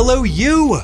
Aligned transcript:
Hello, 0.00 0.22
you! 0.22 0.78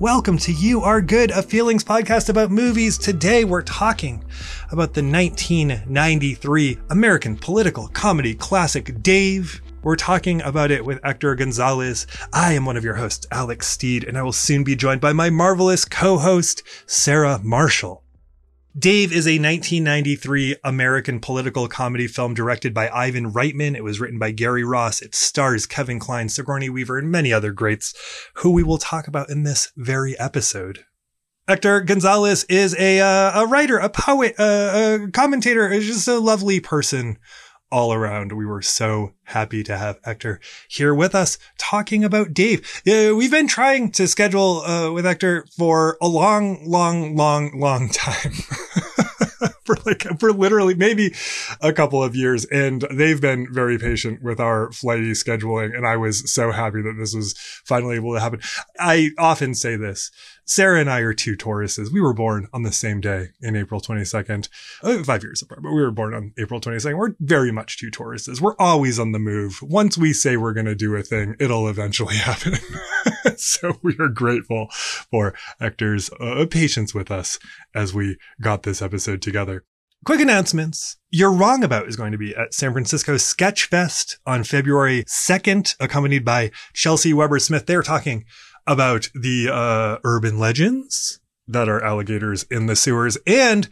Welcome 0.00 0.38
to 0.38 0.52
You 0.52 0.80
Are 0.80 1.00
Good, 1.00 1.30
a 1.30 1.40
feelings 1.40 1.84
podcast 1.84 2.28
about 2.28 2.50
movies. 2.50 2.98
Today 2.98 3.44
we're 3.44 3.62
talking 3.62 4.24
about 4.72 4.92
the 4.92 5.04
1993 5.04 6.78
American 6.90 7.36
political 7.36 7.86
comedy 7.86 8.34
classic 8.34 9.00
Dave. 9.04 9.62
We're 9.84 9.94
talking 9.94 10.42
about 10.42 10.72
it 10.72 10.84
with 10.84 10.98
Hector 11.04 11.36
Gonzalez. 11.36 12.08
I 12.32 12.54
am 12.54 12.66
one 12.66 12.76
of 12.76 12.82
your 12.82 12.96
hosts, 12.96 13.24
Alex 13.30 13.68
Steed, 13.68 14.02
and 14.02 14.18
I 14.18 14.22
will 14.22 14.32
soon 14.32 14.64
be 14.64 14.74
joined 14.74 15.00
by 15.00 15.12
my 15.12 15.30
marvelous 15.30 15.84
co-host, 15.84 16.64
Sarah 16.86 17.38
Marshall. 17.44 18.02
Dave 18.78 19.10
is 19.10 19.26
a 19.26 19.40
1993 19.40 20.56
American 20.62 21.18
political 21.18 21.66
comedy 21.66 22.06
film 22.06 22.34
directed 22.34 22.74
by 22.74 22.90
Ivan 22.90 23.32
Reitman. 23.32 23.74
It 23.74 23.82
was 23.82 24.00
written 24.00 24.18
by 24.18 24.32
Gary 24.32 24.64
Ross. 24.64 25.00
It 25.00 25.14
stars 25.14 25.64
Kevin 25.64 25.98
Kline, 25.98 26.28
Sigourney 26.28 26.68
Weaver, 26.68 26.98
and 26.98 27.10
many 27.10 27.32
other 27.32 27.52
greats 27.52 27.94
who 28.34 28.50
we 28.50 28.62
will 28.62 28.76
talk 28.76 29.08
about 29.08 29.30
in 29.30 29.44
this 29.44 29.72
very 29.78 30.18
episode. 30.18 30.84
Hector 31.48 31.80
Gonzalez 31.80 32.44
is 32.50 32.76
a 32.78 33.00
uh, 33.00 33.44
a 33.44 33.46
writer, 33.46 33.78
a 33.78 33.88
poet, 33.88 34.34
uh, 34.38 34.98
a 35.00 35.10
commentator, 35.10 35.70
just 35.80 36.06
a 36.06 36.18
lovely 36.18 36.60
person 36.60 37.16
all 37.70 37.92
around. 37.92 38.32
We 38.32 38.46
were 38.46 38.62
so 38.62 39.12
happy 39.24 39.62
to 39.64 39.76
have 39.76 39.98
Hector 40.04 40.40
here 40.68 40.94
with 40.94 41.14
us 41.14 41.38
talking 41.58 42.04
about 42.04 42.32
Dave. 42.32 42.82
Uh, 42.86 43.14
we've 43.14 43.30
been 43.30 43.48
trying 43.48 43.90
to 43.92 44.06
schedule 44.06 44.60
uh, 44.60 44.92
with 44.92 45.04
Hector 45.04 45.46
for 45.56 45.96
a 46.00 46.08
long, 46.08 46.68
long, 46.68 47.16
long, 47.16 47.58
long 47.58 47.88
time. 47.92 48.32
for 49.66 49.76
like 49.84 50.06
for 50.20 50.32
literally 50.32 50.74
maybe 50.74 51.12
a 51.60 51.72
couple 51.72 52.02
of 52.02 52.14
years 52.14 52.44
and 52.46 52.86
they've 52.90 53.20
been 53.20 53.52
very 53.52 53.78
patient 53.78 54.22
with 54.22 54.38
our 54.38 54.70
flighty 54.72 55.10
scheduling 55.10 55.76
and 55.76 55.86
I 55.86 55.96
was 55.96 56.30
so 56.32 56.52
happy 56.52 56.80
that 56.82 56.94
this 56.96 57.14
was 57.14 57.34
finally 57.64 57.96
able 57.96 58.14
to 58.14 58.20
happen. 58.20 58.40
I 58.78 59.10
often 59.18 59.54
say 59.54 59.76
this 59.76 60.10
Sarah 60.48 60.80
and 60.80 60.88
I 60.88 61.00
are 61.00 61.12
two 61.12 61.36
Tauruses. 61.36 61.92
We 61.92 62.00
were 62.00 62.14
born 62.14 62.46
on 62.52 62.62
the 62.62 62.70
same 62.70 63.00
day 63.00 63.30
in 63.40 63.56
April 63.56 63.80
22nd, 63.80 64.48
uh, 64.82 65.02
five 65.02 65.24
years 65.24 65.42
apart, 65.42 65.60
but 65.60 65.72
we 65.72 65.82
were 65.82 65.90
born 65.90 66.14
on 66.14 66.32
April 66.38 66.60
22nd. 66.60 66.96
We're 66.96 67.16
very 67.18 67.50
much 67.50 67.78
two 67.78 67.90
Tauruses. 67.90 68.40
We're 68.40 68.54
always 68.56 69.00
on 69.00 69.10
the 69.10 69.18
move. 69.18 69.58
Once 69.60 69.98
we 69.98 70.12
say 70.12 70.36
we're 70.36 70.52
going 70.52 70.66
to 70.66 70.76
do 70.76 70.94
a 70.94 71.02
thing, 71.02 71.34
it'll 71.40 71.68
eventually 71.68 72.14
happen. 72.18 72.54
so 73.36 73.76
we 73.82 73.96
are 73.98 74.08
grateful 74.08 74.68
for 74.70 75.34
Hector's 75.58 76.10
uh, 76.20 76.46
patience 76.48 76.94
with 76.94 77.10
us 77.10 77.40
as 77.74 77.92
we 77.92 78.16
got 78.40 78.62
this 78.62 78.80
episode 78.80 79.22
together. 79.22 79.64
Quick 80.04 80.20
announcements. 80.20 80.98
You're 81.10 81.32
Wrong 81.32 81.64
About 81.64 81.88
is 81.88 81.96
going 81.96 82.12
to 82.12 82.18
be 82.18 82.36
at 82.36 82.54
San 82.54 82.72
Francisco 82.72 83.16
Sketch 83.16 83.64
Fest 83.64 84.18
on 84.24 84.44
February 84.44 85.02
2nd, 85.04 85.74
accompanied 85.80 86.24
by 86.24 86.52
Chelsea 86.74 87.12
Weber 87.12 87.40
Smith. 87.40 87.66
They're 87.66 87.82
talking 87.82 88.24
about 88.66 89.10
the 89.14 89.48
uh, 89.52 89.98
urban 90.04 90.38
legends 90.38 91.20
that 91.46 91.68
are 91.68 91.82
alligators 91.82 92.44
in 92.44 92.66
the 92.66 92.76
sewers. 92.76 93.16
And 93.26 93.68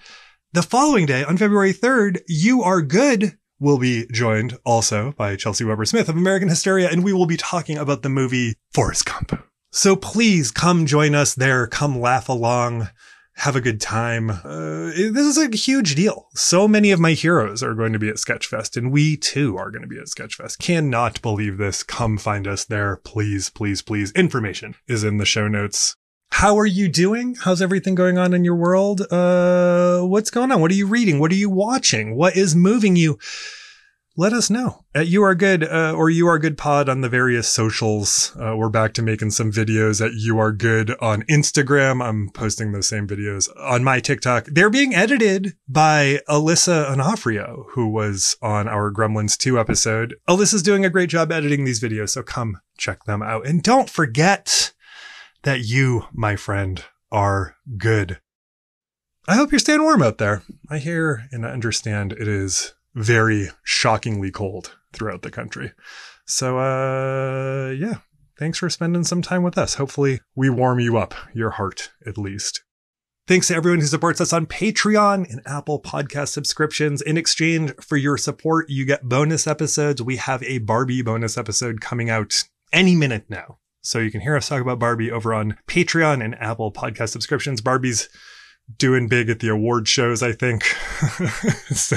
the 0.52 0.62
following 0.62 1.06
day, 1.06 1.24
on 1.24 1.36
February 1.36 1.72
3rd, 1.72 2.20
You 2.28 2.62
Are 2.62 2.82
Good 2.82 3.36
will 3.58 3.78
be 3.78 4.06
joined 4.12 4.58
also 4.64 5.12
by 5.12 5.36
Chelsea 5.36 5.64
Weber 5.64 5.84
Smith 5.84 6.08
of 6.08 6.16
American 6.16 6.48
Hysteria, 6.48 6.88
and 6.90 7.02
we 7.02 7.12
will 7.12 7.26
be 7.26 7.36
talking 7.36 7.78
about 7.78 8.02
the 8.02 8.08
movie 8.08 8.54
Forrest 8.72 9.06
Gump. 9.06 9.42
So 9.72 9.96
please 9.96 10.50
come 10.50 10.86
join 10.86 11.14
us 11.14 11.34
there. 11.34 11.66
Come 11.66 12.00
laugh 12.00 12.28
along 12.28 12.88
have 13.36 13.56
a 13.56 13.60
good 13.60 13.80
time. 13.80 14.30
Uh, 14.30 14.90
this 14.94 15.36
is 15.36 15.38
a 15.38 15.54
huge 15.54 15.94
deal. 15.94 16.28
So 16.34 16.66
many 16.68 16.92
of 16.92 17.00
my 17.00 17.12
heroes 17.12 17.62
are 17.62 17.74
going 17.74 17.92
to 17.92 17.98
be 17.98 18.08
at 18.08 18.16
Sketchfest, 18.16 18.76
and 18.76 18.92
we 18.92 19.16
too 19.16 19.56
are 19.56 19.70
going 19.70 19.82
to 19.82 19.88
be 19.88 19.98
at 19.98 20.06
Sketchfest. 20.06 20.58
Cannot 20.58 21.20
believe 21.20 21.58
this. 21.58 21.82
Come 21.82 22.16
find 22.16 22.46
us 22.46 22.64
there, 22.64 22.96
please, 22.96 23.50
please, 23.50 23.82
please. 23.82 24.12
Information 24.12 24.76
is 24.86 25.04
in 25.04 25.18
the 25.18 25.26
show 25.26 25.48
notes. 25.48 25.96
How 26.30 26.58
are 26.58 26.66
you 26.66 26.88
doing? 26.88 27.36
How's 27.36 27.62
everything 27.62 27.94
going 27.94 28.18
on 28.18 28.34
in 28.34 28.44
your 28.44 28.56
world? 28.56 29.02
Uh, 29.02 30.00
what's 30.00 30.30
going 30.30 30.50
on? 30.50 30.60
What 30.60 30.70
are 30.70 30.74
you 30.74 30.86
reading? 30.86 31.18
What 31.18 31.30
are 31.30 31.36
you 31.36 31.50
watching? 31.50 32.16
What 32.16 32.36
is 32.36 32.56
moving 32.56 32.96
you? 32.96 33.18
Let 34.16 34.32
us 34.32 34.48
know. 34.48 34.84
At 34.94 35.08
you 35.08 35.22
are 35.24 35.34
good 35.34 35.64
uh, 35.64 35.92
or 35.96 36.08
you 36.08 36.26
are 36.28 36.38
good 36.38 36.56
pod 36.56 36.88
on 36.88 37.00
the 37.00 37.08
various 37.08 37.48
socials. 37.48 38.34
Uh, 38.40 38.56
we're 38.56 38.68
back 38.68 38.92
to 38.94 39.02
making 39.02 39.32
some 39.32 39.50
videos 39.50 40.04
at 40.04 40.14
you 40.14 40.38
are 40.38 40.52
good 40.52 40.94
on 41.00 41.22
instagram. 41.22 42.02
I'm 42.02 42.30
posting 42.30 42.72
those 42.72 42.88
same 42.88 43.08
videos 43.08 43.48
on 43.58 43.82
my 43.82 44.00
tiktok. 44.00 44.46
They're 44.46 44.70
being 44.70 44.94
edited 44.94 45.54
by 45.68 46.20
alyssa 46.28 46.90
onofrio 46.90 47.66
who 47.70 47.88
was 47.88 48.36
on 48.40 48.68
our 48.68 48.92
gremlins 48.92 49.36
2 49.36 49.58
episode. 49.58 50.14
Alyssa's 50.28 50.62
doing 50.62 50.84
a 50.84 50.90
great 50.90 51.08
job 51.08 51.32
editing 51.32 51.64
these 51.64 51.80
videos 51.80 52.10
so 52.10 52.22
come 52.22 52.60
check 52.78 53.04
them 53.04 53.22
out. 53.22 53.46
And 53.46 53.62
don't 53.62 53.90
forget 53.90 54.72
that 55.42 55.64
you 55.64 56.06
my 56.12 56.36
friend 56.36 56.84
are 57.10 57.56
good. 57.76 58.20
I 59.26 59.36
hope 59.36 59.50
you're 59.50 59.58
staying 59.58 59.82
warm 59.82 60.02
out 60.02 60.18
there. 60.18 60.42
I 60.68 60.78
hear 60.78 61.24
and 61.32 61.44
I 61.46 61.50
understand 61.50 62.12
it 62.12 62.28
is 62.28 62.74
very 62.94 63.48
shockingly 63.62 64.30
cold 64.30 64.76
throughout 64.92 65.22
the 65.22 65.30
country. 65.30 65.72
So, 66.26 66.58
uh, 66.58 67.70
yeah, 67.70 67.98
thanks 68.38 68.58
for 68.58 68.70
spending 68.70 69.04
some 69.04 69.22
time 69.22 69.42
with 69.42 69.58
us. 69.58 69.74
Hopefully, 69.74 70.20
we 70.34 70.48
warm 70.48 70.80
you 70.80 70.96
up, 70.96 71.14
your 71.34 71.50
heart 71.50 71.90
at 72.06 72.16
least. 72.16 72.62
Thanks 73.26 73.48
to 73.48 73.54
everyone 73.54 73.80
who 73.80 73.86
supports 73.86 74.20
us 74.20 74.34
on 74.34 74.44
Patreon 74.44 75.30
and 75.30 75.40
Apple 75.46 75.80
Podcast 75.80 76.28
subscriptions. 76.28 77.00
In 77.00 77.16
exchange 77.16 77.72
for 77.80 77.96
your 77.96 78.18
support, 78.18 78.68
you 78.68 78.84
get 78.84 79.08
bonus 79.08 79.46
episodes. 79.46 80.02
We 80.02 80.16
have 80.16 80.42
a 80.42 80.58
Barbie 80.58 81.00
bonus 81.00 81.38
episode 81.38 81.80
coming 81.80 82.10
out 82.10 82.44
any 82.70 82.94
minute 82.94 83.24
now. 83.30 83.58
So 83.80 83.98
you 83.98 84.10
can 84.10 84.20
hear 84.20 84.36
us 84.36 84.48
talk 84.48 84.60
about 84.60 84.78
Barbie 84.78 85.10
over 85.10 85.32
on 85.32 85.56
Patreon 85.68 86.22
and 86.22 86.34
Apple 86.38 86.70
Podcast 86.70 87.10
subscriptions. 87.10 87.62
Barbie's 87.62 88.10
doing 88.78 89.08
big 89.08 89.28
at 89.28 89.40
the 89.40 89.48
award 89.48 89.88
shows, 89.88 90.22
I 90.22 90.32
think. 90.32 90.64
so 91.74 91.96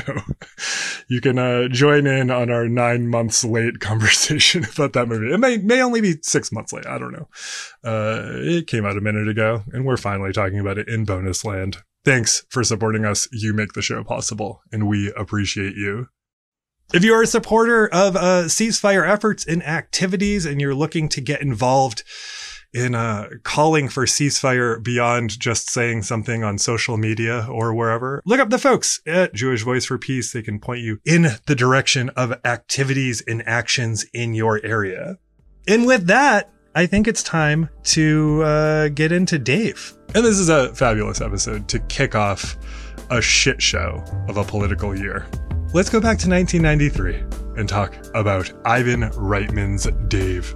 you 1.07 1.21
can 1.21 1.39
uh, 1.39 1.67
join 1.69 2.05
in 2.07 2.29
on 2.29 2.49
our 2.49 2.67
nine 2.67 3.07
months 3.07 3.43
late 3.43 3.79
conversation 3.79 4.65
about 4.65 4.93
that 4.93 5.07
movie. 5.07 5.33
It 5.33 5.39
may 5.39 5.57
may 5.57 5.81
only 5.81 6.01
be 6.01 6.15
six 6.21 6.51
months 6.51 6.73
late. 6.73 6.85
I 6.85 6.97
don't 6.97 7.13
know. 7.13 7.27
Uh, 7.83 8.31
it 8.35 8.67
came 8.67 8.85
out 8.85 8.97
a 8.97 9.01
minute 9.01 9.27
ago, 9.27 9.63
and 9.71 9.85
we're 9.85 9.97
finally 9.97 10.33
talking 10.33 10.59
about 10.59 10.77
it 10.77 10.87
in 10.87 11.05
bonus 11.05 11.45
land. 11.45 11.77
Thanks 12.05 12.45
for 12.49 12.63
supporting 12.63 13.05
us. 13.05 13.27
You 13.31 13.53
make 13.53 13.73
the 13.73 13.81
show 13.81 14.03
possible, 14.03 14.61
and 14.71 14.87
we 14.87 15.11
appreciate 15.17 15.75
you. 15.75 16.07
If 16.93 17.03
you 17.03 17.13
are 17.13 17.23
a 17.23 17.27
supporter 17.27 17.87
of 17.87 18.15
uh, 18.15 18.45
ceasefire 18.45 19.05
efforts 19.05 19.45
and 19.45 19.61
activities, 19.63 20.45
and 20.45 20.61
you're 20.61 20.75
looking 20.75 21.09
to 21.09 21.21
get 21.21 21.41
involved 21.41 22.03
in 22.73 22.95
uh, 22.95 23.29
calling 23.43 23.89
for 23.89 24.05
ceasefire 24.05 24.81
beyond 24.81 25.39
just 25.39 25.69
saying 25.69 26.03
something 26.03 26.43
on 26.43 26.57
social 26.57 26.97
media 26.97 27.47
or 27.49 27.73
wherever, 27.73 28.21
look 28.25 28.39
up 28.39 28.49
the 28.49 28.57
folks 28.57 29.01
at 29.05 29.33
Jewish 29.33 29.63
Voice 29.63 29.85
for 29.85 29.97
Peace. 29.97 30.31
They 30.31 30.41
can 30.41 30.59
point 30.59 30.81
you 30.81 30.99
in 31.05 31.27
the 31.45 31.55
direction 31.55 32.09
of 32.09 32.39
activities 32.45 33.21
and 33.27 33.47
actions 33.47 34.05
in 34.13 34.33
your 34.33 34.63
area. 34.63 35.17
And 35.67 35.85
with 35.85 36.07
that, 36.07 36.51
I 36.75 36.85
think 36.85 37.07
it's 37.07 37.23
time 37.23 37.69
to 37.85 38.43
uh, 38.43 38.89
get 38.89 39.11
into 39.11 39.39
Dave. 39.39 39.97
And 40.13 40.23
this 40.23 40.37
is 40.37 40.49
a 40.49 40.73
fabulous 40.75 41.21
episode 41.21 41.67
to 41.69 41.79
kick 41.79 42.15
off 42.15 42.55
a 43.09 43.21
shit 43.21 43.61
show 43.61 44.03
of 44.27 44.37
a 44.37 44.43
political 44.43 44.95
year. 44.95 45.25
Let's 45.73 45.89
go 45.89 45.99
back 45.99 46.17
to 46.19 46.29
1993 46.29 47.59
and 47.59 47.67
talk 47.67 47.95
about 48.13 48.51
Ivan 48.65 49.01
Reitman's 49.11 49.87
Dave. 50.07 50.53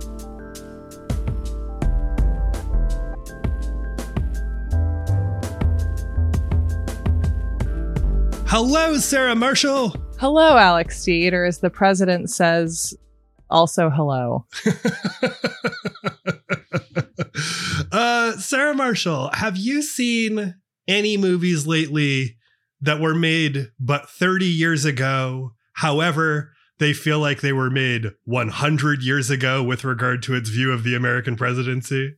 Hello, 8.54 8.98
Sarah 8.98 9.34
Marshall. 9.34 9.96
Hello, 10.20 10.58
Alex 10.58 11.02
Steed, 11.02 11.34
or 11.34 11.46
as 11.46 11.59
the 11.59 11.70
president 11.70 12.30
says, 12.30 12.94
also 13.50 13.90
hello. 13.90 14.46
uh, 17.94 18.34
Sarah 18.34 18.76
Marshall, 18.76 19.30
have 19.32 19.56
you 19.56 19.82
seen 19.82 20.56
any 20.86 21.16
movies 21.16 21.66
lately 21.66 22.36
that 22.82 23.00
were 23.00 23.16
made 23.16 23.72
but 23.80 24.09
30 24.09 24.48
years 24.48 24.84
ago? 24.84 25.54
However, 25.76 26.52
they 26.78 26.92
feel 26.92 27.20
like 27.20 27.40
they 27.40 27.54
were 27.54 27.70
made 27.70 28.08
100 28.26 29.02
years 29.02 29.30
ago 29.30 29.64
with 29.64 29.86
regard 29.86 30.22
to 30.24 30.36
its 30.36 30.50
view 30.50 30.74
of 30.74 30.84
the 30.84 30.94
American 30.94 31.38
presidency? 31.38 32.16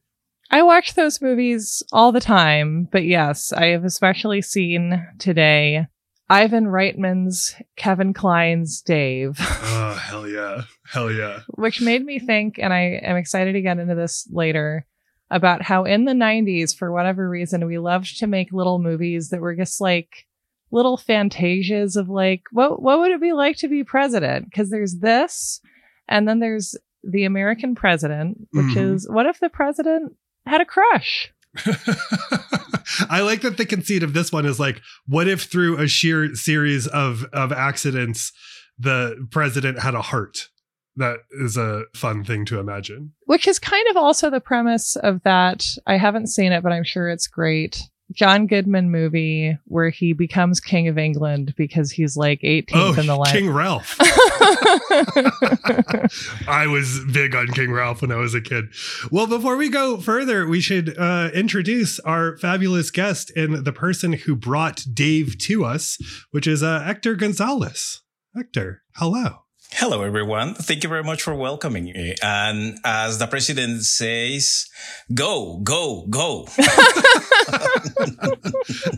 I 0.49 0.63
watch 0.63 0.95
those 0.95 1.21
movies 1.21 1.83
all 1.91 2.11
the 2.11 2.19
time, 2.19 2.89
but 2.91 3.03
yes, 3.03 3.53
I 3.53 3.67
have 3.67 3.85
especially 3.85 4.41
seen 4.41 4.99
today 5.19 5.85
Ivan 6.29 6.65
Reitman's 6.65 7.55
Kevin 7.75 8.13
Kline's 8.13 8.81
Dave. 8.81 9.37
oh, 9.39 9.99
hell 10.01 10.27
yeah. 10.27 10.63
Hell 10.85 11.11
yeah. 11.11 11.41
Which 11.49 11.81
made 11.81 12.03
me 12.03 12.19
think, 12.19 12.57
and 12.57 12.73
I 12.73 12.99
am 13.03 13.17
excited 13.17 13.53
to 13.53 13.61
get 13.61 13.77
into 13.79 13.95
this 13.95 14.27
later, 14.31 14.85
about 15.29 15.61
how 15.63 15.83
in 15.83 16.05
the 16.05 16.13
90s, 16.13 16.75
for 16.75 16.91
whatever 16.91 17.29
reason, 17.29 17.65
we 17.65 17.77
loved 17.77 18.17
to 18.19 18.27
make 18.27 18.51
little 18.53 18.79
movies 18.79 19.29
that 19.29 19.41
were 19.41 19.55
just 19.55 19.81
like 19.81 20.27
little 20.71 20.97
fantasias 20.97 21.95
of 21.95 22.09
like, 22.09 22.43
what, 22.51 22.81
what 22.81 22.99
would 22.99 23.11
it 23.11 23.21
be 23.21 23.33
like 23.33 23.57
to 23.57 23.67
be 23.67 23.83
president? 23.83 24.45
Because 24.45 24.69
there's 24.69 24.97
this, 24.99 25.59
and 26.07 26.27
then 26.27 26.39
there's 26.39 26.75
the 27.03 27.25
American 27.25 27.75
president, 27.75 28.47
which 28.53 28.75
Mhm. 28.75 28.93
is 28.95 29.09
what 29.09 29.25
if 29.25 29.39
the 29.39 29.49
president 29.49 30.15
had 30.45 30.61
a 30.61 30.65
crush? 30.65 31.32
I 33.09 33.21
like 33.21 33.41
that 33.41 33.57
the 33.57 33.65
conceit 33.65 34.03
of 34.03 34.13
this 34.13 34.31
one 34.31 34.45
is 34.45 34.59
like, 34.59 34.81
what 35.07 35.27
if 35.27 35.43
through 35.43 35.77
a 35.79 35.87
sheer 35.87 36.35
series 36.35 36.87
of 36.87 37.23
of 37.33 37.51
accidents, 37.51 38.31
the 38.77 39.27
president 39.31 39.79
had 39.79 39.95
a 39.95 40.01
heart? 40.01 40.49
That 40.95 41.19
is 41.31 41.57
a 41.57 41.85
fun 41.95 42.23
thing 42.23 42.45
to 42.45 42.59
imagine. 42.59 43.13
Which 43.25 43.47
is 43.47 43.57
kind 43.57 43.85
of 43.89 43.97
also 43.97 44.29
the 44.29 44.39
premise 44.39 44.95
of 44.97 45.23
that. 45.23 45.65
I 45.87 45.97
haven't 45.97 46.27
seen 46.27 46.51
it, 46.51 46.61
but 46.61 46.71
I'm 46.71 46.83
sure 46.83 47.09
it's 47.09 47.25
great. 47.27 47.81
John 48.11 48.45
Goodman 48.45 48.91
movie 48.91 49.57
where 49.65 49.89
he 49.89 50.13
becomes 50.13 50.59
king 50.59 50.87
of 50.87 50.99
England 50.99 51.55
because 51.57 51.89
he's 51.91 52.15
like 52.15 52.41
18th 52.41 52.99
in 52.99 53.07
the 53.07 53.13
Oh, 53.15 53.19
line. 53.19 53.31
King 53.33 53.49
Ralph. 53.49 53.97
I 56.47 56.67
was 56.67 57.01
big 57.11 57.35
on 57.35 57.47
King 57.47 57.71
Ralph 57.71 58.01
when 58.01 58.11
I 58.11 58.17
was 58.17 58.33
a 58.33 58.41
kid. 58.41 58.65
Well, 59.11 59.27
before 59.27 59.55
we 59.55 59.69
go 59.69 59.97
further, 59.97 60.47
we 60.47 60.61
should 60.61 60.97
uh, 60.97 61.29
introduce 61.33 61.99
our 62.01 62.37
fabulous 62.37 62.91
guest 62.91 63.31
and 63.35 63.65
the 63.65 63.73
person 63.73 64.13
who 64.13 64.35
brought 64.35 64.85
Dave 64.93 65.37
to 65.39 65.65
us, 65.65 65.97
which 66.31 66.47
is 66.47 66.63
uh, 66.63 66.81
Hector 66.81 67.15
Gonzalez. 67.15 68.01
Hector, 68.35 68.83
hello. 68.95 69.42
Hello, 69.75 70.03
everyone. 70.03 70.53
Thank 70.53 70.83
you 70.83 70.89
very 70.89 71.03
much 71.03 71.23
for 71.23 71.33
welcoming 71.33 71.85
me. 71.85 72.13
And 72.21 72.77
as 72.85 73.17
the 73.17 73.25
president 73.25 73.83
says, 73.83 74.67
go, 75.13 75.61
go, 75.63 76.05
go. 76.11 76.47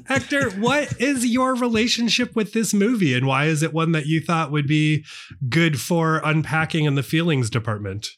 Hector, 0.06 0.50
what 0.51 1.00
is 1.00 1.25
your 1.25 1.56
relationship 1.56 2.36
with 2.36 2.51
this 2.51 2.74
movie 2.74 3.13
and 3.13 3.25
why 3.25 3.45
is 3.45 3.63
it 3.63 3.74
one 3.74 3.94
that 3.94 4.06
you 4.06 4.19
thought 4.19 4.51
would 4.51 4.68
be 4.68 5.06
good 5.48 5.80
for 5.80 6.19
unpacking 6.25 6.83
in 6.83 6.95
the 6.95 7.04
feelings 7.04 7.50
department? 7.50 8.10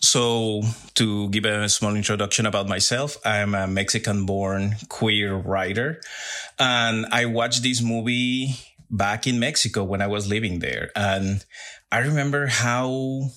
So, 0.00 0.62
to 0.94 1.30
give 1.30 1.46
a 1.46 1.68
small 1.68 1.96
introduction 1.96 2.46
about 2.46 2.68
myself, 2.68 3.16
I'm 3.24 3.54
a 3.54 3.66
Mexican 3.66 4.26
born 4.26 4.76
queer 4.88 5.34
writer. 5.34 6.00
And 6.58 7.06
I 7.06 7.24
watched 7.24 7.62
this 7.62 7.82
movie 7.82 8.54
back 8.96 9.26
in 9.26 9.38
Mexico 9.38 9.84
when 9.84 10.00
I 10.00 10.06
was 10.06 10.28
living 10.28 10.60
there. 10.60 10.90
And 10.94 11.44
I 11.90 11.98
remember 11.98 12.46
how, 12.46 13.28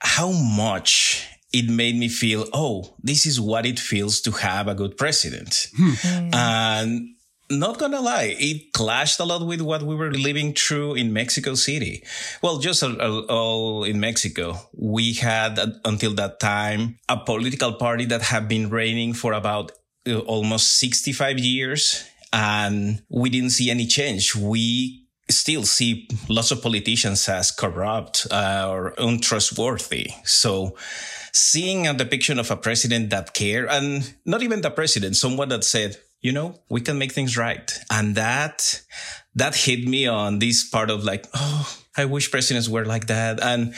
how 0.00 0.32
much 0.32 1.26
it 1.52 1.70
made 1.70 1.96
me 1.96 2.08
feel, 2.08 2.46
oh, 2.52 2.96
this 3.02 3.24
is 3.26 3.40
what 3.40 3.64
it 3.64 3.78
feels 3.78 4.20
to 4.22 4.32
have 4.32 4.68
a 4.68 4.74
good 4.74 4.96
president. 4.96 5.68
Mm. 5.78 6.34
And 6.34 7.08
not 7.48 7.78
gonna 7.78 8.00
lie, 8.00 8.34
it 8.38 8.72
clashed 8.72 9.20
a 9.20 9.24
lot 9.24 9.46
with 9.46 9.60
what 9.60 9.82
we 9.82 9.94
were 9.94 10.10
living 10.12 10.52
through 10.52 10.94
in 10.94 11.12
Mexico 11.12 11.54
City. 11.54 12.02
Well, 12.42 12.58
just 12.58 12.82
all, 12.82 13.00
all- 13.00 13.26
all 13.26 13.84
in 13.84 14.00
Mexico, 14.00 14.58
we 14.76 15.14
had 15.14 15.58
until 15.84 16.12
that 16.14 16.40
time 16.40 16.98
a 17.08 17.16
political 17.16 17.74
party 17.74 18.04
that 18.06 18.22
had 18.22 18.48
been 18.48 18.68
reigning 18.68 19.14
for 19.14 19.32
about 19.32 19.72
uh, 20.08 20.18
almost 20.18 20.78
65 20.78 21.38
years, 21.38 22.04
and 22.36 23.02
we 23.08 23.30
didn't 23.30 23.50
see 23.50 23.70
any 23.70 23.86
change. 23.86 24.36
We 24.36 25.06
still 25.30 25.64
see 25.64 26.06
lots 26.28 26.50
of 26.50 26.62
politicians 26.62 27.26
as 27.30 27.50
corrupt 27.50 28.26
uh, 28.30 28.68
or 28.70 28.94
untrustworthy. 28.98 30.10
So 30.24 30.76
seeing 31.32 31.86
a 31.86 31.94
depiction 31.94 32.38
of 32.38 32.50
a 32.50 32.56
president 32.56 33.08
that 33.10 33.32
cared 33.32 33.68
and 33.70 34.14
not 34.26 34.42
even 34.42 34.60
the 34.60 34.70
president, 34.70 35.16
someone 35.16 35.48
that 35.48 35.64
said, 35.64 35.96
you 36.20 36.30
know, 36.30 36.60
we 36.68 36.82
can 36.82 36.98
make 36.98 37.12
things 37.12 37.38
right. 37.38 37.72
And 37.90 38.14
that, 38.16 38.82
that 39.34 39.56
hit 39.56 39.88
me 39.88 40.06
on 40.06 40.38
this 40.38 40.68
part 40.68 40.90
of 40.90 41.04
like, 41.04 41.26
oh, 41.32 41.74
I 41.96 42.04
wish 42.04 42.30
presidents 42.30 42.68
were 42.68 42.84
like 42.84 43.06
that. 43.06 43.42
And 43.42 43.74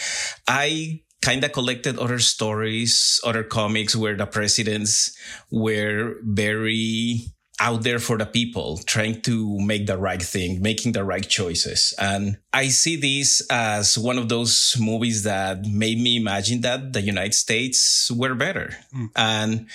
I 0.48 1.02
kind 1.22 1.44
of 1.44 1.52
collected 1.52 1.96
other 1.96 2.18
stories, 2.18 3.20
other 3.24 3.44
comics 3.44 3.94
where 3.94 4.16
the 4.16 4.26
presidents 4.26 5.16
were 5.50 6.16
very 6.22 7.32
out 7.60 7.82
there 7.82 7.98
for 7.98 8.16
the 8.18 8.26
people, 8.26 8.78
trying 8.86 9.20
to 9.22 9.58
make 9.58 9.86
the 9.86 9.98
right 9.98 10.22
thing, 10.22 10.62
making 10.62 10.92
the 10.92 11.04
right 11.04 11.26
choices. 11.26 11.94
And 11.98 12.38
I 12.52 12.68
see 12.68 12.96
this 12.96 13.42
as 13.50 13.98
one 13.98 14.18
of 14.18 14.28
those 14.28 14.76
movies 14.78 15.24
that 15.24 15.64
made 15.66 15.98
me 15.98 16.16
imagine 16.16 16.60
that 16.62 16.92
the 16.92 17.00
United 17.00 17.34
States 17.34 18.10
were 18.10 18.34
better. 18.34 18.76
Mm. 18.94 19.08
And 19.16 19.66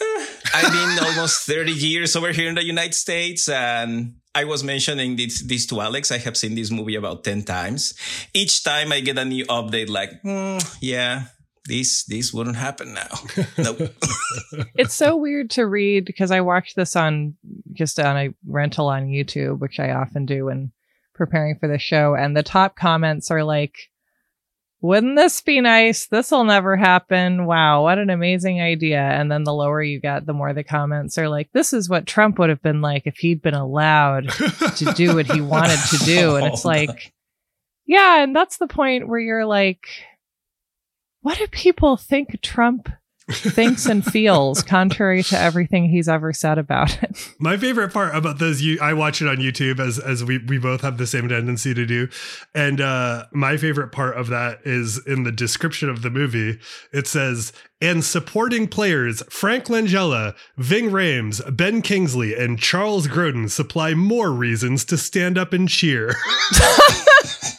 eh, 0.00 0.26
I've 0.54 0.72
been 0.72 1.04
almost 1.08 1.46
30 1.46 1.72
years 1.72 2.14
over 2.16 2.32
here 2.32 2.48
in 2.48 2.54
the 2.54 2.64
United 2.64 2.94
States 2.94 3.48
and 3.48 4.14
I 4.34 4.44
was 4.44 4.64
mentioning 4.64 5.14
this, 5.14 5.42
this 5.42 5.66
to 5.66 5.80
Alex. 5.80 6.10
I 6.10 6.18
have 6.18 6.36
seen 6.36 6.56
this 6.56 6.70
movie 6.70 6.96
about 6.96 7.22
10 7.22 7.42
times. 7.42 7.94
Each 8.34 8.64
time 8.64 8.90
I 8.90 9.00
get 9.00 9.16
a 9.16 9.24
new 9.24 9.44
update 9.46 9.88
like, 9.88 10.20
"Hmm, 10.22 10.58
yeah, 10.80 11.26
this, 11.66 12.04
this 12.04 12.32
wouldn't 12.32 12.56
happen 12.56 12.94
now. 12.94 13.08
nope. 13.58 13.78
it's 14.74 14.94
so 14.94 15.16
weird 15.16 15.50
to 15.50 15.66
read 15.66 16.04
because 16.04 16.30
I 16.30 16.40
watched 16.40 16.76
this 16.76 16.94
on 16.96 17.34
just 17.72 17.98
on 17.98 18.16
a 18.16 18.34
rental 18.46 18.88
on 18.88 19.06
YouTube, 19.06 19.60
which 19.60 19.80
I 19.80 19.92
often 19.92 20.26
do 20.26 20.46
when 20.46 20.72
preparing 21.14 21.56
for 21.58 21.68
the 21.68 21.78
show. 21.78 22.14
And 22.14 22.36
the 22.36 22.42
top 22.42 22.76
comments 22.76 23.30
are 23.30 23.44
like, 23.44 23.90
wouldn't 24.84 25.16
this 25.16 25.40
be 25.40 25.62
nice? 25.62 26.06
This 26.08 26.30
will 26.30 26.44
never 26.44 26.76
happen. 26.76 27.46
Wow, 27.46 27.84
what 27.84 27.98
an 27.98 28.10
amazing 28.10 28.60
idea. 28.60 29.00
And 29.00 29.32
then 29.32 29.44
the 29.44 29.54
lower 29.54 29.82
you 29.82 29.98
get, 29.98 30.26
the 30.26 30.34
more 30.34 30.52
the 30.52 30.62
comments 30.62 31.16
are 31.16 31.30
like, 31.30 31.48
this 31.52 31.72
is 31.72 31.88
what 31.88 32.06
Trump 32.06 32.38
would 32.38 32.50
have 32.50 32.60
been 32.60 32.82
like 32.82 33.06
if 33.06 33.16
he'd 33.16 33.40
been 33.40 33.54
allowed 33.54 34.28
to 34.28 34.92
do 34.94 35.14
what 35.14 35.24
he 35.24 35.40
wanted 35.40 35.78
to 35.88 36.04
do. 36.04 36.36
And 36.36 36.46
it's 36.52 36.66
like, 36.66 37.14
yeah, 37.86 38.22
and 38.22 38.36
that's 38.36 38.58
the 38.58 38.66
point 38.66 39.08
where 39.08 39.20
you're 39.20 39.46
like, 39.46 39.86
what 41.24 41.38
do 41.38 41.46
people 41.46 41.96
think 41.96 42.42
Trump 42.42 42.90
thinks 43.30 43.86
and 43.86 44.04
feels 44.12 44.62
contrary 44.62 45.22
to 45.22 45.38
everything 45.38 45.88
he's 45.88 46.06
ever 46.06 46.34
said 46.34 46.58
about 46.58 47.02
it? 47.02 47.32
My 47.38 47.56
favorite 47.56 47.94
part 47.94 48.14
about 48.14 48.38
those, 48.38 48.60
you, 48.60 48.78
I 48.78 48.92
watch 48.92 49.22
it 49.22 49.28
on 49.28 49.38
YouTube 49.38 49.80
as 49.80 49.98
as 49.98 50.22
we 50.22 50.36
we 50.36 50.58
both 50.58 50.82
have 50.82 50.98
the 50.98 51.06
same 51.06 51.30
tendency 51.30 51.72
to 51.72 51.86
do, 51.86 52.08
and 52.54 52.78
uh, 52.78 53.24
my 53.32 53.56
favorite 53.56 53.90
part 53.90 54.18
of 54.18 54.28
that 54.28 54.60
is 54.66 55.00
in 55.06 55.22
the 55.22 55.32
description 55.32 55.88
of 55.88 56.02
the 56.02 56.10
movie. 56.10 56.58
It 56.92 57.06
says, 57.06 57.54
"And 57.80 58.04
supporting 58.04 58.68
players 58.68 59.22
Frank 59.30 59.68
Langella, 59.68 60.36
Ving 60.58 60.90
Rhames, 60.90 61.40
Ben 61.56 61.80
Kingsley, 61.80 62.34
and 62.34 62.58
Charles 62.58 63.06
Grodin 63.08 63.48
supply 63.48 63.94
more 63.94 64.30
reasons 64.30 64.84
to 64.84 64.98
stand 64.98 65.38
up 65.38 65.54
and 65.54 65.70
cheer." 65.70 66.14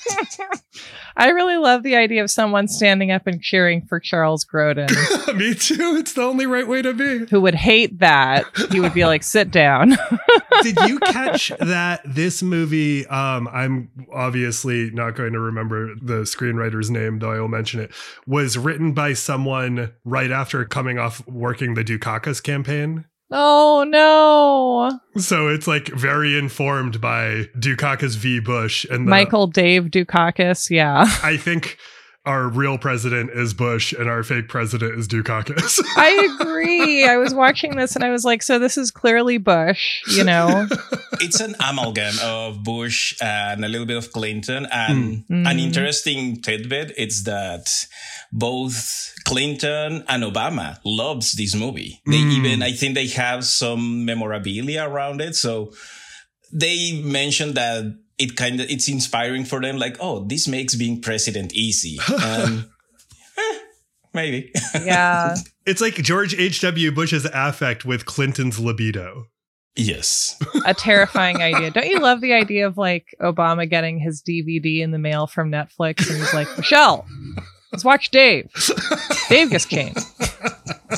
I 1.17 1.29
really 1.29 1.55
love 1.57 1.83
the 1.83 1.95
idea 1.95 2.21
of 2.23 2.29
someone 2.29 2.67
standing 2.67 3.11
up 3.11 3.25
and 3.25 3.41
cheering 3.41 3.85
for 3.87 3.99
Charles 3.99 4.45
Grodin, 4.45 4.89
Me 5.37 5.53
too. 5.53 5.95
It's 5.97 6.13
the 6.13 6.23
only 6.23 6.45
right 6.45 6.67
way 6.67 6.81
to 6.81 6.93
be. 6.93 7.25
who 7.29 7.39
would 7.41 7.55
hate 7.55 7.99
that. 7.99 8.45
He 8.71 8.79
would 8.81 8.93
be 8.93 9.05
like, 9.05 9.23
sit 9.23 9.49
down. 9.51 9.95
Did 10.61 10.77
you 10.87 10.99
catch 10.99 11.51
that 11.59 12.01
this 12.05 12.43
movie? 12.43 13.05
Um, 13.07 13.47
I'm 13.47 13.89
obviously 14.13 14.91
not 14.91 15.15
going 15.15 15.33
to 15.33 15.39
remember 15.39 15.95
the 15.95 16.23
screenwriter's 16.23 16.91
name, 16.91 17.19
though 17.19 17.31
I 17.31 17.39
will 17.39 17.47
mention 17.47 17.79
it. 17.79 17.91
Was 18.27 18.57
written 18.57 18.93
by 18.93 19.13
someone 19.13 19.93
right 20.03 20.31
after 20.31 20.65
coming 20.65 20.99
off 20.99 21.25
working 21.27 21.75
the 21.75 21.83
Dukakis 21.83 22.43
campaign. 22.43 23.05
Oh 23.31 23.85
no. 23.87 24.99
So 25.19 25.47
it's 25.47 25.67
like 25.67 25.87
very 25.87 26.37
informed 26.37 26.99
by 27.01 27.47
Dukakis 27.57 28.15
v. 28.17 28.39
Bush, 28.39 28.85
and 28.85 29.07
the, 29.07 29.09
Michael 29.09 29.47
Dave 29.47 29.85
Dukakis. 29.85 30.69
Yeah. 30.69 31.05
I 31.23 31.37
think 31.37 31.77
our 32.25 32.47
real 32.49 32.79
president 32.79 33.29
is 33.29 33.53
Bush, 33.53 33.93
and 33.93 34.09
our 34.09 34.23
fake 34.23 34.49
president 34.49 34.97
is 34.97 35.07
Dukakis. 35.07 35.79
I 35.95 36.35
agree. 36.41 37.05
I 37.05 37.17
was 37.17 37.35
watching 37.35 37.75
this 37.75 37.95
and 37.95 38.03
I 38.03 38.09
was 38.09 38.25
like, 38.25 38.41
so 38.41 38.57
this 38.57 38.77
is 38.79 38.89
clearly 38.89 39.37
Bush, 39.37 40.01
you 40.07 40.23
know? 40.23 40.67
it's 41.21 41.39
an 41.39 41.53
amalgam 41.69 42.15
of 42.23 42.63
Bush 42.63 43.15
and 43.21 43.63
a 43.63 43.67
little 43.67 43.85
bit 43.85 43.97
of 43.97 44.11
Clinton. 44.11 44.65
And 44.71 45.23
Mm. 45.29 45.47
an 45.51 45.57
Mm. 45.57 45.59
interesting 45.59 46.41
tidbit 46.41 46.93
is 46.97 47.25
that 47.25 47.85
both 48.37 49.13
Clinton 49.23 50.03
and 50.09 50.23
Obama 50.23 50.77
loves 50.83 51.31
this 51.33 51.55
movie. 51.55 52.01
They 52.05 52.17
Mm. 52.19 52.31
even, 52.37 52.61
I 52.63 52.73
think 52.73 52.93
they 52.95 53.07
have 53.07 53.45
some 53.45 54.03
memorabilia 54.03 54.83
around 54.83 55.21
it. 55.21 55.35
So 55.35 55.71
they 56.51 57.01
mentioned 57.01 57.55
that 57.55 57.85
it 58.17 58.35
kind 58.35 58.59
of, 58.59 58.69
it's 58.69 58.89
inspiring 58.89 59.45
for 59.45 59.61
them. 59.61 59.77
Like, 59.77 59.95
oh, 60.01 60.25
this 60.27 60.47
makes 60.49 60.75
being 60.75 61.01
president 61.01 61.53
easy. 61.53 61.97
Um, 62.23 62.69
eh, 63.37 63.57
maybe. 64.13 64.51
Yeah. 64.83 65.35
it's 65.65 65.79
like 65.81 65.95
George 65.95 66.35
H.W. 66.37 66.91
Bush's 66.91 67.25
affect 67.33 67.85
with 67.85 68.05
Clinton's 68.05 68.59
libido. 68.59 69.27
yes. 69.77 70.35
a 70.65 70.73
terrifying 70.73 71.37
idea. 71.41 71.71
Don't 71.71 71.87
you 71.87 71.99
love 71.99 72.19
the 72.21 72.33
idea 72.33 72.67
of 72.67 72.77
like 72.77 73.05
Obama 73.21 73.69
getting 73.69 73.97
his 73.99 74.21
DVD 74.21 74.81
in 74.81 74.91
the 74.91 74.99
mail 74.99 75.25
from 75.27 75.51
Netflix 75.51 76.09
and 76.09 76.17
he's 76.17 76.33
like, 76.33 76.47
Michelle, 76.57 77.05
let's 77.71 77.85
watch 77.85 78.11
Dave. 78.11 78.51
Dave 79.29 79.51
just 79.51 79.69
came. 79.69 79.93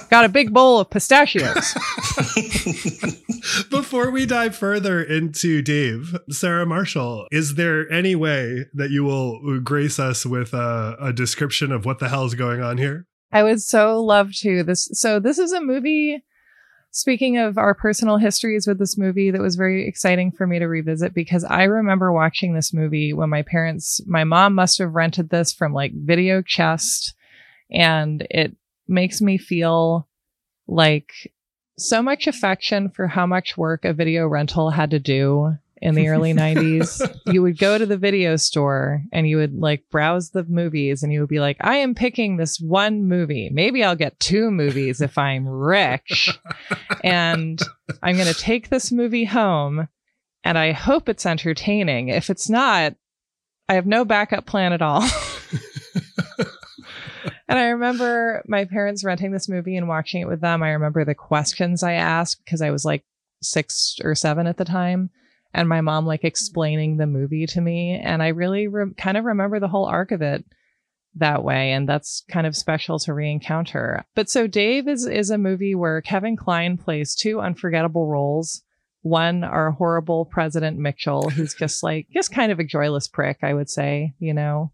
Got 0.10 0.26
a 0.26 0.30
big 0.30 0.54
bowl 0.54 0.80
of 0.80 0.90
pistachios. 0.90 1.74
Before 3.70 4.12
we 4.12 4.26
dive 4.26 4.56
further 4.56 5.02
into 5.02 5.62
Dave, 5.62 6.18
Sarah 6.30 6.66
Marshall, 6.66 7.28
is 7.32 7.56
there 7.56 7.90
any 7.92 8.16
way 8.16 8.66
that 8.74 8.90
you 8.90 9.04
will 9.04 9.60
grace 9.60 10.00
us 10.00 10.26
with 10.26 10.54
a, 10.54 10.98
a 11.00 11.14
description 11.14 11.72
of 11.72 11.86
what 11.86 12.00
the 12.00 12.10
hell 12.10 12.26
is 12.26 12.36
going 12.36 12.62
on 12.62 12.78
here? 12.78 13.06
I 13.32 13.44
would 13.44 13.62
so 13.62 14.02
love 14.04 14.34
to. 14.38 14.64
This 14.64 14.90
so 14.94 15.20
this 15.20 15.38
is 15.38 15.52
a 15.52 15.62
movie. 15.62 16.24
Speaking 16.98 17.38
of 17.38 17.60
our 17.60 17.76
personal 17.76 18.18
histories 18.18 18.66
with 18.66 18.80
this 18.80 18.98
movie, 18.98 19.30
that 19.30 19.40
was 19.40 19.56
very 19.56 19.88
exciting 19.88 20.32
for 20.32 20.48
me 20.48 20.58
to 20.58 20.66
revisit 20.66 21.14
because 21.14 21.44
I 21.44 21.66
remember 21.66 22.12
watching 22.12 22.56
this 22.56 22.74
movie 22.74 23.14
when 23.14 23.30
my 23.30 23.44
parents, 23.44 24.02
my 24.08 24.24
mom 24.24 24.56
must 24.56 24.80
have 24.80 24.96
rented 24.96 25.30
this 25.30 25.54
from 25.54 25.74
like 25.74 25.94
Video 25.94 26.42
Chest, 26.42 27.14
and 27.70 28.26
it 28.32 28.56
makes 28.88 29.22
me 29.22 29.38
feel 29.38 30.08
like 30.68 31.12
so 31.78 32.02
much 32.02 32.26
affection 32.26 32.90
for 32.90 33.06
how 33.06 33.28
much 33.28 33.56
work 33.56 33.86
a 33.86 33.94
video 33.94 34.28
rental 34.28 34.72
had 34.72 34.90
to 34.90 35.00
do 35.00 35.54
in 35.82 35.96
the 35.96 36.08
early 36.08 36.34
90s. 36.36 37.02
You 37.26 37.42
would 37.42 37.58
go 37.58 37.78
to 37.78 37.86
the 37.86 37.98
video 37.98 38.36
store 38.36 39.04
and 39.12 39.28
you 39.28 39.38
would 39.38 39.54
like 39.54 39.84
browse 39.92 40.32
the 40.32 40.44
movies 40.44 41.04
and 41.04 41.12
you 41.12 41.20
would 41.22 41.30
be 41.30 41.40
like, 41.40 41.58
I 41.62 41.78
am 41.78 41.96
picking 41.96 42.38
this 42.38 42.60
one 42.60 43.08
movie. 43.08 43.50
Maybe 43.52 43.84
I'll 43.84 43.96
get 43.96 44.20
two 44.20 44.52
movies 44.52 45.02
if 45.02 45.18
I'm 45.18 45.48
rich. 45.48 46.38
and 47.04 47.62
I'm 48.04 48.16
going 48.16 48.28
to 48.28 48.40
take 48.40 48.70
this 48.70 48.92
movie 48.92 49.26
home 49.26 49.88
and 50.44 50.58
I 50.58 50.72
hope 50.72 51.10
it's 51.10 51.26
entertaining. 51.26 52.10
If 52.10 52.30
it's 52.30 52.50
not, 52.50 52.96
I 53.70 53.74
have 53.74 53.86
no 53.86 54.06
backup 54.06 54.46
plan 54.46 54.74
at 54.74 54.82
all. 54.82 55.04
And 57.48 57.58
I 57.58 57.68
remember 57.68 58.44
my 58.48 58.66
parents 58.66 59.04
renting 59.04 59.32
this 59.32 59.48
movie 59.48 59.78
and 59.78 59.88
watching 59.88 60.22
it 60.22 60.28
with 60.28 60.42
them. 60.42 60.62
I 60.62 60.72
remember 60.72 61.06
the 61.06 61.16
questions 61.16 61.82
I 61.82 61.94
asked 61.94 62.44
because 62.44 62.62
I 62.62 62.72
was 62.72 62.84
like 62.84 63.06
six 63.42 63.96
or 64.04 64.16
seven 64.16 64.48
at 64.48 64.58
the 64.58 64.66
time. 64.66 65.10
And 65.54 65.68
my 65.68 65.82
mom 65.82 66.06
like 66.06 66.24
explaining 66.24 66.98
the 66.98 67.08
movie 67.08 67.48
to 67.48 67.62
me. 67.62 68.00
And 68.00 68.22
I 68.22 68.30
really 68.30 68.68
re- 68.68 68.94
kind 68.98 69.18
of 69.18 69.26
remember 69.26 69.60
the 69.60 69.68
whole 69.68 69.86
arc 69.86 70.12
of 70.12 70.22
it 70.22 70.46
that 71.16 71.44
way. 71.44 71.72
And 71.72 71.88
that's 71.88 72.24
kind 72.30 72.46
of 72.46 72.56
special 72.56 73.00
to 73.00 73.14
re-encounter. 73.14 74.06
But 74.16 74.30
so 74.30 74.48
Dave 74.48 74.88
is, 74.88 75.06
is 75.06 75.30
a 75.30 75.38
movie 75.38 75.76
where 75.76 76.02
Kevin 76.02 76.36
Kline 76.36 76.78
plays 76.78 77.16
two 77.16 77.40
unforgettable 77.40 78.08
roles. 78.08 78.62
One, 79.02 79.44
our 79.44 79.72
horrible 79.72 80.26
President 80.26 80.78
Mitchell, 80.78 81.30
who's 81.30 81.54
just 81.60 81.82
like, 81.84 82.08
just 82.14 82.32
kind 82.32 82.52
of 82.52 82.60
a 82.60 82.64
joyless 82.64 83.08
prick, 83.08 83.40
I 83.42 83.54
would 83.54 83.70
say, 83.70 84.14
you 84.20 84.34
know, 84.34 84.72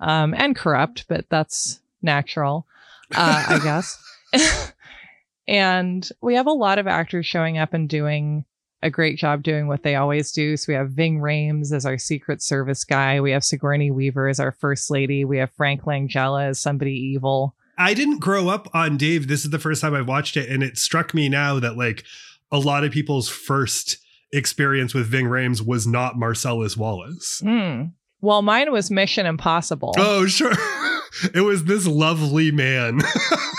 um, 0.00 0.34
and 0.34 0.54
corrupt, 0.54 1.06
but 1.08 1.26
that's 1.30 1.80
natural, 2.02 2.66
uh, 3.14 3.44
I 3.48 3.58
guess. 3.62 4.72
and 5.48 6.08
we 6.20 6.34
have 6.34 6.46
a 6.46 6.52
lot 6.52 6.78
of 6.78 6.86
actors 6.86 7.26
showing 7.26 7.58
up 7.58 7.74
and 7.74 7.88
doing 7.88 8.44
a 8.86 8.90
great 8.90 9.18
job 9.18 9.42
doing 9.42 9.66
what 9.66 9.82
they 9.82 9.96
always 9.96 10.32
do. 10.32 10.56
So 10.56 10.66
we 10.68 10.74
have 10.74 10.90
Ving 10.90 11.18
Rhames 11.18 11.72
as 11.72 11.84
our 11.84 11.98
Secret 11.98 12.40
Service 12.40 12.84
guy. 12.84 13.20
We 13.20 13.32
have 13.32 13.44
Sigourney 13.44 13.90
Weaver 13.90 14.28
as 14.28 14.40
our 14.40 14.52
First 14.52 14.90
Lady. 14.90 15.24
We 15.24 15.38
have 15.38 15.50
Frank 15.50 15.82
Langella 15.82 16.46
as 16.46 16.60
somebody 16.60 16.92
evil. 16.92 17.54
I 17.76 17.92
didn't 17.92 18.20
grow 18.20 18.48
up 18.48 18.68
on 18.72 18.96
Dave. 18.96 19.28
This 19.28 19.44
is 19.44 19.50
the 19.50 19.58
first 19.58 19.82
time 19.82 19.92
I've 19.92 20.08
watched 20.08 20.36
it, 20.36 20.48
and 20.48 20.62
it 20.62 20.78
struck 20.78 21.12
me 21.12 21.28
now 21.28 21.60
that 21.60 21.76
like 21.76 22.04
a 22.50 22.58
lot 22.58 22.84
of 22.84 22.92
people's 22.92 23.28
first 23.28 23.98
experience 24.32 24.94
with 24.94 25.08
Ving 25.08 25.26
Rhames 25.26 25.66
was 25.66 25.86
not 25.86 26.16
Marcellus 26.16 26.76
Wallace. 26.76 27.42
Mm. 27.44 27.92
Well, 28.20 28.42
mine 28.42 28.72
was 28.72 28.90
Mission 28.90 29.26
Impossible. 29.26 29.94
Oh, 29.98 30.26
sure. 30.26 30.52
it 31.34 31.42
was 31.42 31.64
this 31.64 31.86
lovely 31.86 32.50
man. 32.50 33.00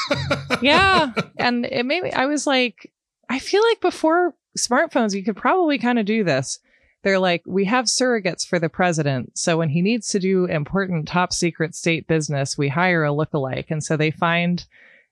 yeah. 0.62 1.12
And 1.38 1.65
it 1.65 1.86
made 1.86 2.03
me, 2.03 2.12
I 2.12 2.25
was 2.25 2.48
like, 2.48 2.91
I 3.29 3.39
feel 3.39 3.63
like 3.63 3.81
before 3.81 4.34
smartphones, 4.58 5.14
you 5.14 5.24
could 5.24 5.38
probably 5.38 5.78
kind 5.78 6.00
of 6.00 6.06
do 6.06 6.24
this. 6.24 6.60
They're 7.04 7.20
like, 7.20 7.44
we 7.46 7.66
have 7.66 7.86
surrogates 7.86 8.46
for 8.46 8.60
the 8.60 8.70
president. 8.70 9.38
So 9.38 9.58
when 9.58 9.70
he 9.70 9.82
needs 9.82 10.10
to 10.10 10.20
do 10.20 10.46
important 10.46 11.08
top 11.08 11.32
secret 11.32 11.76
state 11.76 12.08
business, 12.08 12.58
we 12.58 12.70
hire 12.70 13.06
a 13.06 13.10
lookalike. 13.10 13.68
And 13.70 13.84
so 13.84 13.96
they 13.96 14.12
find 14.12 14.66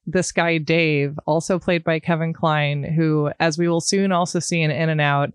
this 0.07 0.31
guy, 0.31 0.57
Dave, 0.57 1.19
also 1.25 1.59
played 1.59 1.83
by 1.83 1.99
Kevin 1.99 2.33
Kline, 2.33 2.83
who, 2.83 3.31
as 3.39 3.57
we 3.57 3.67
will 3.67 3.81
soon 3.81 4.11
also 4.11 4.39
see 4.39 4.61
in 4.61 4.71
In 4.71 4.89
and 4.89 5.01
Out, 5.01 5.33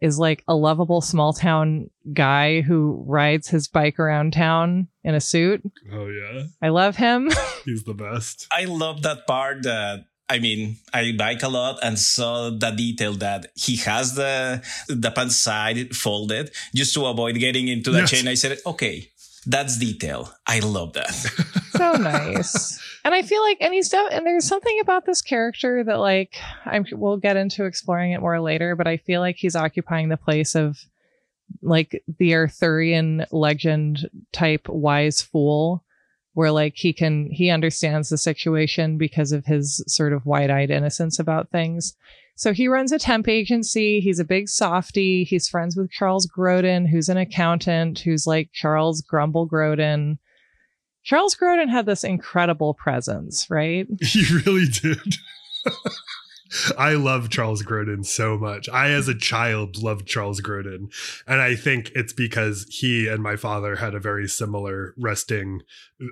is 0.00 0.18
like 0.18 0.42
a 0.48 0.54
lovable 0.54 1.00
small 1.00 1.32
town 1.32 1.90
guy 2.12 2.62
who 2.62 3.04
rides 3.06 3.48
his 3.48 3.68
bike 3.68 3.98
around 3.98 4.32
town 4.32 4.88
in 5.04 5.14
a 5.14 5.20
suit. 5.20 5.62
Oh 5.92 6.08
yeah. 6.08 6.44
I 6.62 6.70
love 6.70 6.96
him. 6.96 7.30
He's 7.64 7.84
the 7.84 7.94
best. 7.94 8.46
I 8.50 8.64
love 8.64 9.02
that 9.02 9.26
part 9.26 9.62
that 9.64 10.06
I 10.30 10.38
mean, 10.38 10.76
I 10.94 11.12
bike 11.18 11.42
a 11.42 11.48
lot 11.48 11.80
and 11.82 11.98
saw 11.98 12.50
the 12.50 12.70
detail 12.70 13.14
that 13.14 13.46
he 13.56 13.76
has 13.78 14.14
the 14.14 14.62
the 14.88 15.10
pants 15.10 15.36
side 15.36 15.96
folded 15.96 16.52
just 16.72 16.94
to 16.94 17.06
avoid 17.06 17.34
getting 17.34 17.66
into 17.66 17.90
the 17.90 18.00
yes. 18.00 18.10
chain. 18.10 18.28
I 18.28 18.34
said, 18.34 18.58
okay, 18.64 19.10
that's 19.44 19.76
detail. 19.76 20.32
I 20.46 20.60
love 20.60 20.92
that. 20.92 21.12
so 21.72 21.92
nice. 21.94 22.80
And 23.04 23.12
I 23.12 23.22
feel 23.22 23.42
like, 23.42 23.56
and 23.60 23.74
he's 23.74 23.88
done, 23.88 24.12
and 24.12 24.24
there's 24.24 24.46
something 24.46 24.78
about 24.80 25.04
this 25.04 25.22
character 25.22 25.82
that, 25.82 25.98
like, 25.98 26.36
I'm, 26.64 26.84
we'll 26.92 27.16
get 27.16 27.36
into 27.36 27.64
exploring 27.64 28.12
it 28.12 28.20
more 28.20 28.40
later, 28.40 28.76
but 28.76 28.86
I 28.86 28.98
feel 28.98 29.20
like 29.20 29.36
he's 29.36 29.56
occupying 29.56 30.10
the 30.10 30.16
place 30.16 30.54
of, 30.54 30.78
like, 31.62 32.02
the 32.18 32.34
Arthurian 32.34 33.24
legend 33.32 34.08
type 34.32 34.68
wise 34.68 35.22
fool, 35.22 35.82
where, 36.34 36.50
like, 36.50 36.74
he 36.76 36.92
can, 36.92 37.28
he 37.30 37.50
understands 37.50 38.08
the 38.08 38.18
situation 38.18 38.98
because 38.98 39.32
of 39.32 39.46
his 39.46 39.82
sort 39.86 40.12
of 40.12 40.26
wide 40.26 40.50
eyed 40.50 40.70
innocence 40.70 41.18
about 41.18 41.50
things. 41.50 41.94
So 42.36 42.52
he 42.52 42.68
runs 42.68 42.92
a 42.92 42.98
temp 42.98 43.28
agency. 43.28 44.00
He's 44.00 44.18
a 44.18 44.24
big 44.24 44.48
softy. 44.48 45.24
He's 45.24 45.48
friends 45.48 45.76
with 45.76 45.90
Charles 45.90 46.26
Grodin, 46.26 46.88
who's 46.88 47.08
an 47.08 47.18
accountant, 47.18 47.98
who's 47.98 48.26
like 48.26 48.50
Charles 48.52 49.02
Grumble 49.02 49.48
Grodin 49.48 50.16
Charles 51.02 51.34
Grodin 51.34 51.70
had 51.70 51.86
this 51.86 52.04
incredible 52.04 52.74
presence, 52.74 53.48
right? 53.50 53.86
He 54.00 54.24
really 54.44 54.66
did. 54.66 55.16
I 56.78 56.94
love 56.94 57.30
Charles 57.30 57.62
Grodin 57.62 58.04
so 58.04 58.36
much. 58.36 58.68
I, 58.68 58.90
as 58.90 59.08
a 59.08 59.14
child, 59.14 59.82
loved 59.82 60.06
Charles 60.06 60.40
Grodin. 60.40 60.92
And 61.26 61.40
I 61.40 61.54
think 61.54 61.90
it's 61.94 62.12
because 62.12 62.66
he 62.70 63.08
and 63.08 63.22
my 63.22 63.36
father 63.36 63.76
had 63.76 63.94
a 63.94 64.00
very 64.00 64.28
similar 64.28 64.94
resting 64.96 65.62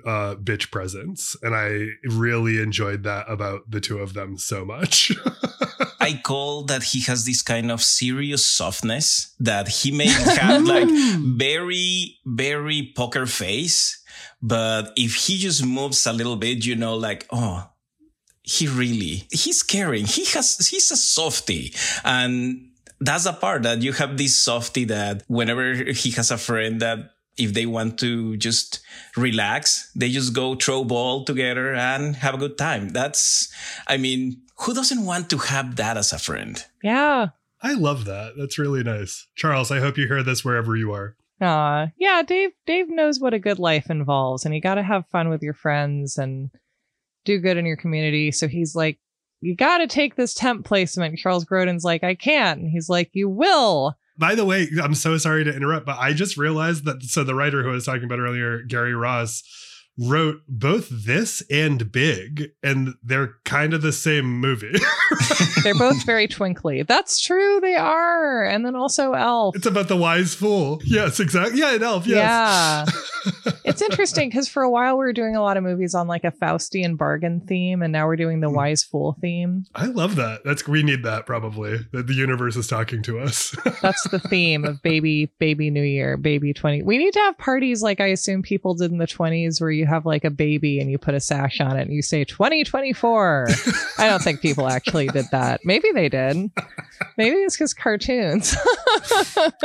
uh, 0.05 0.35
bitch 0.35 0.71
presence. 0.71 1.35
And 1.41 1.55
I 1.55 1.87
really 2.09 2.61
enjoyed 2.61 3.03
that 3.03 3.29
about 3.29 3.69
the 3.69 3.81
two 3.81 3.99
of 3.99 4.13
them 4.13 4.37
so 4.37 4.65
much. 4.65 5.11
I 6.01 6.19
call 6.23 6.63
that 6.65 6.83
he 6.83 7.01
has 7.01 7.25
this 7.25 7.41
kind 7.41 7.71
of 7.71 7.81
serious 7.81 8.45
softness 8.45 9.35
that 9.39 9.67
he 9.67 9.91
may 9.91 10.07
have 10.07 10.63
like 10.63 10.87
very, 10.89 12.17
very 12.25 12.93
poker 12.95 13.25
face 13.25 13.97
but 14.41 14.93
if 14.95 15.15
he 15.15 15.37
just 15.37 15.65
moves 15.65 16.05
a 16.07 16.13
little 16.13 16.37
bit, 16.37 16.65
you 16.65 16.75
know, 16.75 16.95
like, 16.95 17.27
oh, 17.29 17.69
he 18.49 18.67
really, 18.67 19.27
he's 19.31 19.61
caring. 19.61 20.05
He 20.05 20.25
has, 20.33 20.67
he's 20.67 20.89
a 20.89 20.97
softy. 20.97 21.73
And 22.03 22.71
that's 22.99 23.27
a 23.27 23.33
part 23.33 23.61
that 23.63 23.83
you 23.83 23.93
have 23.93 24.17
this 24.17 24.39
softy 24.39 24.85
that 24.85 25.23
whenever 25.27 25.75
he 25.75 26.09
has 26.11 26.31
a 26.31 26.37
friend 26.37 26.81
that 26.81 27.11
if 27.37 27.53
they 27.53 27.67
want 27.67 27.99
to 27.99 28.37
just 28.37 28.79
relax, 29.15 29.91
they 29.95 30.09
just 30.09 30.33
go 30.33 30.55
throw 30.55 30.83
ball 30.83 31.25
together 31.25 31.75
and 31.75 32.15
have 32.17 32.33
a 32.33 32.39
good 32.39 32.57
time. 32.57 32.89
That's, 32.89 33.53
I 33.87 33.97
mean, 33.97 34.41
who 34.57 34.73
doesn't 34.73 35.05
want 35.05 35.29
to 35.29 35.37
have 35.37 35.75
that 35.75 35.95
as 35.95 36.11
a 36.11 36.19
friend? 36.19 36.65
Yeah. 36.83 37.27
I 37.61 37.75
love 37.75 38.05
that. 38.05 38.33
That's 38.35 38.57
really 38.57 38.83
nice. 38.83 39.27
Charles, 39.35 39.69
I 39.69 39.79
hope 39.79 39.97
you 39.97 40.07
hear 40.07 40.23
this 40.23 40.43
wherever 40.43 40.75
you 40.75 40.91
are. 40.91 41.15
Uh, 41.39 41.87
yeah, 41.97 42.23
Dave 42.23 42.51
Dave 42.65 42.89
knows 42.89 43.19
what 43.19 43.33
a 43.33 43.39
good 43.39 43.59
life 43.59 43.89
involves 43.89 44.43
and 44.43 44.53
you 44.53 44.59
got 44.59 44.75
to 44.75 44.83
have 44.83 45.07
fun 45.07 45.29
with 45.29 45.41
your 45.41 45.53
friends 45.53 46.17
and 46.17 46.49
do 47.29 47.39
good 47.39 47.57
in 47.57 47.65
your 47.65 47.77
community. 47.77 48.31
So 48.31 48.47
he's 48.47 48.75
like 48.75 48.99
you 49.41 49.55
got 49.55 49.77
to 49.77 49.87
take 49.87 50.15
this 50.15 50.33
temp 50.33 50.65
placement. 50.65 51.17
Charles 51.17 51.45
Grodin's 51.45 51.83
like 51.83 52.03
I 52.03 52.15
can't. 52.15 52.61
And 52.61 52.69
he's 52.69 52.89
like 52.89 53.09
you 53.13 53.29
will. 53.29 53.95
By 54.17 54.35
the 54.35 54.43
way, 54.43 54.67
I'm 54.81 54.95
so 54.95 55.17
sorry 55.17 55.45
to 55.45 55.55
interrupt, 55.55 55.85
but 55.85 55.97
I 55.97 56.11
just 56.11 56.35
realized 56.35 56.83
that 56.85 57.03
so 57.03 57.23
the 57.23 57.35
writer 57.35 57.63
who 57.63 57.69
I 57.69 57.73
was 57.73 57.85
talking 57.85 58.03
about 58.03 58.19
earlier, 58.19 58.63
Gary 58.63 58.93
Ross, 58.93 59.43
wrote 59.99 60.41
both 60.47 60.87
this 60.89 61.43
and 61.49 61.91
Big, 61.91 62.51
and 62.63 62.95
they're 63.03 63.35
kind 63.43 63.73
of 63.73 63.81
the 63.81 63.91
same 63.91 64.39
movie. 64.39 64.73
they're 65.63 65.75
both 65.75 66.05
very 66.05 66.27
twinkly. 66.27 66.83
That's 66.83 67.21
true, 67.21 67.59
they 67.61 67.75
are. 67.75 68.43
And 68.43 68.65
then 68.65 68.75
also 68.75 69.13
Elf. 69.13 69.55
It's 69.55 69.65
about 69.65 69.87
the 69.87 69.97
wise 69.97 70.33
fool. 70.33 70.81
Yes, 70.85 71.19
exactly. 71.19 71.59
Yeah, 71.59 71.73
and 71.75 71.83
Elf. 71.83 72.07
Yes. 72.07 72.17
Yeah. 72.17 72.85
it's 73.81 73.89
interesting 73.91 74.29
because 74.29 74.47
for 74.47 74.63
a 74.63 74.69
while 74.69 74.93
we 74.97 75.05
were 75.05 75.13
doing 75.13 75.35
a 75.35 75.41
lot 75.41 75.57
of 75.57 75.63
movies 75.63 75.93
on 75.95 76.07
like 76.07 76.23
a 76.23 76.31
Faustian 76.31 76.97
bargain 76.97 77.41
theme, 77.41 77.81
and 77.81 77.91
now 77.91 78.05
we're 78.07 78.15
doing 78.15 78.39
the 78.41 78.49
Hmm. 78.49 78.55
wise 78.55 78.83
fool 78.83 79.17
theme. 79.21 79.65
I 79.75 79.85
love 79.85 80.15
that. 80.17 80.43
That's 80.43 80.67
we 80.67 80.83
need 80.83 81.03
that 81.03 81.25
probably. 81.25 81.77
That 81.91 82.07
the 82.07 82.13
universe 82.13 82.55
is 82.55 82.67
talking 82.67 83.01
to 83.03 83.19
us. 83.19 83.55
That's 83.81 84.03
the 84.09 84.19
theme 84.19 84.65
of 84.65 84.81
baby, 84.81 85.31
baby 85.39 85.69
New 85.69 85.83
Year, 85.83 86.17
baby 86.17 86.53
20. 86.53 86.83
We 86.83 86.97
need 86.97 87.13
to 87.13 87.19
have 87.19 87.37
parties 87.37 87.81
like 87.81 87.99
I 88.01 88.07
assume 88.07 88.41
people 88.41 88.73
did 88.73 88.91
in 88.91 88.97
the 88.97 89.07
20s 89.07 89.61
where 89.61 89.71
you 89.71 89.85
have 89.85 90.05
like 90.05 90.23
a 90.25 90.29
baby 90.29 90.79
and 90.79 90.89
you 90.91 90.97
put 90.97 91.13
a 91.13 91.19
sash 91.19 91.59
on 91.61 91.77
it 91.77 91.83
and 91.83 91.93
you 91.93 92.01
say 92.01 92.23
2024. 92.23 93.47
I 93.97 94.07
don't 94.09 94.21
think 94.21 94.41
people 94.41 94.67
actually 94.67 95.07
did 95.07 95.25
that. 95.31 95.61
Maybe 95.63 95.91
they 95.91 96.09
did. 96.09 96.51
Maybe 97.17 97.35
it's 97.37 97.55
because 97.55 97.73
cartoons. 97.73 98.55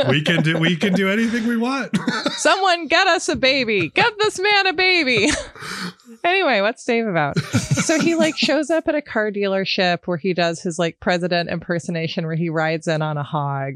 we 0.09 0.21
can 0.21 0.41
do 0.43 0.57
we 0.59 0.75
can 0.75 0.93
do 0.93 1.09
anything 1.09 1.47
we 1.47 1.57
want. 1.57 1.91
Someone 2.33 2.87
get 2.87 3.07
us 3.07 3.27
a 3.29 3.35
baby. 3.35 3.89
Get 3.89 4.04
this 4.19 4.39
man 4.39 4.67
a 4.67 4.73
baby. 4.73 5.29
anyway, 6.23 6.61
what's 6.61 6.83
Dave 6.83 7.07
about? 7.07 7.37
So 7.39 7.99
he 7.99 8.15
like 8.15 8.37
shows 8.37 8.69
up 8.69 8.87
at 8.87 8.95
a 8.95 9.01
car 9.01 9.31
dealership 9.31 9.99
where 10.05 10.17
he 10.17 10.33
does 10.33 10.61
his 10.61 10.79
like 10.79 10.99
president 10.99 11.49
impersonation 11.49 12.25
where 12.25 12.35
he 12.35 12.49
rides 12.49 12.87
in 12.87 13.01
on 13.01 13.17
a 13.17 13.23
hog. 13.23 13.75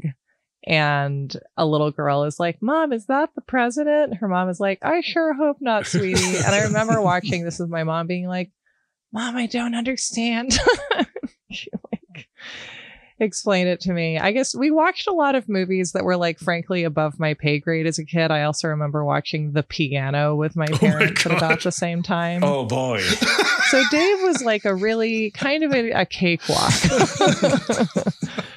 And 0.66 1.34
a 1.56 1.64
little 1.64 1.90
girl 1.90 2.24
is 2.24 2.38
like, 2.38 2.60
Mom, 2.60 2.92
is 2.92 3.06
that 3.06 3.30
the 3.34 3.40
president? 3.40 4.16
Her 4.16 4.28
mom 4.28 4.50
is 4.50 4.60
like, 4.60 4.80
I 4.82 5.00
sure 5.00 5.32
hope 5.32 5.56
not, 5.60 5.86
sweetie. 5.86 6.36
And 6.36 6.54
I 6.54 6.64
remember 6.64 7.00
watching 7.00 7.44
this 7.44 7.58
with 7.58 7.70
my 7.70 7.84
mom 7.84 8.06
being 8.06 8.26
like, 8.26 8.50
Mom, 9.12 9.36
I 9.36 9.46
don't 9.46 9.74
understand. 9.74 10.58
she 11.50 11.70
like 13.20 13.26
explained 13.26 13.68
it 13.68 13.80
to 13.82 13.92
me. 13.92 14.18
I 14.18 14.32
guess 14.32 14.54
we 14.54 14.70
watched 14.70 15.06
a 15.06 15.12
lot 15.12 15.34
of 15.34 15.48
movies 15.48 15.92
that 15.92 16.04
were 16.04 16.16
like 16.16 16.38
frankly 16.38 16.84
above 16.84 17.18
my 17.18 17.34
pay 17.34 17.58
grade 17.58 17.86
as 17.86 17.98
a 17.98 18.04
kid. 18.04 18.30
I 18.30 18.42
also 18.42 18.68
remember 18.68 19.04
watching 19.04 19.52
The 19.52 19.62
Piano 19.62 20.34
with 20.34 20.56
my 20.56 20.66
oh 20.68 20.72
my 20.72 20.78
parents 20.78 21.26
at 21.26 21.32
about 21.32 21.62
the 21.62 21.72
same 21.72 22.02
time. 22.02 22.42
Oh 22.42 22.64
boy. 22.64 23.02
So 23.70 23.80
Dave 23.92 24.20
was 24.22 24.42
like 24.42 24.64
a 24.64 24.74
really 24.74 25.30
kind 25.30 25.62
of 25.62 25.72
a, 25.72 25.92
a 25.92 26.04
cakewalk. 26.04 26.72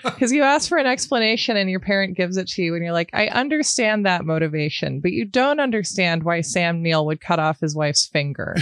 Because 0.03 0.33
you 0.33 0.43
ask 0.43 0.67
for 0.67 0.77
an 0.77 0.85
explanation 0.85 1.55
and 1.55 1.69
your 1.69 1.79
parent 1.79 2.17
gives 2.17 2.35
it 2.35 2.47
to 2.49 2.61
you, 2.61 2.75
and 2.75 2.83
you're 2.83 2.93
like, 2.93 3.09
I 3.13 3.27
understand 3.27 4.05
that 4.05 4.25
motivation, 4.25 4.99
but 4.99 5.11
you 5.11 5.23
don't 5.23 5.59
understand 5.59 6.23
why 6.23 6.41
Sam 6.41 6.81
Neill 6.81 7.05
would 7.05 7.21
cut 7.21 7.39
off 7.39 7.61
his 7.61 7.75
wife's 7.75 8.05
finger. 8.05 8.55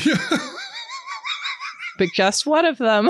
but 1.98 2.10
just 2.14 2.46
one 2.46 2.66
of 2.66 2.78
them. 2.78 3.10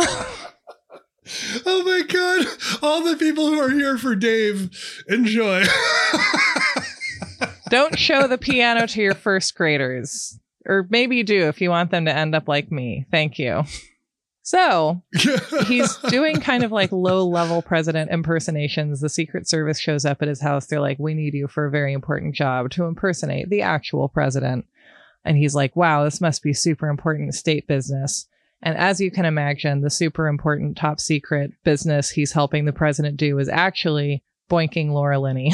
Oh 1.66 1.84
my 1.84 2.01
god! 2.08 2.48
All 2.82 3.04
the 3.04 3.18
people 3.18 3.48
who 3.48 3.60
are 3.60 3.70
here 3.70 3.98
for 3.98 4.16
Dave, 4.16 4.70
enjoy. 5.08 5.63
don't 7.70 7.98
show 7.98 8.28
the 8.28 8.38
piano 8.38 8.88
to 8.88 9.01
your 9.01 9.16
first 9.16 9.56
graders. 9.56 10.40
Or 10.66 10.86
maybe 10.90 11.24
do 11.24 11.48
if 11.48 11.60
you 11.60 11.70
want 11.70 11.90
them 11.90 12.06
to 12.06 12.16
end 12.16 12.36
up 12.36 12.48
like 12.48 12.72
me. 12.72 13.06
Thank 13.10 13.40
you. 13.40 13.63
So 14.44 15.01
he's 15.68 15.96
doing 15.98 16.40
kind 16.40 16.63
of 16.63 16.72
like 16.72 16.92
low 16.92 17.25
level 17.25 17.62
president 17.62 18.12
impersonations. 18.12 19.00
The 19.00 19.10
Secret 19.10 19.48
Service 19.48 19.80
shows 19.80 20.06
up 20.06 20.22
at 20.22 20.28
his 20.28 20.42
house. 20.42 20.66
They're 20.66 20.82
like, 20.82 21.00
We 21.00 21.13
need 21.13 21.34
you 21.34 21.48
for 21.48 21.66
a 21.66 21.72
very 21.72 21.94
important 21.94 22.36
job 22.36 22.70
to 22.72 22.86
impersonate 22.86 23.50
the 23.50 23.62
actual 23.62 24.10
president. 24.10 24.66
And 25.24 25.38
he's 25.38 25.56
like, 25.56 25.75
Wow, 25.75 26.04
this 26.04 26.22
must 26.22 26.44
be 26.44 26.54
super 26.54 26.90
important 26.90 27.34
state 27.36 27.68
business. 27.68 28.28
And 28.63 28.77
as 28.77 29.01
you 29.01 29.10
can 29.12 29.25
imagine, 29.25 29.82
the 29.82 29.89
super 29.89 30.27
important 30.27 30.77
top 30.77 31.00
secret 31.00 31.51
business 31.63 32.10
he's 32.10 32.32
helping 32.32 32.65
the 32.65 32.74
president 32.74 33.18
do 33.18 33.39
is 33.39 33.50
actually 33.50 34.24
boinking 34.50 34.91
Laura 34.91 35.20
Linney. 35.20 35.51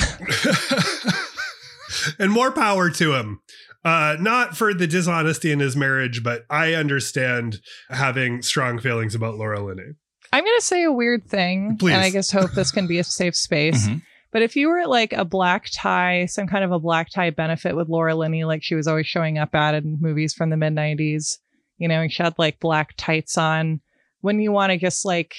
and 2.20 2.32
more 2.32 2.52
power 2.52 2.90
to 2.90 3.14
him. 3.14 3.40
Uh, 3.86 4.18
not 4.20 4.58
for 4.58 4.74
the 4.74 4.88
dishonesty 4.88 5.52
in 5.52 5.60
his 5.60 5.76
marriage, 5.76 6.24
but 6.24 6.46
I 6.50 6.74
understand 6.74 7.62
having 7.90 8.42
strong 8.42 8.80
feelings 8.80 9.16
about 9.16 9.36
Laura 9.36 9.64
Linney. 9.64 9.94
I'm 10.34 10.44
going 10.44 10.58
to 10.60 10.66
say 10.66 10.84
a 10.84 10.92
weird 10.92 11.30
thing, 11.30 11.78
Please. 11.78 11.94
and 11.94 12.02
I 12.02 12.12
just 12.12 12.34
hope 12.34 12.52
this 12.52 12.72
can 12.72 12.88
be 12.88 13.00
a 13.00 13.04
safe 13.04 13.36
space. 13.36 13.88
Mhm. 13.88 14.02
But 14.34 14.42
if 14.42 14.58
you 14.58 14.68
were 14.68 14.80
at 14.80 14.90
like 14.90 15.14
a 15.14 15.24
black 15.24 15.68
tie, 15.74 16.26
some 16.26 16.48
kind 16.48 16.66
of 16.66 16.72
a 16.74 16.80
black 16.80 17.10
tie 17.10 17.30
benefit 17.30 17.78
with 17.78 17.88
Laura 17.88 18.14
Linney, 18.14 18.44
like 18.44 18.62
she 18.62 18.76
was 18.76 18.88
always 18.88 19.08
showing 19.08 19.38
up 19.38 19.56
at 19.56 19.74
in 19.74 19.98
movies 20.02 20.34
from 20.34 20.50
the 20.50 20.58
mid 20.58 20.74
90s, 20.74 21.38
you 21.78 21.88
know, 21.88 22.02
and 22.02 22.12
she 22.12 22.24
had 22.24 22.34
like 22.38 22.60
black 22.60 22.96
tights 22.98 23.38
on, 23.38 23.82
wouldn't 24.22 24.44
you 24.44 24.52
want 24.52 24.72
to 24.72 24.78
just 24.78 25.06
like 25.06 25.36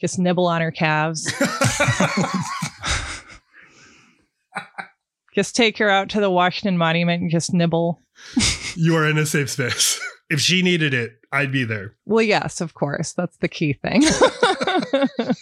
just 0.00 0.18
nibble 0.18 0.46
on 0.46 0.60
her 0.60 0.70
calves? 0.70 1.24
just 5.34 5.56
take 5.56 5.78
her 5.78 5.88
out 5.88 6.08
to 6.10 6.20
the 6.20 6.30
Washington 6.30 6.76
Monument 6.76 7.22
and 7.22 7.30
just 7.30 7.52
nibble? 7.52 8.00
you 8.76 8.96
are 8.96 9.08
in 9.08 9.18
a 9.18 9.26
safe 9.26 9.50
space. 9.50 10.00
If 10.30 10.40
she 10.40 10.62
needed 10.62 10.94
it, 10.94 11.18
I'd 11.30 11.52
be 11.52 11.64
there. 11.64 11.94
Well, 12.06 12.22
yes, 12.22 12.60
of 12.62 12.74
course. 12.74 13.12
That's 13.12 13.36
the 13.38 13.48
key 13.48 13.74
thing. 13.74 14.02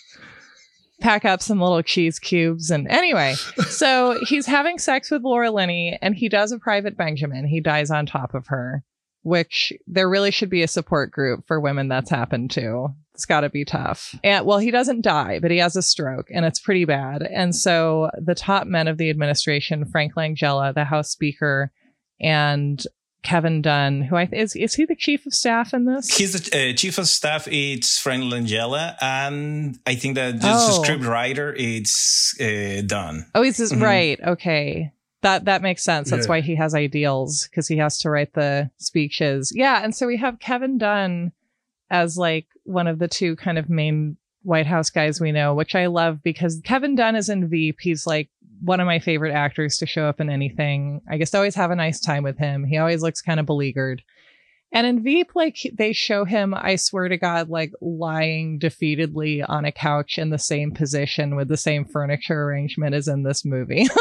Pack 1.01 1.25
up 1.25 1.41
some 1.41 1.61
little 1.61 1.83
cheese 1.83 2.19
cubes. 2.19 2.71
And 2.71 2.89
anyway, 2.89 3.35
so 3.69 4.19
he's 4.27 4.47
having 4.47 4.79
sex 4.79 5.11
with 5.11 5.23
Laura 5.23 5.51
Linney 5.51 5.97
and 6.03 6.15
he 6.15 6.29
does 6.29 6.53
a 6.53 6.59
private 6.59 6.97
Benjamin. 6.97 7.47
He 7.47 7.61
dies 7.61 7.91
on 7.91 8.05
top 8.05 8.35
of 8.35 8.49
her, 8.49 8.83
which 9.23 9.73
there 9.87 10.09
really 10.09 10.31
should 10.31 10.51
be 10.51 10.63
a 10.63 10.69
support 10.69 11.11
group 11.11 11.47
for 11.47 11.61
women 11.61 11.89
that's 11.89 12.11
happened 12.11 12.51
to. 12.53 12.89
It's 13.15 13.27
got 13.27 13.43
to 13.43 13.51
be 13.51 13.65
tough. 13.67 14.15
And 14.25 14.47
well, 14.47 14.59
he 14.59 14.71
doesn't 14.71 15.03
die, 15.03 15.41
but 15.41 15.51
he 15.51 15.59
has 15.59 15.77
a 15.77 15.83
stroke 15.83 16.29
and 16.31 16.47
it's 16.47 16.59
pretty 16.61 16.87
bad. 16.87 17.23
And 17.23 17.55
so 17.55 18.11
the 18.19 18.35
top 18.35 18.67
men 18.67 18.89
of 18.89 18.97
the 18.97 19.11
administration, 19.11 19.85
Frank 19.85 20.15
Langella, 20.15 20.73
the 20.73 20.85
House 20.85 21.11
Speaker, 21.11 21.71
and 22.21 22.83
Kevin 23.23 23.61
Dunn, 23.61 24.01
who 24.01 24.17
I 24.17 24.25
th- 24.25 24.43
is 24.43 24.57
is 24.57 24.75
he 24.75 24.87
the 24.87 24.97
chief 24.97 25.27
of 25.27 25.35
staff 25.35 25.75
in 25.75 25.85
this? 25.85 26.17
He's 26.17 26.33
the 26.33 26.71
uh, 26.71 26.75
chief 26.75 26.97
of 26.97 27.07
staff. 27.07 27.47
It's 27.49 27.99
Frank 27.99 28.25
Langella, 28.25 28.97
and 29.03 29.79
I 29.87 29.95
think 29.97 30.15
that 30.15 30.41
the 30.41 30.49
Oh. 30.51 30.83
script 30.83 31.05
writer 31.05 31.55
it's 31.59 32.35
uh, 32.41 32.81
Dunn. 32.87 33.27
Oh, 33.35 33.43
he's 33.43 33.59
Mhm. 33.59 33.83
right. 33.83 34.19
Okay. 34.27 34.93
That 35.23 35.45
that 35.45 35.63
makes 35.63 35.83
sense. 35.83 36.11
That's 36.11 36.27
Yeah. 36.27 36.31
why 36.31 36.41
he 36.41 36.55
has 36.57 36.75
ideals 36.75 37.47
because 37.49 37.69
he 37.69 37.77
has 37.77 37.99
to 37.99 38.11
write 38.11 38.33
the 38.35 38.71
speeches. 38.79 39.53
Yeah, 39.55 39.83
and 39.85 39.95
so 39.95 40.07
we 40.07 40.17
have 40.17 40.39
Kevin 40.39 40.79
Dunn 40.79 41.33
as 41.91 42.17
like 42.17 42.47
one 42.65 42.87
of 42.87 42.99
the 42.99 43.09
two 43.09 43.37
kind 43.37 43.59
of 43.59 43.69
main 43.69 44.17
White 44.43 44.67
House 44.67 44.89
guys 44.89 45.21
we 45.21 45.33
know, 45.33 45.55
which 45.55 45.75
I 45.75 45.87
love 45.87 46.23
because 46.23 46.61
Kevin 46.65 46.95
Dunn 46.95 47.17
is 47.17 47.29
in 47.29 47.49
Veep. 47.49 47.79
He's 47.81 48.07
like 48.07 48.31
one 48.63 48.81
of 48.81 48.87
my 48.87 48.99
favorite 48.99 49.33
actors 49.35 49.77
to 49.79 49.87
show 49.87 50.05
up 50.07 50.21
in 50.21 50.31
anything. 50.31 51.03
I 51.09 51.19
just 51.19 51.35
always 51.35 51.55
have 51.57 51.71
a 51.71 51.77
nice 51.77 52.01
time 52.01 52.23
with 52.23 52.39
him. 52.39 52.65
He 52.65 52.79
always 52.79 53.03
looks 53.03 53.21
kind 53.21 53.39
of 53.41 53.47
beleaguered. 53.47 54.03
And 54.73 54.87
in 54.87 55.03
Veep, 55.03 55.33
like 55.35 55.59
they 55.73 55.93
show 55.93 56.25
him, 56.25 56.55
I 56.55 56.77
swear 56.77 57.09
to 57.09 57.17
God, 57.17 57.49
like 57.49 57.73
lying 57.81 58.61
defeatedly 58.61 59.45
on 59.49 59.65
a 59.65 59.73
couch 59.73 60.19
in 60.19 60.31
the 60.31 60.39
same 60.39 60.71
position 60.71 61.35
with 61.35 61.49
the 61.49 61.57
same 61.57 61.85
furniture 61.85 62.45
arrangement 62.45 62.95
as 62.95 63.09
in 63.09 63.23
this 63.23 63.45
movie. 63.45 63.87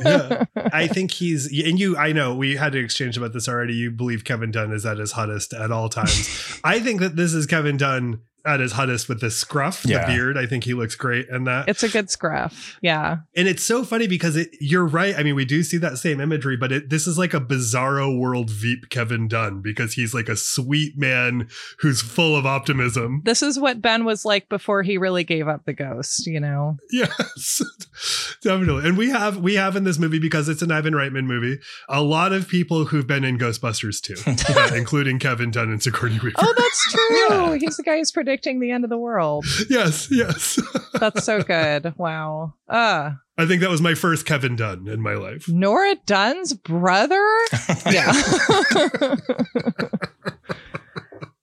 Yeah. 0.00 0.44
I 0.56 0.86
think 0.86 1.10
he's, 1.10 1.46
and 1.46 1.78
you, 1.78 1.96
I 1.96 2.12
know 2.12 2.34
we 2.34 2.56
had 2.56 2.72
to 2.72 2.78
exchange 2.78 3.16
about 3.16 3.32
this 3.32 3.48
already. 3.48 3.74
You 3.74 3.90
believe 3.90 4.24
Kevin 4.24 4.50
Dunn 4.50 4.72
is 4.72 4.86
at 4.86 4.96
his 4.96 5.12
hottest 5.12 5.52
at 5.52 5.70
all 5.70 5.88
times. 5.88 6.60
I 6.64 6.80
think 6.80 7.00
that 7.00 7.14
this 7.14 7.34
is 7.34 7.46
Kevin 7.46 7.76
Dunn 7.76 8.20
at 8.44 8.60
his 8.60 8.72
hottest 8.72 9.08
with 9.08 9.20
the 9.20 9.30
scruff, 9.30 9.84
Yeah. 9.86 10.06
the 10.06 10.12
beard. 10.12 10.36
I 10.38 10.46
think 10.46 10.64
he 10.64 10.74
looks 10.74 10.94
great 10.96 11.28
in 11.28 11.44
that. 11.44 11.68
it's 11.68 11.82
a 11.82 11.88
good 11.88 12.10
scruff. 12.10 12.76
Yeah. 12.82 13.18
and 13.36 13.46
it's 13.48 13.62
so 13.62 13.84
funny 13.84 14.06
because 14.06 14.36
it, 14.36 14.50
you're 14.60 14.86
right. 14.86 15.14
I 15.16 15.22
mean, 15.22 15.34
we 15.34 15.44
do 15.44 15.62
see 15.62 15.76
that 15.78 15.98
same 15.98 16.20
imagery, 16.20 16.56
but 16.56 16.72
it, 16.72 16.90
this 16.90 17.06
is 17.06 17.16
like 17.18 17.34
a 17.34 17.40
bizarro 17.40 18.18
world 18.18 18.50
Veep 18.50 18.88
Kevin 18.90 19.28
Dunn 19.28 19.60
because 19.62 19.94
he's 19.94 20.12
like 20.14 20.28
a 20.28 20.36
sweet 20.36 20.96
man 20.98 21.48
who's 21.78 22.00
full 22.02 22.36
of 22.36 22.44
optimism. 22.46 23.22
This 23.24 23.42
is 23.42 23.58
what 23.58 23.80
Ben 23.80 24.04
was 24.04 24.24
like 24.24 24.48
before 24.48 24.82
he 24.82 24.98
really 24.98 25.24
gave 25.24 25.46
up 25.48 25.64
the 25.64 25.72
ghost, 25.72 26.26
you 26.26 26.40
know? 26.40 26.76
Yes, 26.90 27.62
definitely. 28.42 28.88
And 28.88 28.98
we 28.98 29.08
have 29.10 29.38
we 29.38 29.54
have 29.54 29.76
in 29.76 29.84
this 29.84 29.98
movie 29.98 30.18
because 30.18 30.48
it's 30.48 30.62
an 30.62 30.70
Ivan 30.70 30.92
Reitman 30.92 31.24
movie. 31.24 31.58
A 31.88 32.02
lot 32.02 32.32
of 32.32 32.48
people 32.48 32.84
who've 32.86 33.06
been 33.06 33.24
in 33.24 33.38
Ghostbusters 33.38 34.00
too, 34.00 34.16
uh, 34.54 34.74
including 34.74 35.18
Kevin 35.18 35.50
Dunn 35.50 35.70
and 35.70 35.82
Sigourney 35.82 36.18
Weaver. 36.22 36.36
Oh, 36.38 36.54
that's 36.56 36.92
true. 36.92 37.28
Yeah. 37.52 37.56
He's 37.56 37.76
the 37.76 37.82
guy 37.82 37.96
who's 37.98 38.12
predicting 38.12 38.60
the 38.60 38.70
end 38.70 38.84
of 38.84 38.90
the 38.90 38.98
world. 38.98 39.46
yes, 39.70 40.08
yes. 40.10 40.58
That's 41.00 41.24
so 41.24 41.42
good. 41.42 41.94
Wow. 41.96 42.54
Uh, 42.68 43.12
I 43.38 43.46
think 43.46 43.60
that 43.62 43.70
was 43.70 43.80
my 43.80 43.94
first 43.94 44.24
Kevin 44.26 44.54
Dunn 44.56 44.86
in 44.86 45.00
my 45.00 45.14
life. 45.14 45.48
Nora 45.48 45.96
Dunn's 46.06 46.52
brother? 46.52 47.26
Yeah. 47.90 48.12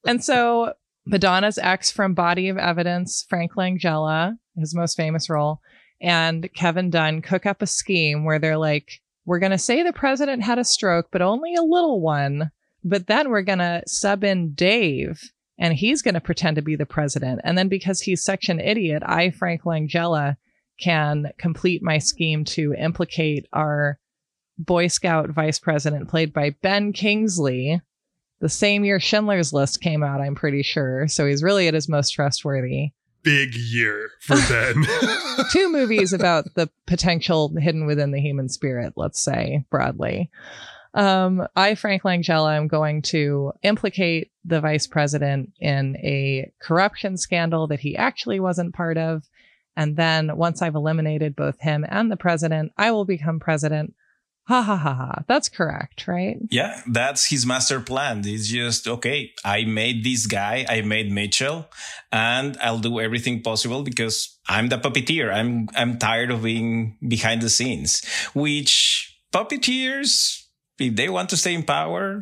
and 0.05 0.23
so 0.23 0.73
Madonna's 1.05 1.57
ex 1.57 1.91
from 1.91 2.13
Body 2.13 2.49
of 2.49 2.57
Evidence, 2.57 3.25
Frank 3.27 3.53
Langella, 3.55 4.37
his 4.55 4.75
most 4.75 4.95
famous 4.95 5.29
role, 5.29 5.61
and 6.01 6.49
Kevin 6.53 6.89
Dunn 6.89 7.21
cook 7.21 7.45
up 7.45 7.61
a 7.61 7.67
scheme 7.67 8.23
where 8.25 8.39
they're 8.39 8.57
like, 8.57 9.01
we're 9.25 9.39
going 9.39 9.51
to 9.51 9.57
say 9.57 9.83
the 9.83 9.93
president 9.93 10.43
had 10.43 10.57
a 10.57 10.63
stroke, 10.63 11.07
but 11.11 11.21
only 11.21 11.55
a 11.55 11.61
little 11.61 12.01
one. 12.01 12.51
But 12.83 13.07
then 13.07 13.29
we're 13.29 13.41
going 13.41 13.59
to 13.59 13.83
sub 13.85 14.23
in 14.23 14.53
Dave 14.53 15.21
and 15.59 15.73
he's 15.73 16.01
going 16.01 16.13
to 16.13 16.21
pretend 16.21 16.55
to 16.55 16.61
be 16.61 16.75
the 16.75 16.85
president. 16.85 17.41
And 17.43 17.57
then 17.57 17.67
because 17.67 18.01
he's 18.01 18.23
such 18.23 18.47
an 18.47 18.59
idiot, 18.59 19.03
I, 19.05 19.29
Frank 19.29 19.63
Langella, 19.63 20.37
can 20.79 21.31
complete 21.37 21.83
my 21.83 21.97
scheme 21.97 22.45
to 22.45 22.73
implicate 22.73 23.45
our 23.51 23.99
Boy 24.57 24.87
Scout 24.87 25.29
vice 25.29 25.59
president 25.59 26.09
played 26.09 26.33
by 26.33 26.55
Ben 26.61 26.93
Kingsley. 26.93 27.81
The 28.39 28.49
same 28.49 28.85
year 28.85 28.99
Schindler's 28.99 29.51
List 29.51 29.81
came 29.81 30.03
out, 30.03 30.21
I'm 30.21 30.35
pretty 30.35 30.63
sure. 30.63 31.07
So 31.07 31.25
he's 31.25 31.43
really 31.43 31.67
at 31.67 31.73
his 31.73 31.89
most 31.89 32.11
trustworthy. 32.11 32.91
Big 33.23 33.55
year 33.55 34.11
for 34.19 34.35
Ben. 34.49 34.85
Two 35.51 35.71
movies 35.71 36.13
about 36.13 36.45
the 36.55 36.69
potential 36.85 37.53
hidden 37.57 37.85
within 37.85 38.11
the 38.11 38.21
human 38.21 38.49
spirit, 38.49 38.93
let's 38.95 39.21
say 39.21 39.65
broadly. 39.69 40.29
Um, 40.93 41.47
I, 41.55 41.75
Frank 41.75 42.03
Langella, 42.03 42.57
am 42.57 42.67
going 42.67 43.03
to 43.03 43.53
implicate 43.61 44.31
the 44.43 44.59
vice 44.59 44.87
president 44.87 45.51
in 45.59 45.97
a 45.97 46.51
corruption 46.59 47.17
scandal 47.17 47.67
that 47.67 47.79
he 47.79 47.95
actually 47.95 48.39
wasn't 48.39 48.73
part 48.73 48.97
of. 48.97 49.23
And 49.75 49.95
then 49.95 50.35
once 50.35 50.61
I've 50.61 50.75
eliminated 50.75 51.35
both 51.35 51.59
him 51.59 51.85
and 51.87 52.11
the 52.11 52.17
president, 52.17 52.71
I 52.77 52.91
will 52.91 53.05
become 53.05 53.39
president. 53.39 53.93
Ha 54.49 54.61
ha 54.61 54.75
ha 54.75 54.93
ha. 54.93 55.23
That's 55.27 55.47
correct, 55.47 56.07
right? 56.07 56.37
Yeah, 56.49 56.81
that's 56.87 57.27
his 57.29 57.45
master 57.45 57.79
plan. 57.79 58.23
It's 58.25 58.47
just, 58.49 58.87
okay, 58.87 59.31
I 59.45 59.63
made 59.65 60.03
this 60.03 60.25
guy, 60.25 60.65
I 60.67 60.81
made 60.81 61.11
Mitchell, 61.11 61.69
and 62.11 62.57
I'll 62.61 62.79
do 62.79 62.99
everything 62.99 63.41
possible 63.41 63.83
because 63.83 64.37
I'm 64.47 64.69
the 64.69 64.77
puppeteer. 64.77 65.31
I'm, 65.31 65.69
I'm 65.75 65.99
tired 65.99 66.31
of 66.31 66.43
being 66.43 66.97
behind 67.07 67.41
the 67.41 67.49
scenes, 67.49 68.03
which 68.33 69.21
puppeteers 69.31 70.45
if 70.79 70.95
they 70.95 71.09
want 71.09 71.29
to 71.29 71.37
stay 71.37 71.53
in 71.53 71.63
power, 71.63 72.21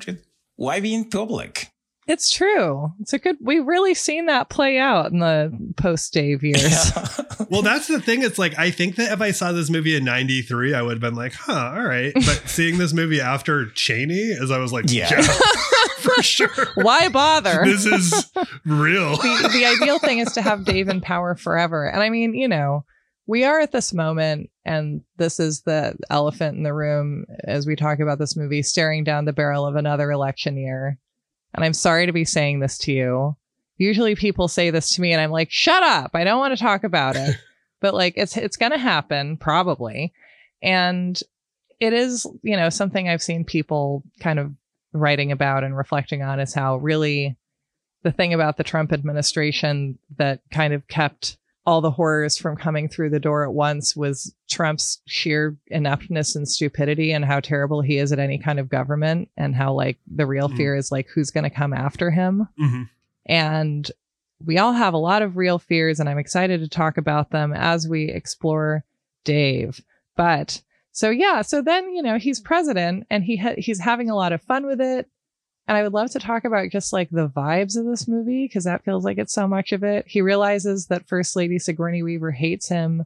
why 0.55 0.79
be 0.79 0.93
in 0.93 1.09
public? 1.09 1.69
It's 2.08 2.30
true. 2.30 2.93
It's 3.02 3.12
a 3.12 3.20
good. 3.20 3.36
We've 3.41 3.67
really 3.67 3.93
seen 3.93 4.28
that 4.28 4.50
play 4.50 4.78
out 4.78 5.12
in 5.12 5.20
the 5.20 5.52
post 5.76 6.13
Dave 6.13 6.41
years. 6.41 6.63
Yeah. 6.96 7.08
well, 7.50 7.62
that's 7.62 7.88
the 7.88 8.00
thing. 8.00 8.24
It's 8.24 8.39
like 8.39 8.58
I 8.58 8.72
think 8.72 8.96
that 8.96 9.12
if 9.12 9.20
I 9.20 9.32
saw 9.32 9.52
this 9.52 9.70
movie 9.70 9.93
in 9.93 10.06
'93, 10.06 10.74
I 10.74 10.82
would 10.82 10.93
have 10.93 11.02
been 11.02 11.15
like, 11.15 11.34
"Huh, 11.34 11.74
all 11.76 11.84
right." 11.84 12.13
But 12.28 12.43
seeing 12.46 12.78
this 12.78 12.93
movie 12.93 13.20
after 13.20 13.70
Cheney, 13.72 14.32
as 14.41 14.52
I 14.52 14.58
was 14.58 14.72
like, 14.72 14.86
"Yeah, 14.88 15.10
yeah 15.12 15.22
for 15.98 16.24
sure." 16.24 16.67
Why 16.76 17.10
bother? 17.10 17.63
This 17.65 17.86
is 17.86 18.32
real. 18.65 19.17
the, 19.17 19.50
the 19.52 19.65
ideal 19.65 20.00
thing 20.00 20.20
is 20.20 20.32
to 20.34 20.41
have 20.41 20.63
Dave 20.63 20.88
in 20.88 21.02
power 21.02 21.36
forever, 21.36 21.88
and 21.88 22.02
I 22.02 22.10
mean, 22.10 22.34
you 22.34 22.48
know, 22.48 22.86
we 23.28 23.43
are 23.43 23.60
at 23.60 23.74
this 23.74 23.93
moment, 23.93 24.50
and 24.63 25.02
this 25.17 25.41
is 25.41 25.62
the 25.62 25.98
elephant 26.10 26.56
in 26.56 26.63
the 26.63 26.74
room 26.74 27.26
as 27.43 27.67
we 27.67 27.76
talk 27.76 28.00
about 28.00 28.17
this 28.17 28.38
movie, 28.38 28.63
staring 28.63 29.04
down 29.04 29.26
the 29.26 29.34
barrel 29.34 29.67
of 29.67 29.76
another 29.76 30.10
election 30.10 30.58
year. 30.58 30.98
And 31.53 31.63
I'm 31.63 31.73
sorry 31.73 32.05
to 32.05 32.12
be 32.12 32.25
saying 32.25 32.60
this 32.60 32.77
to 32.79 32.91
you. 32.91 33.36
Usually 33.77 34.15
people 34.15 34.47
say 34.47 34.69
this 34.69 34.91
to 34.91 35.01
me, 35.01 35.12
and 35.12 35.21
I'm 35.21 35.31
like, 35.31 35.51
shut 35.51 35.83
up. 35.83 36.12
I 36.13 36.23
don't 36.23 36.39
want 36.39 36.57
to 36.57 36.63
talk 36.63 36.83
about 36.83 37.15
it. 37.15 37.36
but 37.79 37.93
like, 37.93 38.13
it's, 38.17 38.38
it's 38.38 38.57
going 38.57 38.71
to 38.71 38.77
happen, 38.77 39.38
probably. 39.38 40.13
And 40.62 41.19
it 41.79 41.93
is, 41.93 42.25
you 42.41 42.57
know, 42.57 42.69
something 42.69 43.07
I've 43.07 43.21
seen 43.21 43.45
people 43.45 44.03
kind 44.19 44.39
of 44.39 44.51
writing 44.93 45.31
about 45.31 45.63
and 45.63 45.77
reflecting 45.77 46.23
on 46.23 46.39
is 46.39 46.53
how 46.53 46.77
really 46.77 47.38
the 48.03 48.12
thing 48.12 48.33
about 48.33 48.57
the 48.57 48.63
Trump 48.63 48.91
administration 48.91 49.97
that 50.17 50.41
kind 50.51 50.73
of 50.73 50.88
kept 50.88 51.38
all 51.67 51.82
the 51.82 51.91
horrors 51.91 52.38
from 52.38 52.56
coming 52.56 52.88
through 52.88 53.10
the 53.10 53.19
door 53.19 53.43
at 53.43 53.53
once 53.53 53.93
was 53.93 54.34
Trump's 54.49 55.01
sheer 55.06 55.58
ineptness 55.67 56.34
and 56.34 56.47
stupidity 56.47 57.12
and 57.12 57.25
how 57.25 57.41
terrible 57.41 57.82
he 57.82 57.97
is 57.97 58.13
at 58.13 58.19
any 58.19 58.38
kind 58.38 58.58
of 58.58 58.69
government 58.69 59.30
and 59.36 59.53
how 59.53 59.73
like 59.73 59.99
the 60.08 60.25
real 60.25 60.47
mm-hmm. 60.47 60.56
fear 60.56 60.77
is 60.77 60.93
like 60.93 61.10
who's 61.13 61.30
going 61.30 61.43
to 61.43 61.49
come 61.49 61.73
after 61.73 62.10
him. 62.10 62.47
Mm-hmm. 62.58 62.84
And 63.25 63.91
we 64.45 64.58
all 64.58 64.71
have 64.71 64.93
a 64.93 64.97
lot 64.97 65.21
of 65.21 65.36
real 65.36 65.60
fears 65.60 65.99
and 65.99 66.08
I'm 66.08 66.17
excited 66.17 66.62
to 66.62 66.69
talk 66.69 66.97
about 66.97 67.32
them 67.32 67.51
as 67.51 67.86
we 67.86 68.10
explore 68.10 68.86
Dave. 69.25 69.82
But 70.15 70.62
so 70.93 71.10
yeah, 71.10 71.41
so 71.41 71.62
then, 71.62 71.91
you 71.91 72.01
know, 72.01 72.17
he's 72.17 72.39
president 72.39 73.08
and 73.10 73.25
he 73.25 73.36
ha- 73.36 73.56
he's 73.58 73.82
having 73.82 74.10
a 74.10 74.15
lot 74.15 74.32
of 74.32 74.41
fun 74.41 74.65
with 74.65 74.80
it. 74.80 75.10
And 75.67 75.75
I 75.75 75.84
would 75.84 75.93
love 75.93 76.12
to 76.12 76.19
talk 76.19 76.45
about 76.45 76.71
just 76.71 76.93
like 76.93 77.10
the 77.10 77.27
vibes 77.27 77.77
of 77.77 77.86
this 77.86 78.08
movie 78.08 78.45
because 78.45 78.63
that 78.63 78.86
feels 78.86 79.03
like 79.03 79.17
it's 79.17 79.34
so 79.34 79.47
much 79.47 79.73
of 79.73 79.84
it. 79.84 80.06
He 80.08 80.21
realizes 80.21 80.88
that 80.88 81.08
First 81.08 81.36
Lady 81.36 81.60
Sigourney 81.60 82.03
Weaver 82.03 82.32
hates 82.32 82.69
him. 82.69 83.06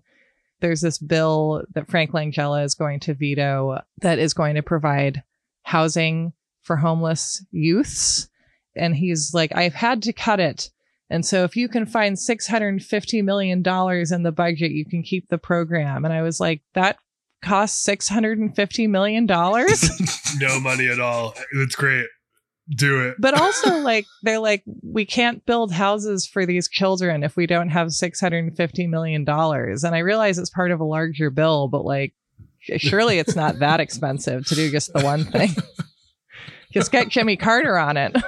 There's 0.59 0.81
this 0.81 0.99
bill 0.99 1.63
that 1.73 1.89
Frank 1.89 2.11
Langella 2.11 2.63
is 2.63 2.75
going 2.75 2.99
to 3.01 3.15
veto 3.15 3.79
that 4.01 4.19
is 4.19 4.35
going 4.35 4.55
to 4.55 4.61
provide 4.61 5.23
housing 5.63 6.33
for 6.61 6.75
homeless 6.75 7.43
youths. 7.51 8.29
And 8.75 8.95
he's 8.95 9.33
like, 9.33 9.55
I've 9.55 9.73
had 9.73 10.03
to 10.03 10.13
cut 10.13 10.39
it. 10.39 10.69
And 11.09 11.25
so 11.25 11.43
if 11.43 11.57
you 11.57 11.67
can 11.67 11.87
find 11.87 12.15
$650 12.15 13.23
million 13.23 13.57
in 13.59 14.23
the 14.23 14.31
budget, 14.31 14.71
you 14.71 14.85
can 14.85 15.01
keep 15.01 15.27
the 15.29 15.39
program. 15.39 16.05
And 16.05 16.13
I 16.13 16.21
was 16.21 16.39
like, 16.39 16.61
that 16.73 16.97
costs 17.43 17.85
$650 17.87 18.87
million? 18.87 19.25
no 20.39 20.59
money 20.59 20.87
at 20.87 20.99
all. 20.99 21.33
It's 21.53 21.75
great 21.75 22.05
do 22.69 23.07
it. 23.07 23.15
But 23.19 23.39
also, 23.39 23.77
like, 23.79 24.05
they're 24.23 24.39
like, 24.39 24.63
we 24.83 25.05
can't 25.05 25.45
build 25.45 25.71
houses 25.71 26.25
for 26.25 26.45
these 26.45 26.67
children 26.67 27.23
if 27.23 27.35
we 27.35 27.47
don't 27.47 27.69
have 27.69 27.87
$650 27.87 28.89
million. 28.89 29.25
And 29.27 29.95
I 29.95 29.99
realize 29.99 30.37
it's 30.37 30.49
part 30.49 30.71
of 30.71 30.79
a 30.79 30.85
larger 30.85 31.29
bill, 31.29 31.67
but 31.67 31.85
like, 31.85 32.13
surely 32.59 33.19
it's 33.19 33.35
not 33.35 33.59
that 33.59 33.79
expensive 33.79 34.45
to 34.47 34.55
do 34.55 34.71
just 34.71 34.93
the 34.93 35.01
one 35.01 35.25
thing. 35.25 35.51
just 36.71 36.91
get 36.91 37.09
Jimmy 37.09 37.37
Carter 37.37 37.77
on 37.77 37.97
it. 37.97 38.15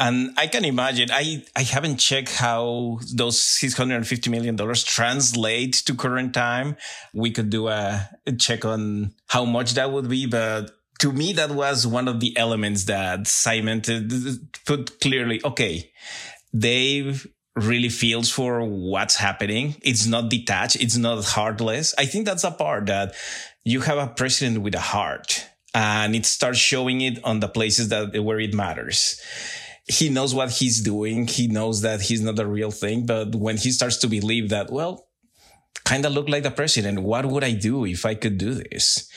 And 0.00 0.30
I 0.38 0.46
can 0.46 0.64
imagine, 0.64 1.10
I, 1.12 1.44
I 1.54 1.60
haven't 1.60 1.98
checked 1.98 2.34
how 2.34 3.00
those 3.14 3.38
$650 3.38 4.30
million 4.30 4.56
translate 4.56 5.74
to 5.84 5.94
current 5.94 6.32
time. 6.32 6.78
We 7.12 7.30
could 7.32 7.50
do 7.50 7.68
a, 7.68 8.08
a 8.26 8.32
check 8.32 8.64
on 8.64 9.12
how 9.26 9.44
much 9.44 9.74
that 9.74 9.92
would 9.92 10.08
be, 10.08 10.24
but 10.24 10.70
to 11.00 11.12
me, 11.12 11.32
that 11.34 11.50
was 11.50 11.86
one 11.86 12.08
of 12.08 12.20
the 12.20 12.36
elements 12.36 12.84
that 12.84 13.20
cimented, 13.20 14.38
put 14.66 15.00
clearly, 15.00 15.40
okay, 15.44 15.90
Dave 16.56 17.26
really 17.56 17.88
feels 17.88 18.30
for 18.30 18.62
what's 18.62 19.16
happening. 19.16 19.76
It's 19.82 20.06
not 20.06 20.30
detached. 20.30 20.76
It's 20.76 20.96
not 20.96 21.24
heartless. 21.24 21.94
I 21.98 22.06
think 22.06 22.26
that's 22.26 22.44
a 22.44 22.50
part 22.50 22.86
that 22.86 23.14
you 23.64 23.80
have 23.80 23.98
a 23.98 24.06
president 24.06 24.62
with 24.62 24.74
a 24.74 24.80
heart 24.80 25.46
and 25.74 26.14
it 26.14 26.26
starts 26.26 26.58
showing 26.58 27.00
it 27.00 27.22
on 27.24 27.40
the 27.40 27.48
places 27.48 27.88
that 27.88 28.22
where 28.22 28.40
it 28.40 28.54
matters. 28.54 29.20
He 29.86 30.08
knows 30.08 30.34
what 30.34 30.50
he's 30.50 30.80
doing. 30.82 31.26
He 31.26 31.48
knows 31.48 31.80
that 31.80 32.02
he's 32.02 32.20
not 32.20 32.38
a 32.38 32.46
real 32.46 32.70
thing. 32.70 33.06
But 33.06 33.34
when 33.34 33.56
he 33.56 33.72
starts 33.72 33.96
to 33.98 34.06
believe 34.06 34.50
that, 34.50 34.70
well, 34.70 35.08
kind 35.84 36.04
of 36.04 36.12
look 36.12 36.28
like 36.28 36.42
the 36.42 36.50
president. 36.50 37.02
What 37.02 37.26
would 37.26 37.42
I 37.42 37.52
do 37.52 37.84
if 37.84 38.04
I 38.04 38.14
could 38.14 38.38
do 38.38 38.54
this? 38.54 39.10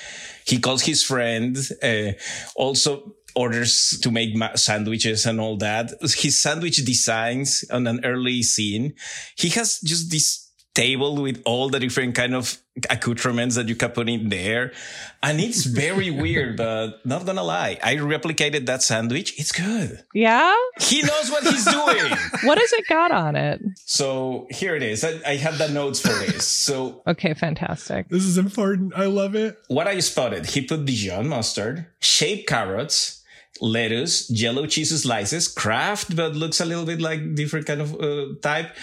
He 0.46 0.60
calls 0.60 0.84
his 0.84 1.04
friend, 1.04 1.58
uh, 1.82 2.12
also 2.56 3.16
orders 3.36 4.00
to 4.02 4.12
make 4.12 4.36
ma- 4.36 4.56
sandwiches 4.56 5.26
and 5.26 5.40
all 5.40 5.58
that. 5.58 5.92
His 6.02 6.42
sandwich 6.42 6.78
designs 6.86 7.64
on 7.72 7.88
an 7.88 8.06
early 8.06 8.44
scene. 8.44 8.94
He 9.38 9.50
has 9.50 9.80
just 9.82 10.12
this 10.12 10.43
table 10.74 11.22
with 11.22 11.42
all 11.46 11.70
the 11.70 11.80
different 11.80 12.16
kind 12.16 12.34
of 12.34 12.58
accoutrements 12.90 13.56
that 13.56 13.70
you 13.70 13.76
can 13.76 13.92
put 13.92 14.10
in 14.10 14.30
there. 14.30 14.74
And 15.22 15.40
it's 15.40 15.66
very 15.66 16.10
weird, 16.24 16.58
but 16.58 17.06
not 17.06 17.26
gonna 17.26 17.44
lie. 17.44 17.78
I 17.84 17.96
replicated 17.98 18.66
that 18.66 18.82
sandwich. 18.82 19.40
It's 19.40 19.52
good. 19.52 20.04
Yeah. 20.14 20.56
He 20.80 21.02
knows 21.02 21.30
what 21.30 21.44
he's 21.44 21.66
doing. 21.66 22.18
what 22.44 22.58
has 22.58 22.74
it 22.74 22.88
got 22.88 23.12
on 23.12 23.36
it? 23.36 23.62
So 23.86 24.48
here 24.50 24.76
it 24.76 24.84
is. 24.84 25.04
I, 25.04 25.20
I 25.26 25.36
have 25.36 25.58
the 25.58 25.70
notes 25.70 26.00
for 26.00 26.10
this. 26.10 26.48
So. 26.48 27.04
okay. 27.06 27.34
Fantastic. 27.34 28.10
This 28.10 28.26
is 28.26 28.38
important. 28.38 28.94
I 28.96 29.06
love 29.06 29.36
it. 29.36 29.58
What 29.68 29.88
I 29.88 30.00
spotted, 30.00 30.46
he 30.46 30.62
put 30.62 30.86
Dijon 30.86 31.28
mustard, 31.28 31.88
shaped 32.00 32.48
carrots, 32.48 33.24
lettuce, 33.62 34.30
yellow 34.30 34.66
cheese 34.66 35.02
slices, 35.02 35.48
Kraft, 35.48 36.16
but 36.16 36.36
looks 36.36 36.60
a 36.60 36.66
little 36.66 36.86
bit 36.86 37.00
like 37.00 37.36
different 37.36 37.66
kind 37.66 37.82
of 37.82 38.00
uh, 38.00 38.36
type, 38.42 38.76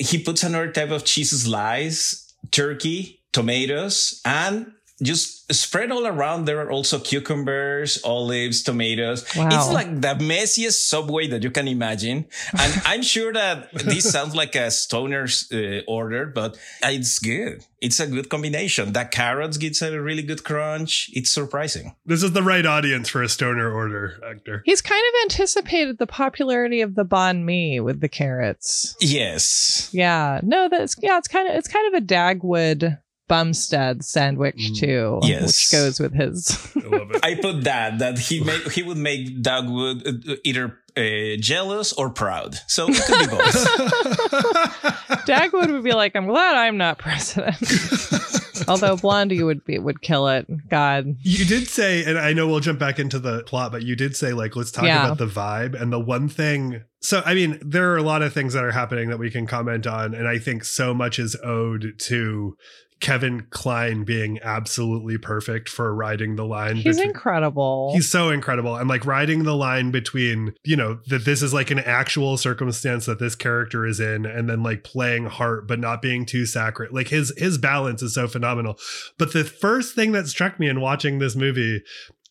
he 0.00 0.18
puts 0.18 0.42
another 0.42 0.72
type 0.72 0.90
of 0.90 1.04
cheese 1.04 1.30
slice, 1.30 2.32
turkey, 2.50 3.20
tomatoes, 3.32 4.20
and 4.24 4.72
just 5.02 5.52
spread 5.52 5.90
all 5.90 6.06
around. 6.06 6.44
There 6.44 6.60
are 6.60 6.70
also 6.70 6.98
cucumbers, 6.98 8.02
olives, 8.04 8.62
tomatoes. 8.62 9.24
Wow. 9.36 9.48
It's 9.50 9.72
like 9.72 10.00
the 10.00 10.14
messiest 10.14 10.88
subway 10.88 11.26
that 11.28 11.42
you 11.42 11.50
can 11.50 11.68
imagine. 11.68 12.26
And 12.58 12.82
I'm 12.86 13.02
sure 13.02 13.32
that 13.32 13.72
this 13.72 14.10
sounds 14.10 14.34
like 14.34 14.54
a 14.54 14.70
stoner's 14.70 15.50
uh, 15.52 15.80
order, 15.88 16.26
but 16.26 16.58
it's 16.82 17.18
good. 17.18 17.64
It's 17.80 17.98
a 17.98 18.06
good 18.06 18.28
combination. 18.28 18.92
That 18.92 19.10
carrots 19.10 19.56
gets 19.56 19.80
a 19.80 19.98
really 20.00 20.22
good 20.22 20.44
crunch. 20.44 21.10
It's 21.14 21.30
surprising. 21.30 21.96
This 22.04 22.22
is 22.22 22.32
the 22.32 22.42
right 22.42 22.66
audience 22.66 23.08
for 23.08 23.22
a 23.22 23.28
stoner 23.28 23.72
order, 23.72 24.18
Hector. 24.22 24.62
He's 24.66 24.82
kind 24.82 25.02
of 25.08 25.22
anticipated 25.24 25.98
the 25.98 26.06
popularity 26.06 26.82
of 26.82 26.94
the 26.94 27.04
banh 27.04 27.44
mi 27.44 27.80
with 27.80 28.00
the 28.00 28.08
carrots. 28.08 28.96
Yes. 29.00 29.88
Yeah. 29.92 30.40
No, 30.42 30.68
that's 30.68 30.96
yeah. 31.00 31.16
It's 31.16 31.28
kind 31.28 31.48
of 31.48 31.54
it's 31.54 31.68
kind 31.68 31.94
of 31.94 32.02
a 32.02 32.06
Dagwood 32.06 32.98
Bumstead 33.30 34.04
sandwich 34.04 34.56
mm. 34.56 34.76
too, 34.76 35.20
yes. 35.22 35.46
which 35.46 35.70
goes 35.70 36.00
with 36.00 36.12
his. 36.12 36.50
I, 36.74 37.30
I, 37.30 37.34
put 37.36 37.62
that 37.62 38.00
that 38.00 38.18
he 38.18 38.42
make 38.42 38.72
he 38.72 38.82
would 38.82 38.96
make 38.96 39.40
Dagwood 39.40 40.28
uh, 40.28 40.34
either 40.42 40.76
uh, 40.96 41.36
jealous 41.38 41.92
or 41.92 42.10
proud, 42.10 42.56
so 42.66 42.88
it 42.88 43.00
could 43.00 43.30
be 43.30 43.36
both. 43.36 43.54
Dagwood 45.28 45.70
would 45.70 45.84
be 45.84 45.92
like, 45.92 46.16
"I'm 46.16 46.26
glad 46.26 46.56
I'm 46.56 46.76
not 46.76 46.98
president." 46.98 47.56
Although 48.68 48.96
Blondie 48.96 49.44
would 49.44 49.64
be 49.64 49.78
would 49.78 50.02
kill 50.02 50.26
it. 50.26 50.46
God. 50.68 51.14
You 51.20 51.44
did 51.44 51.68
say, 51.68 52.02
and 52.02 52.18
I 52.18 52.32
know 52.32 52.48
we'll 52.48 52.58
jump 52.58 52.80
back 52.80 52.98
into 52.98 53.20
the 53.20 53.44
plot, 53.44 53.70
but 53.70 53.82
you 53.82 53.94
did 53.94 54.16
say 54.16 54.32
like 54.32 54.56
let's 54.56 54.72
talk 54.72 54.86
Yeah. 54.86 55.04
about 55.04 55.18
the 55.18 55.26
vibe 55.26 55.80
and 55.80 55.92
the 55.92 56.00
one 56.00 56.28
thing. 56.28 56.82
So 57.00 57.22
I 57.24 57.34
mean, 57.34 57.60
there 57.64 57.92
are 57.92 57.96
a 57.96 58.02
lot 58.02 58.22
of 58.22 58.32
things 58.32 58.54
that 58.54 58.64
are 58.64 58.72
happening 58.72 59.08
that 59.10 59.20
we 59.20 59.30
can 59.30 59.46
comment 59.46 59.86
on, 59.86 60.14
and 60.14 60.26
I 60.26 60.38
think 60.38 60.64
so 60.64 60.92
much 60.92 61.20
is 61.20 61.36
owed 61.44 61.94
to 62.00 62.56
Kevin 63.00 63.46
Kline 63.50 64.04
being 64.04 64.38
absolutely 64.42 65.18
perfect 65.18 65.68
for 65.68 65.94
riding 65.94 66.36
the 66.36 66.44
line. 66.44 66.76
He's 66.76 66.96
between- 66.96 67.08
incredible. 67.08 67.92
He's 67.94 68.08
so 68.08 68.30
incredible. 68.30 68.76
And 68.76 68.88
like 68.88 69.06
riding 69.06 69.44
the 69.44 69.56
line 69.56 69.90
between, 69.90 70.52
you 70.64 70.76
know, 70.76 71.00
that 71.08 71.24
this 71.24 71.42
is 71.42 71.54
like 71.54 71.70
an 71.70 71.78
actual 71.78 72.36
circumstance 72.36 73.06
that 73.06 73.18
this 73.18 73.34
character 73.34 73.86
is 73.86 74.00
in 74.00 74.26
and 74.26 74.48
then 74.48 74.62
like 74.62 74.84
playing 74.84 75.26
heart 75.26 75.66
but 75.66 75.78
not 75.78 76.02
being 76.02 76.26
too 76.26 76.46
sacred. 76.46 76.92
Like 76.92 77.08
his 77.08 77.32
his 77.36 77.58
balance 77.58 78.02
is 78.02 78.14
so 78.14 78.28
phenomenal. 78.28 78.78
But 79.18 79.32
the 79.32 79.44
first 79.44 79.94
thing 79.94 80.12
that 80.12 80.26
struck 80.28 80.60
me 80.60 80.68
in 80.68 80.80
watching 80.80 81.18
this 81.18 81.34
movie 81.34 81.82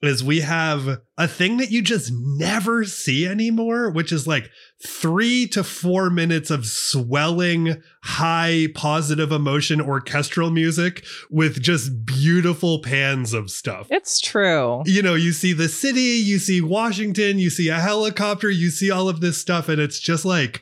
is 0.01 0.23
we 0.23 0.39
have 0.39 1.01
a 1.17 1.27
thing 1.27 1.57
that 1.57 1.71
you 1.71 1.81
just 1.81 2.11
never 2.13 2.85
see 2.85 3.27
anymore, 3.27 3.89
which 3.89 4.11
is 4.11 4.25
like 4.25 4.49
three 4.85 5.45
to 5.47 5.63
four 5.63 6.09
minutes 6.09 6.49
of 6.49 6.65
swelling, 6.65 7.81
high, 8.03 8.67
positive 8.75 9.31
emotion 9.31 9.81
orchestral 9.81 10.51
music 10.51 11.05
with 11.29 11.61
just 11.61 12.05
beautiful 12.05 12.79
pans 12.81 13.33
of 13.33 13.49
stuff 13.49 13.87
it's 13.89 14.19
true. 14.19 14.81
you 14.85 15.01
know, 15.01 15.15
you 15.15 15.33
see 15.33 15.51
the 15.51 15.67
city, 15.67 15.99
you 15.99 16.39
see 16.39 16.61
Washington, 16.61 17.39
you 17.39 17.49
see 17.49 17.67
a 17.67 17.79
helicopter, 17.79 18.49
you 18.49 18.69
see 18.69 18.89
all 18.89 19.09
of 19.09 19.19
this 19.19 19.37
stuff, 19.37 19.67
and 19.67 19.81
it's 19.81 19.99
just 19.99 20.23
like 20.23 20.61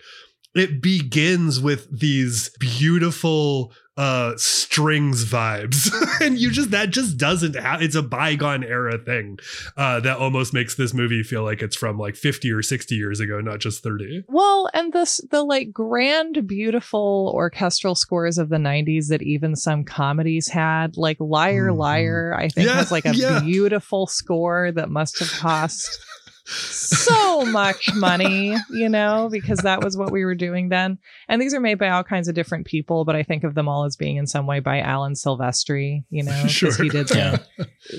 it 0.56 0.82
begins 0.82 1.60
with 1.60 1.88
these 2.00 2.50
beautiful 2.60 3.71
uh 3.98 4.34
strings 4.38 5.26
vibes 5.26 5.90
and 6.22 6.38
you 6.38 6.52
just 6.52 6.70
that 6.72 6.90
just 6.92 7.18
doesn't 7.18 7.56
have 7.56 7.82
it's 7.82 7.96
a 7.96 8.04
bygone 8.04 8.64
era 8.64 8.98
thing 8.98 9.38
uh 9.76 10.00
that 10.00 10.18
almost 10.18 10.54
makes 10.54 10.76
this 10.76 10.94
movie 10.94 11.24
feel 11.24 11.44
like 11.44 11.62
it's 11.64 11.76
from 11.76 11.98
like 11.98 12.16
50 12.16 12.52
or 12.52 12.62
60 12.62 12.94
years 12.96 13.20
ago 13.20 13.42
not 13.42 13.60
just 13.60 13.82
30 13.84 14.24
Well, 14.28 14.70
and 14.74 14.94
this 14.94 15.20
the 15.32 15.44
like 15.44 15.72
grand, 15.74 16.46
beautiful 16.48 17.32
orchestral 17.34 17.96
scores 17.96 18.38
of 18.38 18.50
the 18.50 18.58
'90s 18.58 19.08
that 19.10 19.22
even 19.24 19.56
some 19.56 19.84
comedies 19.84 20.48
had, 20.48 20.96
like 20.98 21.18
Liar 21.20 21.70
Mhm. 21.72 21.78
Liar, 21.78 22.36
I 22.38 22.50
think 22.50 22.68
Yeah, 22.68 22.76
has 22.76 22.92
like 22.92 23.06
a 23.06 23.16
yeah. 23.16 23.40
beautiful 23.40 24.06
score 24.08 24.72
that 24.74 24.90
must 24.90 25.20
have 25.20 25.32
cost 25.32 26.00
so 26.50 27.46
much 27.46 27.94
money, 27.94 28.56
you 28.72 28.88
know, 28.90 29.28
because 29.32 29.60
that 29.60 29.84
was 29.84 29.98
what 29.98 30.12
we 30.12 30.24
were 30.24 30.36
doing 30.36 30.70
then. 30.70 30.98
And 31.28 31.42
these 31.42 31.54
are 31.54 31.60
made 31.60 31.78
by 31.78 31.90
all 31.90 32.04
kinds 32.04 32.28
of 32.28 32.36
different 32.36 32.66
people, 32.66 33.06
but 33.06 33.16
I 33.16 33.24
think 33.24 33.44
of 33.44 33.54
them 33.54 33.68
all 33.68 33.84
as 33.84 33.96
being 33.96 34.16
in 34.16 34.28
some 34.28 34.48
way 34.48 34.60
by 34.60 34.80
Alan 34.80 35.14
Silvestri, 35.14 36.04
you 36.10 36.24
know, 36.24 36.32
because 36.44 36.52
Sure. 36.52 36.84
he 36.84 36.90
did 36.90 37.08
the, 37.10 37.42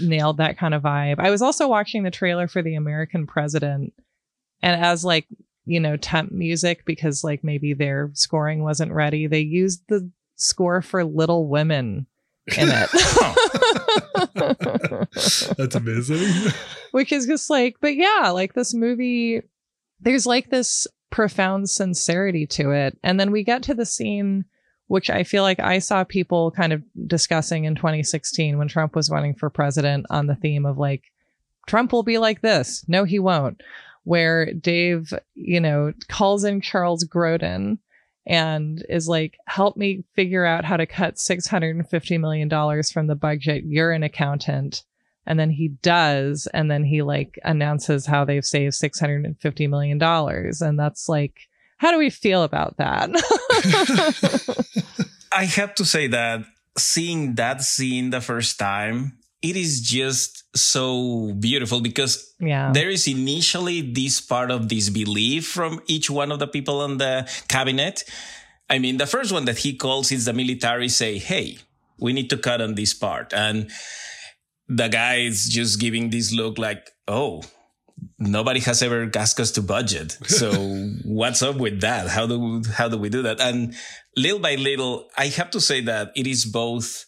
nailed 0.03 0.39
that 0.39 0.59
kind 0.59 0.75
of 0.75 0.83
vibe. 0.83 1.19
I 1.21 1.31
was 1.31 1.43
also 1.43 1.69
watching 1.69 2.03
the 2.03 2.11
trailer 2.11 2.49
for 2.49 2.63
The 2.63 2.75
American 2.75 3.27
President, 3.27 3.93
and 4.63 4.83
as 4.83 5.05
like, 5.05 5.27
you 5.65 5.79
know, 5.79 5.97
temp 5.97 6.33
music, 6.33 6.85
because 6.85 7.23
like 7.23 7.45
maybe 7.45 7.75
their 7.75 8.11
scoring 8.15 8.63
wasn't 8.63 8.93
ready, 8.93 9.27
they 9.27 9.41
used 9.41 9.83
the 9.89 10.11
score 10.37 10.83
for 10.83 11.05
Little 11.05 11.49
Women 11.49 12.07
in 12.57 12.69
it. 12.71 12.91
that's 15.57 15.75
amazing 15.75 16.53
Which 16.93 17.13
is 17.13 17.27
just 17.27 17.51
like, 17.51 17.77
but 17.81 17.95
yeah, 17.95 18.31
like 18.33 18.55
this 18.55 18.73
movie, 18.73 19.43
there's 20.01 20.27
like 20.27 20.51
this 20.51 20.87
profound 21.11 21.69
sincerity 21.69 22.47
to 22.47 22.71
it. 22.71 22.99
And 23.03 23.19
then 23.21 23.31
we 23.31 23.45
get 23.45 23.63
to 23.65 23.75
the 23.75 23.87
scene, 23.87 24.45
which 24.87 25.11
I 25.11 25.25
feel 25.25 25.43
like 25.43 25.61
I 25.61 25.81
saw 25.81 26.05
people 26.05 26.51
kind 26.51 26.73
of 26.73 26.83
discussing 27.07 27.65
in 27.65 27.75
2016 27.75 28.57
when 28.57 28.69
Trump 28.69 28.97
was 28.97 29.11
running 29.11 29.35
for 29.35 29.51
president 29.51 30.07
on 30.11 30.27
the 30.27 30.37
theme 30.37 30.65
of 30.65 30.79
like, 30.79 31.05
Trump 31.67 31.93
will 31.93 32.03
be 32.03 32.19
like 32.19 32.41
this. 32.41 32.85
No, 32.89 33.05
he 33.05 33.19
won't. 33.19 33.63
Where 34.05 34.55
Dave, 34.55 35.13
you 35.35 35.61
know, 35.61 35.93
calls 36.09 36.45
in 36.45 36.63
Charles 36.63 37.05
Grodin 37.05 37.79
and 38.29 38.85
is 38.91 39.09
like, 39.09 39.39
help 39.47 39.77
me 39.77 40.05
figure 40.15 40.45
out 40.45 40.65
how 40.65 40.77
to 40.77 40.87
cut 40.87 41.15
$650 41.15 42.21
million 42.21 42.83
from 42.85 43.07
the 43.07 43.15
budget. 43.15 43.65
You're 43.65 43.93
an 43.93 44.03
accountant. 44.03 44.85
And 45.27 45.41
then 45.41 45.51
he 45.51 45.69
does. 45.69 46.47
And 46.53 46.71
then 46.71 46.85
he 46.85 47.03
like 47.03 47.39
announces 47.43 48.07
how 48.07 48.25
they've 48.25 48.45
saved 48.45 48.75
$650 48.75 49.69
million. 49.71 50.03
And 50.03 50.79
that's 50.79 51.09
like, 51.09 51.49
how 51.79 51.91
do 51.91 51.99
we 51.99 52.11
feel 52.11 52.43
about 52.43 52.77
that? 52.77 53.09
I 55.33 55.45
have 55.45 55.75
to 55.77 55.85
say 55.85 56.07
that 56.09 56.45
seeing 56.77 57.35
that 57.37 57.63
scene 57.63 58.11
the 58.11 58.21
first 58.21 58.59
time, 58.59 59.19
it 59.41 59.57
is 59.57 59.81
just 59.81 60.45
so 60.57 61.33
beautiful 61.39 61.81
because 61.81 62.35
yeah. 62.41 62.73
there 62.73 62.91
is 62.91 63.07
initially 63.07 63.81
this 63.81 64.21
part 64.21 64.51
of 64.51 64.69
disbelief 64.69 65.47
from 65.47 65.81
each 65.87 66.11
one 66.11 66.33
of 66.33 66.39
the 66.39 66.47
people 66.47 66.81
on 66.81 66.99
the 66.99 67.29
cabinet. 67.49 68.05
I 68.69 68.79
mean, 68.79 68.97
the 68.97 69.07
first 69.07 69.33
one 69.33 69.45
that 69.45 69.59
he 69.59 69.77
calls 69.77 70.11
is 70.11 70.25
the 70.25 70.33
military 70.33 70.89
say, 70.89 71.19
Hey, 71.19 71.59
we 72.01 72.13
need 72.13 72.31
to 72.31 72.37
cut 72.37 72.61
on 72.61 72.75
this 72.75 72.95
part. 72.95 73.33
And 73.33 73.71
the 74.67 74.89
guy 74.89 75.19
is 75.19 75.49
just 75.49 75.81
giving 75.81 76.11
this 76.11 76.33
look 76.33 76.59
like, 76.59 76.91
Oh, 77.07 77.43
nobody 78.19 78.61
has 78.61 78.83
ever 78.83 79.09
asked 79.15 79.39
us 79.39 79.53
to 79.53 79.63
budget. 79.63 80.19
So 80.27 80.53
what's 81.05 81.43
up 81.43 81.57
with 81.57 81.81
that? 81.83 82.09
How 82.09 82.27
do, 82.27 82.63
how 82.73 82.89
do 82.89 82.99
we 82.99 83.09
do 83.09 83.23
that? 83.23 83.41
And 83.41 83.75
little 84.17 84.41
by 84.41 84.57
little, 84.57 85.09
I 85.17 85.27
have 85.29 85.51
to 85.53 85.61
say 85.61 85.81
that 85.83 86.11
it 86.17 86.27
is 86.27 86.45
both 86.45 87.08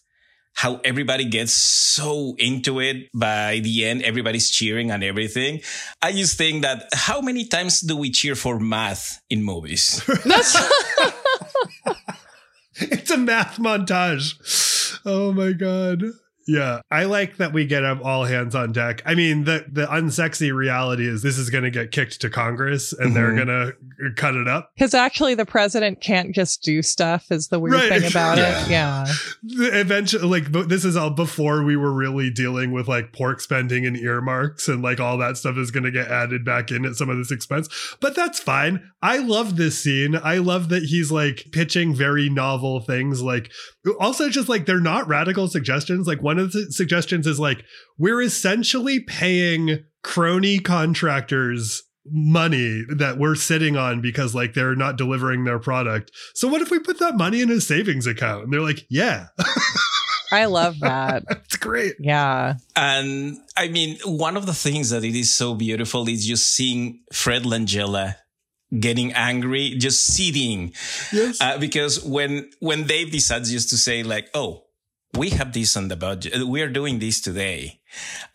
how 0.55 0.81
everybody 0.85 1.25
gets 1.25 1.53
so 1.53 2.35
into 2.39 2.81
it 2.81 3.09
by 3.15 3.61
the 3.63 3.85
end 3.85 4.03
everybody's 4.03 4.51
cheering 4.51 4.91
and 4.91 5.03
everything 5.03 5.61
i 6.03 6.13
just 6.13 6.37
think 6.37 6.63
that 6.63 6.89
how 6.93 7.21
many 7.21 7.45
times 7.45 7.81
do 7.81 7.97
we 7.97 8.11
cheer 8.11 8.35
for 8.35 8.59
math 8.61 9.21
in 9.31 9.43
movies 9.43 10.03
That's 10.25 10.57
it's 12.81 13.11
a 13.11 13.17
math 13.19 13.59
montage. 13.59 15.01
Oh 15.05 15.33
my 15.33 15.53
god. 15.53 16.03
Yeah, 16.49 16.81
I 16.91 17.05
like 17.05 17.37
that 17.37 17.53
we 17.53 17.67
get 17.67 17.85
up 17.85 18.01
all 18.05 18.25
hands 18.25 18.55
on 18.55 18.73
deck. 18.73 19.03
I 19.07 19.15
mean, 19.15 19.45
the 19.45 19.65
the 19.71 19.87
unsexy 19.87 20.53
reality 20.55 21.07
is 21.07 21.23
this 21.23 21.39
is 21.39 21.51
going 21.51 21.65
to 21.65 21.71
get 21.71 21.93
kicked 21.93 22.21
to 22.23 22.31
Congress 22.31 22.93
and 22.93 23.15
they're 23.15 23.33
Mhm. 23.33 23.37
going 23.47 23.49
to 23.49 24.13
cut 24.17 24.35
it 24.35 24.49
up. 24.49 24.71
because 24.75 24.95
actually 24.95 25.35
the 25.35 25.45
president 25.47 26.01
can't 26.01 26.35
just 26.35 26.63
do 26.63 26.81
stuff 26.83 27.27
is 27.31 27.49
the 27.49 27.61
weird 27.61 27.75
Right. 27.75 27.89
thing 28.01 28.11
about 28.11 28.39
Yeah. 28.39 28.65
it. 28.65 28.71
Yeah. 28.71 29.07
Eventually, 29.79 30.27
like 30.41 30.51
this 30.69 30.85
is 30.85 30.97
all 30.97 31.11
before 31.11 31.63
we 31.63 31.77
were 31.77 31.93
really 31.93 32.31
dealing 32.31 32.73
with 32.73 32.89
like 32.89 33.13
pork 33.13 33.41
spending 33.41 33.85
and 33.87 33.97
earmarks 33.97 34.69
and 34.69 34.83
like 34.83 35.01
all 35.01 35.19
that 35.19 35.37
stuff 35.37 35.57
is 35.57 35.71
going 35.71 35.85
to 35.85 35.91
get 35.91 36.09
added 36.09 36.45
back 36.45 36.71
in 36.71 36.85
at 36.87 36.95
some 36.95 37.11
of 37.11 37.19
this 37.19 37.31
expense. 37.31 37.69
But 38.01 38.15
that's 38.15 38.41
fine. 38.41 38.83
I 39.03 39.19
love 39.19 39.57
this 39.57 39.79
scene. 39.79 40.17
I 40.23 40.39
love 40.39 40.69
that 40.71 40.85
he's 40.85 41.11
like 41.13 41.47
pitching 41.53 41.95
very 41.95 42.29
novel 42.31 42.81
things. 42.81 43.23
Like 43.23 43.51
also 43.99 44.29
just 44.29 44.49
like 44.49 44.67
they're 44.67 44.81
not 44.81 45.09
radical 45.09 45.49
suggestions. 45.49 46.07
Like 46.07 46.23
one 46.23 46.39
of 46.39 46.53
the 46.53 46.71
suggestions 46.71 47.27
is 47.27 47.41
like 47.41 47.65
we're 47.99 48.23
essentially 48.23 49.01
paying 49.01 49.85
crony 50.03 50.59
contractors 50.59 51.83
money 52.07 52.85
that 52.97 53.19
we're 53.19 53.35
sitting 53.35 53.77
on 53.77 54.01
because 54.01 54.35
like 54.35 54.55
they're 54.55 54.75
not 54.75 54.97
delivering 54.97 55.45
their 55.45 55.59
product. 55.59 56.11
So 56.35 56.49
what 56.49 56.63
if 56.63 56.71
we 56.71 56.79
put 56.79 56.99
that 56.99 57.17
money 57.17 57.41
in 57.41 57.51
a 57.51 57.61
savings 57.61 58.07
account? 58.07 58.45
And 58.45 58.53
they're 58.53 58.61
like, 58.61 58.87
yeah, 58.89 59.27
I 60.33 60.47
love 60.47 60.79
that. 60.81 61.25
it's 61.31 61.57
great. 61.57 61.95
Yeah. 61.99 62.55
and 62.77 63.37
i 63.57 63.69
mean 63.69 63.99
one 64.05 64.37
of 64.37 64.47
the 64.47 64.55
things 64.55 64.91
that 64.91 65.05
it 65.05 65.15
is 65.15 65.33
so 65.33 65.55
beautiful 65.55 66.09
is 66.09 66.27
just 66.27 66.47
seeing 66.49 67.01
fred 67.13 67.43
langella 67.43 68.15
getting 68.79 69.13
angry 69.13 69.71
just 69.79 70.07
sitting 70.07 70.73
Yes. 71.13 71.41
uh, 71.41 71.59
because 71.59 72.05
when 72.05 72.51
when 72.61 72.85
dave 72.87 73.11
decides 73.11 73.51
just 73.51 73.69
to 73.71 73.77
say 73.77 74.03
like 74.05 74.29
oh 74.35 74.65
we 75.19 75.31
have 75.31 75.53
this 75.53 75.77
on 75.77 75.89
the 75.89 75.97
budget 75.97 76.47
we 76.47 76.63
are 76.63 76.69
doing 76.71 77.01
this 77.01 77.21
today 77.21 77.81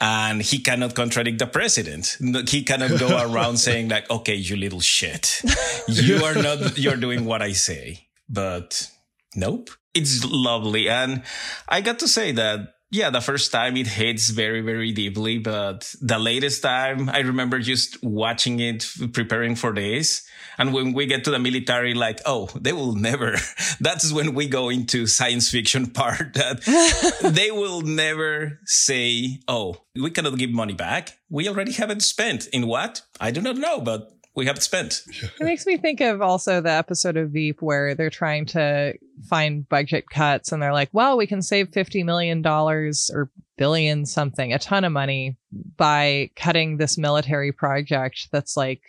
and 0.02 0.42
he 0.42 0.60
cannot 0.60 0.94
contradict 0.94 1.40
the 1.40 1.48
president 1.48 2.18
he 2.50 2.64
cannot 2.64 3.00
go 3.00 3.08
around 3.32 3.56
saying 3.58 3.88
like 3.88 4.10
okay 4.12 4.36
you 4.36 4.58
little 4.58 4.82
shit. 4.82 5.42
You 5.88 6.26
are 6.26 6.36
not 6.36 6.78
you're 6.78 6.98
doing 6.98 7.24
what 7.24 7.42
i 7.42 7.54
say. 7.54 8.08
But 8.28 8.90
nope. 9.36 9.70
It's 9.94 10.26
lovely. 10.26 10.90
And 10.90 11.24
i 11.70 11.80
got 11.80 12.00
to 12.00 12.08
say 12.10 12.34
that 12.34 12.75
yeah 12.96 13.10
the 13.10 13.22
first 13.22 13.52
time 13.52 13.76
it 13.76 13.88
hits 13.88 14.30
very 14.30 14.62
very 14.62 14.92
deeply 14.92 15.38
but 15.38 15.94
the 16.02 16.18
latest 16.18 16.64
time 16.64 17.10
i 17.10 17.20
remember 17.20 17.60
just 17.60 18.02
watching 18.04 18.60
it 18.60 18.90
preparing 19.14 19.56
for 19.56 19.74
this. 19.74 20.26
And 20.58 20.74
when 20.74 20.94
we 20.94 21.06
get 21.06 21.26
to 21.26 21.32
the 21.32 21.40
military 21.40 21.94
like 21.94 22.22
oh 22.26 22.48
they 22.56 22.72
will 22.72 22.96
never 22.96 23.36
that's 23.80 24.14
when 24.14 24.34
we 24.34 24.48
go 24.48 24.70
into 24.70 25.08
science 25.08 25.52
fiction 25.52 25.88
part 26.02 26.34
that 26.36 26.62
they 27.22 27.52
will 27.52 27.82
never 27.82 28.60
say 28.66 29.40
oh 29.48 29.82
we 29.96 30.12
cannot 30.12 30.38
give 30.38 30.52
money 30.52 30.74
back. 30.74 31.18
We 31.30 31.48
already 31.48 31.72
haven't 31.72 32.02
spent. 32.02 32.48
In 32.48 32.68
what? 32.68 33.02
I 33.20 33.32
do 33.32 33.42
not 33.42 33.58
know 33.58 33.82
but 33.82 34.15
we 34.36 34.46
have 34.46 34.62
spent. 34.62 35.04
It 35.40 35.44
makes 35.44 35.66
me 35.66 35.78
think 35.78 36.02
of 36.02 36.22
also 36.22 36.60
the 36.60 36.72
episode 36.72 37.16
of 37.16 37.32
Veep 37.32 37.62
where 37.62 37.96
they're 37.96 38.10
trying 38.10 38.46
to 38.48 38.94
find 39.30 39.68
budget 39.68 40.10
cuts 40.10 40.52
and 40.52 40.62
they're 40.62 40.74
like, 40.74 40.90
well, 40.92 41.18
we 41.18 41.26
can 41.26 41.42
save 41.42 41.72
$50 41.72 42.04
million 42.04 42.46
or 42.46 43.32
billion 43.58 44.06
something, 44.06 44.54
a 44.54 44.60
ton 44.60 44.84
of 44.84 44.92
money 44.92 45.38
by 45.78 46.30
cutting 46.36 46.78
this 46.78 46.98
military 46.98 47.54
project 47.54 48.28
that's 48.32 48.58
like 48.58 48.82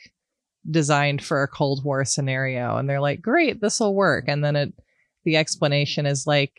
designed 0.68 1.22
for 1.22 1.42
a 1.42 1.48
Cold 1.48 1.84
War 1.84 2.04
scenario. 2.04 2.76
And 2.76 2.88
they're 2.88 3.00
like, 3.00 3.22
great, 3.22 3.60
this 3.60 3.78
will 3.78 3.94
work. 3.94 4.24
And 4.26 4.44
then 4.44 4.56
it, 4.56 4.74
the 5.24 5.36
explanation 5.36 6.06
is 6.06 6.26
like, 6.26 6.52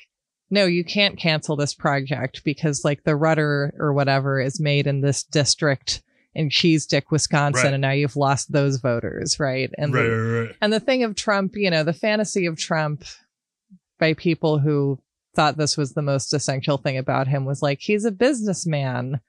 no, 0.49 0.65
you 0.65 0.85
can't 0.85 1.17
cancel 1.17 1.57
this 1.57 1.73
project 1.73 2.41
because 2.45 2.85
like 2.85 3.03
the 3.03 3.17
rudder 3.17 3.73
or 3.77 3.91
whatever 3.91 4.39
is 4.39 4.61
made 4.61 4.87
in 4.87 5.01
this 5.01 5.23
district 5.23 6.01
in 6.37 6.51
Cheese 6.51 6.85
Dick, 6.85 7.09
Wisconsin, 7.11 7.63
Right. 7.63 7.73
and 7.73 7.81
now 7.81 7.91
you've 7.91 8.15
lost 8.15 8.51
those 8.51 8.77
voters, 8.77 9.39
right? 9.39 9.71
And 9.77 9.91
right, 9.93 10.03
the, 10.03 10.09
right, 10.09 10.39
right. 10.47 10.55
and 10.61 10.71
the 10.71 10.79
thing 10.79 11.03
of 11.03 11.15
Trump, 11.15 11.55
you 11.55 11.71
know, 11.71 11.83
the 11.83 11.93
fantasy 11.93 12.45
of 12.45 12.57
Trump 12.57 13.03
by 13.99 14.13
people 14.13 14.59
who 14.59 14.99
thought 15.35 15.57
this 15.57 15.75
was 15.75 15.93
the 15.93 16.01
most 16.03 16.33
essential 16.33 16.77
thing 16.77 16.97
about 16.97 17.27
him 17.27 17.43
was 17.43 17.61
like 17.63 17.79
he's 17.81 18.05
a 18.05 18.11
businessman, 18.11 19.19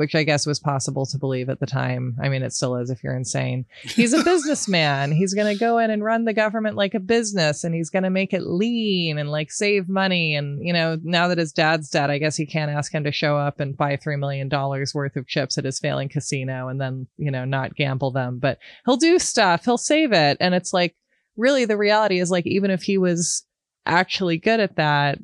which 0.00 0.14
I 0.14 0.22
guess 0.22 0.46
was 0.46 0.58
possible 0.58 1.04
to 1.04 1.18
believe 1.18 1.50
at 1.50 1.60
the 1.60 1.66
time. 1.66 2.16
I 2.22 2.30
mean, 2.30 2.42
it 2.42 2.54
still 2.54 2.74
is 2.76 2.88
if 2.88 3.04
you're 3.04 3.14
insane. 3.14 3.66
He's 3.82 4.14
a 4.14 4.24
businessman. 4.24 5.12
he's 5.12 5.34
going 5.34 5.52
to 5.52 5.60
go 5.60 5.76
in 5.76 5.90
and 5.90 6.02
run 6.02 6.24
the 6.24 6.32
government 6.32 6.74
like 6.74 6.94
a 6.94 7.00
business 7.00 7.64
and 7.64 7.74
he's 7.74 7.90
going 7.90 8.04
to 8.04 8.08
make 8.08 8.32
it 8.32 8.46
lean 8.46 9.18
and 9.18 9.30
like 9.30 9.52
save 9.52 9.90
money. 9.90 10.36
And, 10.36 10.66
you 10.66 10.72
know, 10.72 10.98
now 11.02 11.28
that 11.28 11.36
his 11.36 11.52
dad's 11.52 11.90
dead, 11.90 12.08
I 12.08 12.16
guess 12.16 12.34
he 12.34 12.46
can't 12.46 12.70
ask 12.70 12.94
him 12.94 13.04
to 13.04 13.12
show 13.12 13.36
up 13.36 13.60
and 13.60 13.76
buy 13.76 13.98
$3 13.98 14.18
million 14.18 14.48
worth 14.48 15.16
of 15.16 15.26
chips 15.26 15.58
at 15.58 15.66
his 15.66 15.78
failing 15.78 16.08
casino 16.08 16.68
and 16.68 16.80
then, 16.80 17.06
you 17.18 17.30
know, 17.30 17.44
not 17.44 17.76
gamble 17.76 18.10
them. 18.10 18.38
But 18.38 18.56
he'll 18.86 18.96
do 18.96 19.18
stuff, 19.18 19.66
he'll 19.66 19.76
save 19.76 20.12
it. 20.12 20.38
And 20.40 20.54
it's 20.54 20.72
like, 20.72 20.96
really, 21.36 21.66
the 21.66 21.76
reality 21.76 22.20
is 22.20 22.30
like, 22.30 22.46
even 22.46 22.70
if 22.70 22.84
he 22.84 22.96
was 22.96 23.44
actually 23.84 24.38
good 24.38 24.60
at 24.60 24.76
that, 24.76 25.18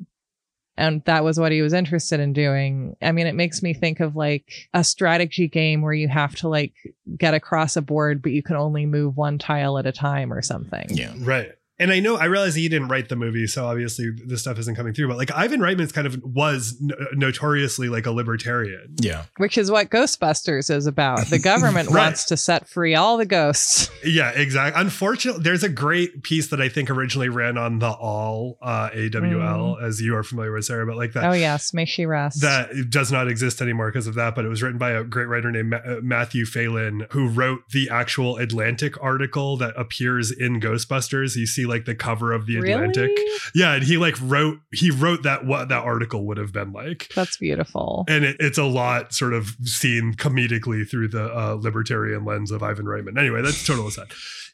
and 0.77 1.03
that 1.05 1.23
was 1.23 1.39
what 1.39 1.51
he 1.51 1.61
was 1.61 1.73
interested 1.73 2.19
in 2.19 2.33
doing. 2.33 2.95
I 3.01 3.11
mean, 3.11 3.27
it 3.27 3.35
makes 3.35 3.63
me 3.63 3.73
think 3.73 3.99
of 3.99 4.15
like 4.15 4.69
a 4.73 4.83
strategy 4.83 5.47
game 5.47 5.81
where 5.81 5.93
you 5.93 6.07
have 6.07 6.35
to 6.37 6.47
like 6.47 6.73
get 7.17 7.33
across 7.33 7.75
a 7.75 7.81
board, 7.81 8.21
but 8.21 8.31
you 8.31 8.43
can 8.43 8.55
only 8.55 8.85
move 8.85 9.17
one 9.17 9.39
tile 9.39 9.77
at 9.79 9.87
a 9.87 9.91
time 9.91 10.31
or 10.31 10.41
something. 10.41 10.87
Yeah. 10.89 11.13
Right. 11.19 11.51
And 11.79 11.91
I 11.91 11.99
know 11.99 12.15
I 12.17 12.25
realize 12.25 12.55
that 12.55 12.61
you 12.61 12.69
didn't 12.69 12.87
write 12.87 13.07
the 13.09 13.15
movie, 13.15 13.45
so 13.47 13.65
obviously 13.67 14.09
this 14.25 14.41
stuff 14.41 14.57
isn't 14.59 14.75
coming 14.75 14.93
through. 14.93 15.07
But 15.09 15.17
like 15.17 15.31
Ivan 15.31 15.59
Reitman's 15.59 15.91
kind 15.91 16.07
of 16.07 16.19
was 16.23 16.75
n- 16.81 16.91
notoriously 17.13 17.87
like 17.89 18.05
a 18.05 18.11
libertarian. 18.11 18.95
Yeah. 18.99 19.25
Which 19.37 19.57
is 19.57 19.69
what 19.69 19.89
Ghostbusters 19.89 20.69
is 20.75 20.87
about. 20.87 21.27
The 21.27 21.39
government 21.39 21.89
Right. 21.91 22.05
wants 22.05 22.25
to 22.25 22.37
set 22.37 22.67
free 22.67 22.95
all 22.95 23.17
the 23.17 23.25
ghosts. 23.25 23.91
Yeah, 24.03 24.31
exactly. 24.31 24.81
Unfortunately, 24.81 25.43
there's 25.43 25.63
a 25.63 25.69
great 25.69 26.23
piece 26.23 26.47
that 26.47 26.59
I 26.61 26.69
think 26.69 26.89
originally 26.89 27.29
ran 27.29 27.57
on 27.57 27.79
the 27.79 27.89
All 27.91 28.57
uh, 28.61 28.89
AWL, 28.93 29.77
as 29.81 30.01
you 30.01 30.15
are 30.15 30.23
familiar 30.23 30.51
with, 30.53 30.65
Sarah. 30.65 30.85
But 30.85 30.97
like 30.97 31.13
that, 31.13 31.25
Oh, 31.25 31.33
yes. 31.33 31.73
May 31.73 31.85
she 31.85 32.05
rest. 32.05 32.41
that 32.41 32.89
does 32.89 33.11
not 33.11 33.27
exist 33.27 33.61
anymore 33.61 33.89
because 33.91 34.07
of 34.07 34.15
that. 34.15 34.33
But 34.35 34.45
it 34.45 34.49
was 34.49 34.63
written 34.63 34.77
by 34.79 34.91
a 34.91 35.03
great 35.03 35.25
writer 35.27 35.51
named 35.51 35.69
Ma- 35.69 35.77
uh, 35.77 35.99
Matthew 36.01 36.45
Phelan, 36.45 37.05
who 37.11 37.27
wrote 37.27 37.69
the 37.69 37.89
actual 37.89 38.37
Atlantic 38.37 39.01
article 39.03 39.57
that 39.57 39.73
appears 39.77 40.31
in 40.31 40.59
Ghostbusters. 40.59 41.35
You 41.35 41.45
see 41.45 41.65
like 41.67 41.85
the 41.85 41.95
cover 41.95 42.31
of 42.33 42.45
the 42.45 42.57
Atlantic. 42.57 43.09
Really? 43.09 43.39
Yeah, 43.53 43.73
and 43.73 43.83
he 43.83 43.97
like 43.97 44.15
wrote 44.21 44.59
he 44.71 44.91
wrote 44.91 45.23
that 45.23 45.45
what 45.45 45.69
that 45.69 45.83
article 45.83 46.25
would 46.27 46.37
have 46.37 46.53
been 46.53 46.71
like. 46.73 47.09
That's 47.15 47.37
beautiful. 47.37 48.05
And 48.07 48.25
it, 48.25 48.37
it's 48.39 48.57
a 48.57 48.63
lot 48.63 49.13
sort 49.13 49.33
of 49.33 49.55
seen 49.63 50.13
comedically 50.13 50.89
through 50.89 51.09
the 51.09 51.25
uh, 51.25 51.53
libertarian 51.53 52.25
lens 52.25 52.51
of 52.51 52.63
Ivan 52.63 52.85
Reitman. 52.85 53.17
Anyway, 53.19 53.41
that's 53.41 53.65
total 53.65 53.87
aside. 53.87 54.07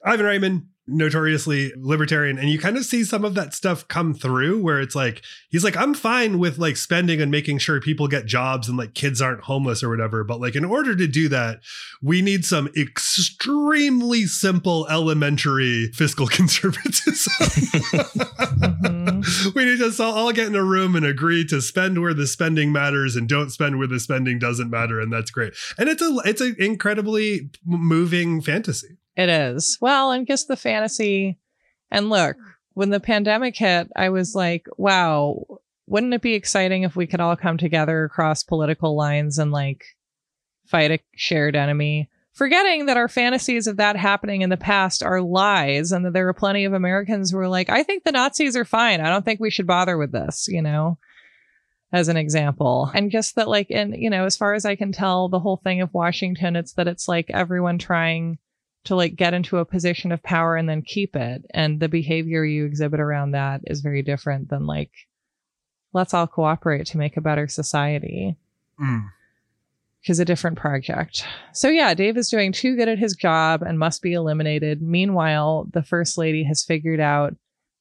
Ivan 0.06 0.26
Reitman, 0.26 0.66
notoriously 0.88 1.72
libertarian, 1.78 2.38
and 2.38 2.50
you 2.50 2.60
kind 2.60 2.78
of 2.78 2.86
see 2.86 3.04
some 3.04 3.24
of 3.24 3.36
that 3.36 3.54
stuff 3.54 3.88
come 3.88 4.14
through 4.14 4.62
where 4.62 4.80
it's 4.82 4.96
like 4.96 5.22
he's 5.50 5.64
like, 5.64 5.78
I'm 5.78 5.94
fine 5.94 6.40
with 6.40 6.58
like 6.58 6.78
spending 6.78 7.22
and 7.22 7.32
making 7.32 7.60
sure 7.60 7.80
people 7.80 8.08
get 8.08 8.26
jobs 8.26 8.68
and 8.68 8.78
like 8.78 8.94
kids 8.94 9.22
aren't 9.22 9.44
homeless 9.44 9.84
or 9.84 9.90
whatever. 9.90 10.24
But 10.24 10.42
like 10.42 10.56
in 10.56 10.66
order 10.66 10.96
to 10.96 11.08
do 11.08 11.30
that, 11.30 11.60
we 12.02 12.22
need 12.22 12.46
some 12.46 12.70
extremely 12.78 14.26
simple 14.26 14.88
elementary 14.90 15.92
fiscal 15.94 16.28
conservatism. 16.28 17.34
Mhm. 18.84 19.24
we 19.56 19.66
need 19.66 19.80
to 19.80 20.04
all, 20.04 20.14
all 20.14 20.32
get 20.32 20.48
in 20.48 20.56
a 20.56 20.64
room 20.64 20.96
and 20.96 21.06
agree 21.06 21.46
to 21.46 21.62
spend 21.62 22.02
where 22.02 22.14
the 22.14 22.28
spending 22.28 22.72
matters 22.72 23.16
and 23.16 23.28
don't 23.28 23.50
spend 23.50 23.78
where 23.78 23.88
the 23.88 24.00
spending 24.00 24.40
doesn't 24.40 24.70
matter 24.70 25.00
and 25.00 25.12
that's 25.12 25.32
great 25.32 25.54
and 25.78 25.90
it's 25.90 26.02
a 26.02 26.22
it's 26.26 26.42
an 26.42 26.56
incredibly 26.60 27.50
moving 27.66 28.42
fantasy 28.42 28.98
It 29.16 29.30
is. 29.30 29.78
Well, 29.80 30.12
and 30.12 30.28
just 30.28 30.48
the 30.48 30.56
fantasy. 30.56 31.38
And 31.92 32.10
look, 32.10 32.36
when 32.74 32.90
the 32.90 33.00
pandemic 33.00 33.56
hit, 33.56 33.90
I 33.96 34.10
was 34.10 34.34
like, 34.34 34.66
wow, 34.78 35.46
wouldn't 35.86 36.14
it 36.14 36.22
be 36.22 36.34
exciting 36.34 36.84
if 36.84 36.96
we 36.96 37.08
could 37.08 37.20
all 37.20 37.36
come 37.36 37.58
together 37.58 38.04
across 38.04 38.44
political 38.44 38.96
lines 38.96 39.38
and 39.38 39.52
like 39.52 39.84
fight 40.66 40.92
a 40.92 41.00
shared 41.16 41.56
enemy? 41.56 42.10
Forgetting 42.34 42.88
that 42.88 42.98
our 42.98 43.08
fantasies 43.08 43.68
of 43.68 43.78
that 43.78 43.96
happening 43.96 44.42
in 44.42 44.50
the 44.50 44.58
past 44.58 45.04
are 45.04 45.22
lies 45.22 45.92
and 45.92 46.04
that 46.04 46.14
there 46.14 46.28
are 46.28 46.34
plenty 46.34 46.66
of 46.66 46.74
Americans 46.74 47.30
who 47.30 47.38
are 47.38 47.48
like, 47.48 47.70
I 47.70 47.84
think 47.84 48.04
the 48.04 48.12
Nazis 48.12 48.56
are 48.56 48.66
fine. 48.66 49.02
I 49.02 49.10
don't 49.10 49.24
think 49.24 49.40
we 49.40 49.52
should 49.52 49.68
bother 49.68 49.98
with 49.98 50.12
this, 50.12 50.48
you 50.48 50.64
know? 50.64 50.98
as 51.94 52.08
an 52.08 52.18
example. 52.18 52.92
And 52.94 53.12
just 53.12 53.36
that, 53.36 53.48
like, 53.48 53.68
and, 53.70 53.96
you 53.96 54.10
know, 54.10 54.26
as 54.26 54.36
far 54.36 54.56
as 54.56 54.66
I 54.66 54.76
can 54.76 54.92
tell, 54.92 55.30
the 55.30 55.40
whole 55.40 55.58
thing 55.58 55.80
of 55.80 55.94
Washington, 55.94 56.56
it's 56.56 56.74
that 56.74 56.88
it's 56.88 57.08
like 57.08 57.30
everyone 57.30 57.78
trying 57.78 58.40
to 58.86 58.96
like 58.96 59.16
get 59.16 59.34
into 59.34 59.58
a 59.58 59.66
position 59.66 60.12
of 60.12 60.22
power 60.24 60.56
and 60.56 60.68
then 60.68 60.82
keep 60.82 61.16
it. 61.16 61.46
And 61.54 61.80
the 61.80 61.88
behavior 61.88 62.44
you 62.44 62.66
exhibit 62.66 63.00
around 63.00 63.32
that 63.32 63.62
is 63.66 63.82
very 63.82 64.02
different 64.02 64.50
than 64.50 64.66
like, 64.66 64.92
let's 65.94 66.14
all 66.14 66.28
cooperate 66.28 66.88
to 66.88 66.98
make 66.98 67.16
a 67.16 67.22
better 67.22 67.48
society. 67.48 68.38
Mm. 68.80 69.10
is 70.06 70.20
a 70.20 70.26
different 70.26 70.58
project. 70.58 71.26
So 71.54 71.70
yeah, 71.70 71.94
Dave 71.94 72.18
is 72.18 72.30
doing 72.30 72.52
too 72.52 72.76
good 72.76 72.90
at 72.90 73.00
his 73.00 73.16
job 73.16 73.62
and 73.62 73.80
must 73.80 74.02
be 74.02 74.14
eliminated. 74.14 74.82
Meanwhile, 74.82 75.70
the 75.72 75.84
first 75.84 76.18
lady 76.18 76.44
has 76.44 76.64
figured 76.64 77.00
out 77.00 77.36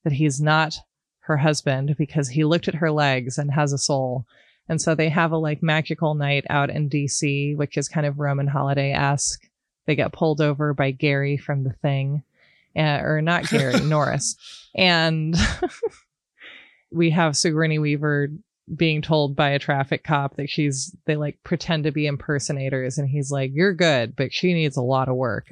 that 0.05 0.13
he's 0.13 0.41
not 0.41 0.77
her 1.21 1.37
husband 1.39 1.97
because 1.97 2.29
he 2.29 2.45
looked 2.45 2.69
at 2.69 2.77
her 2.77 2.93
legs 2.93 3.39
and 3.39 3.51
has 3.53 3.73
a 3.73 3.79
soul. 3.79 4.27
And 4.69 4.81
so 4.81 4.95
they 4.95 5.09
have 5.09 5.33
a 5.33 5.37
like 5.37 5.63
magical 5.63 6.15
night 6.15 6.45
out 6.49 6.71
in 6.71 6.89
DC, 6.89 7.57
which 7.57 7.77
is 7.77 7.89
kind 7.89 8.07
of 8.07 8.19
Roman 8.19 8.47
holiday 8.47 8.93
esque. 8.93 9.49
They 9.87 9.97
get 9.97 10.13
pulled 10.13 10.41
over 10.41 10.75
by 10.75 10.91
Gary 10.93 11.37
from 11.37 11.65
the 11.65 11.73
thing, 11.73 12.23
uh, 12.77 13.01
or 13.03 13.21
not 13.21 13.49
Gary, 13.49 13.81
Norris. 13.85 14.37
And 14.75 15.37
we 16.93 17.11
have 17.11 17.37
Sigourney 17.37 17.79
Weaver 17.79 18.29
being 18.75 19.03
told 19.03 19.35
by 19.35 19.51
a 19.51 19.59
traffic 19.59 20.05
cop 20.05 20.37
that 20.37 20.49
she's 20.49 20.95
they 21.05 21.17
like 21.17 21.37
pretend 21.43 21.85
to 21.85 21.91
be 21.91 22.07
impersonators 22.07 22.97
and 22.97 23.09
he's 23.09 23.31
like 23.31 23.51
you're 23.53 23.75
good 23.75 24.15
but 24.15 24.33
she 24.33 24.55
needs 24.55 24.77
a 24.77 24.83
lot 24.83 25.09
of 25.09 25.17
work 25.17 25.47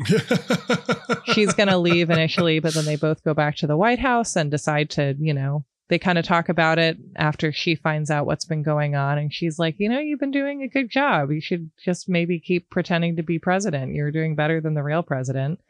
she's 1.24 1.52
going 1.52 1.68
to 1.68 1.76
leave 1.76 2.08
initially 2.08 2.60
but 2.60 2.72
then 2.72 2.84
they 2.84 2.94
both 2.94 3.22
go 3.24 3.34
back 3.34 3.56
to 3.56 3.66
the 3.66 3.76
white 3.76 3.98
house 3.98 4.36
and 4.36 4.50
decide 4.50 4.88
to 4.88 5.14
you 5.18 5.34
know 5.34 5.64
they 5.90 5.98
kind 5.98 6.18
of 6.18 6.24
talk 6.24 6.48
about 6.48 6.78
it 6.78 6.96
after 7.16 7.52
she 7.52 7.74
finds 7.74 8.10
out 8.10 8.24
what's 8.24 8.46
been 8.46 8.62
going 8.62 8.94
on 8.94 9.18
and 9.18 9.34
she's 9.34 9.58
like 9.58 9.74
you 9.78 9.88
know 9.88 9.98
you've 9.98 10.20
been 10.20 10.30
doing 10.30 10.62
a 10.62 10.68
good 10.68 10.88
job 10.88 11.30
you 11.30 11.40
should 11.40 11.70
just 11.84 12.08
maybe 12.08 12.40
keep 12.40 12.70
pretending 12.70 13.16
to 13.16 13.22
be 13.22 13.38
president 13.38 13.94
you're 13.94 14.10
doing 14.10 14.34
better 14.34 14.60
than 14.60 14.74
the 14.74 14.82
real 14.82 15.02
president 15.02 15.60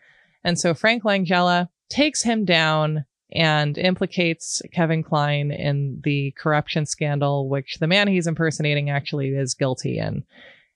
and 0.45 0.59
so 0.59 0.73
frank 0.75 1.03
langella 1.03 1.69
takes 1.89 2.23
him 2.23 2.45
down 2.45 3.05
and 3.33 3.79
implicates 3.79 4.61
Kevin 4.73 5.03
Kline 5.03 5.53
in 5.53 6.01
the 6.03 6.33
corruption 6.37 6.87
scandal, 6.87 7.49
which 7.49 7.79
the 7.79 7.87
man 7.87 8.09
he's 8.09 8.27
impersonating 8.27 8.91
actually 8.91 9.29
is 9.29 9.55
guilty 9.55 9.99
in. 9.99 10.25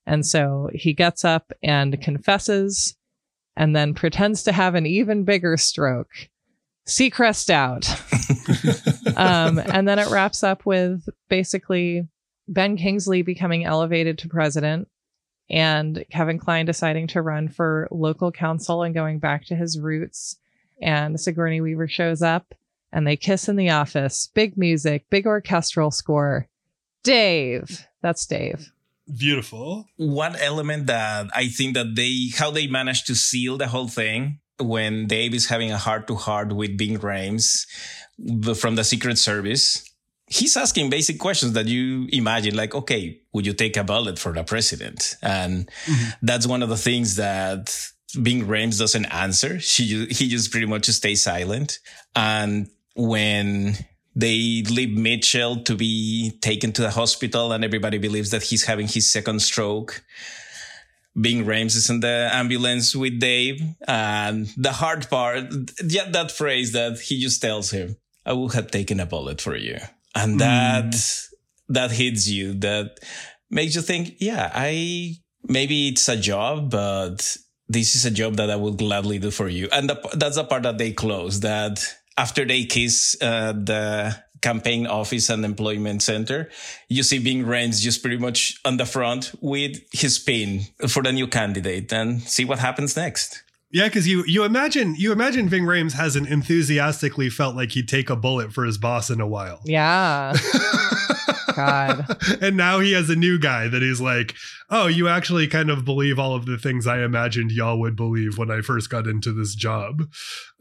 And 0.07 0.25
so 0.25 0.71
he 0.73 0.93
gets 0.93 1.25
up 1.25 1.53
and 1.63 2.01
confesses 2.01 2.97
and 3.57 3.75
then 3.75 3.95
pretends 3.95 4.43
to 4.45 4.53
have 4.53 4.75
an 4.75 4.87
even 4.87 5.25
bigger 5.25 5.57
stroke. 5.57 6.13
Seacrest 6.87 7.51
out. 7.51 7.89
um, 9.17 9.59
and 9.59 9.89
then 9.89 9.99
it 9.99 10.11
wraps 10.11 10.43
up 10.43 10.67
with 10.67 11.09
basically 11.29 12.07
Ben 12.47 12.77
Kingsley 12.77 13.23
becoming 13.23 13.65
elevated 13.65 14.19
to 14.19 14.29
president 14.29 14.89
and 15.49 16.05
Kevin 16.11 16.39
Kline 16.39 16.67
deciding 16.67 17.07
to 17.09 17.23
run 17.23 17.49
for 17.49 17.89
local 17.91 18.33
council 18.33 18.83
and 18.83 18.95
going 18.95 19.19
back 19.19 19.45
to 19.47 19.55
his 19.55 19.79
roots 19.79 20.37
and 20.81 21.19
Sigourney 21.21 21.61
Weaver 21.61 21.89
shows 21.89 22.23
up 22.23 22.55
and 22.93 23.07
they 23.07 23.17
kiss 23.17 23.49
in 23.49 23.57
the 23.57 23.71
office. 23.71 24.31
Big 24.35 24.57
music, 24.57 25.07
big 25.11 25.27
orchestral 25.27 25.91
score. 25.91 26.49
Dave. 27.03 27.87
That's 28.03 28.25
Dave. 28.27 28.73
Beautiful. 29.19 29.87
One 29.97 30.37
element 30.37 30.87
that 30.87 31.27
I 31.35 31.49
think 31.49 31.75
that 31.75 31.95
they, 31.95 32.31
how 32.37 32.51
they 32.51 32.67
managed 32.67 33.07
to 33.09 33.15
seal 33.15 33.59
the 33.59 33.69
whole 33.69 33.89
thing 33.89 34.41
when 34.59 35.07
Dave 35.07 35.35
is 35.35 35.47
having 35.49 35.71
a 35.71 35.79
heart 35.79 36.07
to 36.09 36.15
heart 36.15 36.55
with 36.55 36.79
Ving 36.79 36.99
Rhames 36.99 37.67
from 38.57 38.77
the 38.77 38.85
Secret 38.85 39.19
Service. 39.19 39.89
He's 40.27 40.57
asking 40.57 40.91
basic 40.91 41.19
questions 41.19 41.53
that 41.53 41.67
you 41.67 42.09
imagine, 42.11 42.57
like, 42.57 42.75
okay, 42.75 43.21
would 43.33 43.47
you 43.47 43.53
take 43.53 43.77
a 43.77 43.85
bullet 43.85 44.19
for 44.19 44.33
the 44.33 44.43
president? 44.43 45.17
And 45.23 45.71
mm-hmm. 45.85 46.11
that's 46.23 46.47
one 46.47 46.63
of 46.63 46.69
the 46.71 46.79
things 46.79 47.17
that 47.17 47.77
Ving 48.15 48.47
Rhames 48.47 48.79
doesn't 48.79 49.07
answer. 49.07 49.61
She 49.61 50.07
he 50.07 50.29
just 50.29 50.51
pretty 50.51 50.67
much 50.67 50.87
stays 50.87 51.23
silent. 51.23 51.79
And 52.17 52.69
when 52.95 53.77
they 54.17 54.63
leave 54.71 54.97
Mitchell 54.97 55.63
to 55.65 55.75
be 55.75 56.39
taken 56.41 56.73
to 56.73 56.83
the 56.83 56.91
hospital, 56.91 57.53
and 57.53 57.65
everybody 57.65 57.99
believes 57.99 58.31
that 58.31 58.45
he's 58.45 58.65
having 58.65 58.87
his 58.87 59.11
second 59.11 59.41
stroke. 59.41 60.05
Ving 61.17 61.45
Rhames 61.45 61.77
is 61.77 61.91
in 61.91 62.01
the 62.01 62.29
ambulance 62.33 62.95
with 62.95 63.21
Dave. 63.21 63.63
And 63.87 64.47
the 64.57 64.73
hard 64.73 65.09
part, 65.09 65.45
yeah, 65.85 66.11
that 66.11 66.31
phrase 66.31 66.73
that 66.73 66.99
he 66.99 67.21
just 67.21 67.41
tells 67.41 67.71
him, 67.71 67.97
I 68.27 68.33
would 68.33 68.55
have 68.55 68.71
taken 68.71 69.01
a 69.01 69.07
bullet 69.07 69.41
for 69.41 69.57
you. 69.57 69.79
And 70.15 70.41
that, 70.41 70.87
mm. 70.87 71.29
that 71.69 71.91
hits 71.93 72.29
you, 72.29 72.55
that 72.55 72.99
makes 73.51 73.75
you 73.75 73.83
think, 73.83 74.17
yeah, 74.19 74.51
I, 74.55 75.17
maybe 75.45 75.89
it's 75.89 76.09
a 76.09 76.17
job, 76.17 76.71
but 76.71 77.37
this 77.69 77.95
is 77.95 78.05
a 78.05 78.11
job 78.11 78.37
that 78.37 78.51
I 78.51 78.57
would 78.57 78.79
gladly 78.79 79.19
do 79.19 79.31
for 79.31 79.49
you. 79.49 79.69
And 79.73 79.89
the, 79.89 80.11
that's 80.15 80.37
the 80.37 80.45
part 80.45 80.63
that 80.65 80.79
they 80.79 80.93
close 80.93 81.41
that 81.41 81.85
after 82.17 82.45
they 82.45 82.65
kiss 82.65 83.17
uh, 83.21 83.53
the 83.53 84.17
campaign 84.45 84.87
office 84.87 85.31
and 85.31 85.45
employment 85.45 86.03
center, 86.03 86.51
you 86.89 87.03
see 87.03 87.19
Ving 87.19 87.45
Rhames 87.45 87.81
just 87.81 88.03
pretty 88.03 88.19
much 88.19 88.61
on 88.65 88.77
the 88.77 88.87
front 88.87 89.33
with 89.41 89.79
his 89.93 90.19
pin 90.19 90.61
for 90.87 91.03
the 91.03 91.13
new 91.13 91.27
candidate 91.27 91.93
and 91.93 92.23
see 92.23 92.45
what 92.45 92.59
happens 92.59 92.97
next. 92.97 93.43
Yeah, 93.73 93.89
because 93.89 94.07
you 94.07 94.23
you 94.29 94.45
imagine 94.45 94.95
you 94.97 95.11
imagine 95.11 95.49
Ving 95.49 95.65
Rhames 95.65 95.95
hasn't 95.95 96.29
enthusiastically 96.29 97.29
felt 97.29 97.57
like 97.57 97.73
he'd 97.73 97.89
take 97.89 98.09
a 98.09 98.15
bullet 98.15 98.53
for 98.53 98.65
his 98.65 98.79
boss 98.79 99.11
in 99.11 99.21
a 99.21 99.27
while. 99.27 99.61
Yeah. 99.65 100.35
God. 101.57 102.07
and 102.41 102.57
now 102.57 102.81
he 102.81 102.93
has 102.93 103.11
a 103.11 103.17
new 103.17 103.39
guy 103.39 103.69
that 103.69 103.83
he's 103.83 104.01
like, 104.01 104.35
oh, 104.71 104.87
you 104.87 105.09
actually 105.09 105.47
kind 105.49 105.71
of 105.71 105.85
believe 105.85 106.19
all 106.19 106.35
of 106.35 106.47
the 106.47 106.59
things 106.59 106.87
I 106.87 107.03
imagined 107.03 107.53
y'all 107.53 107.79
would 107.81 107.97
believe 107.97 108.39
when 108.39 108.51
I 108.51 108.61
first 108.61 108.91
got 108.91 109.07
into 109.07 109.33
this 109.33 109.55
job. 109.55 110.03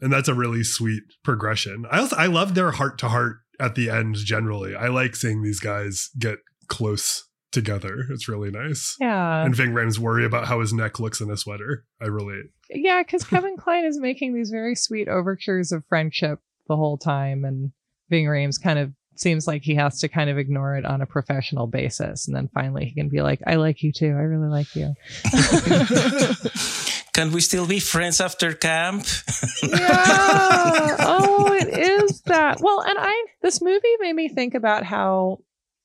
And 0.00 0.12
that's 0.12 0.28
a 0.28 0.34
really 0.34 0.64
sweet 0.64 1.02
progression. 1.22 1.86
I 1.90 2.00
also 2.00 2.16
I 2.16 2.26
love 2.26 2.54
their 2.54 2.72
heart 2.72 2.98
to 2.98 3.08
heart 3.08 3.38
at 3.60 3.74
the 3.74 3.90
end 3.90 4.16
generally. 4.16 4.74
I 4.74 4.88
like 4.88 5.16
seeing 5.16 5.42
these 5.42 5.60
guys 5.60 6.10
get 6.18 6.38
close 6.68 7.28
together. 7.52 8.04
It's 8.10 8.28
really 8.28 8.50
nice. 8.50 8.96
Yeah. 9.00 9.44
And 9.44 9.54
Ving 9.54 9.70
Rhames 9.70 9.98
worry 9.98 10.26
about 10.26 10.46
how 10.46 10.60
his 10.60 10.72
neck 10.72 10.98
looks 10.98 11.20
in 11.20 11.30
a 11.30 11.36
sweater. 11.36 11.84
I 12.02 12.06
relate. 12.06 12.46
Yeah, 12.68 13.02
because 13.02 13.24
Kevin 13.28 13.56
Kline 13.56 13.84
is 13.84 13.98
making 13.98 14.34
these 14.34 14.50
very 14.50 14.74
sweet 14.74 15.08
overtures 15.08 15.72
of 15.72 15.84
friendship 15.88 16.40
the 16.68 16.76
whole 16.76 16.98
time, 16.98 17.44
and 17.44 17.70
Ving 18.10 18.26
Rhames 18.26 18.60
kind 18.60 18.78
of 18.78 18.92
seems 19.16 19.46
like 19.46 19.62
he 19.62 19.76
has 19.76 20.00
to 20.00 20.08
kind 20.08 20.28
of 20.28 20.38
ignore 20.38 20.76
it 20.76 20.84
on 20.84 21.00
a 21.00 21.06
professional 21.06 21.66
basis, 21.66 22.26
and 22.26 22.36
then 22.36 22.48
finally 22.52 22.86
he 22.86 22.94
can 22.94 23.08
be 23.08 23.22
like, 23.22 23.40
"I 23.46 23.54
like 23.54 23.82
you 23.82 23.92
too. 23.92 24.08
I 24.08 24.22
really 24.22 24.48
like 24.48 24.74
you." 24.74 24.94
Can 27.14 27.30
we 27.30 27.40
still 27.40 27.66
be 27.66 27.78
friends 27.78 28.20
after 28.20 28.52
camp? 28.52 29.04
yeah. 29.62 30.96
Oh, 30.98 31.52
it 31.52 31.68
is 31.68 32.20
that. 32.22 32.60
Well, 32.60 32.82
and 32.82 32.98
I 32.98 33.26
this 33.40 33.62
movie 33.62 33.96
made 34.00 34.14
me 34.16 34.28
think 34.28 34.54
about 34.54 34.84
how 34.84 35.38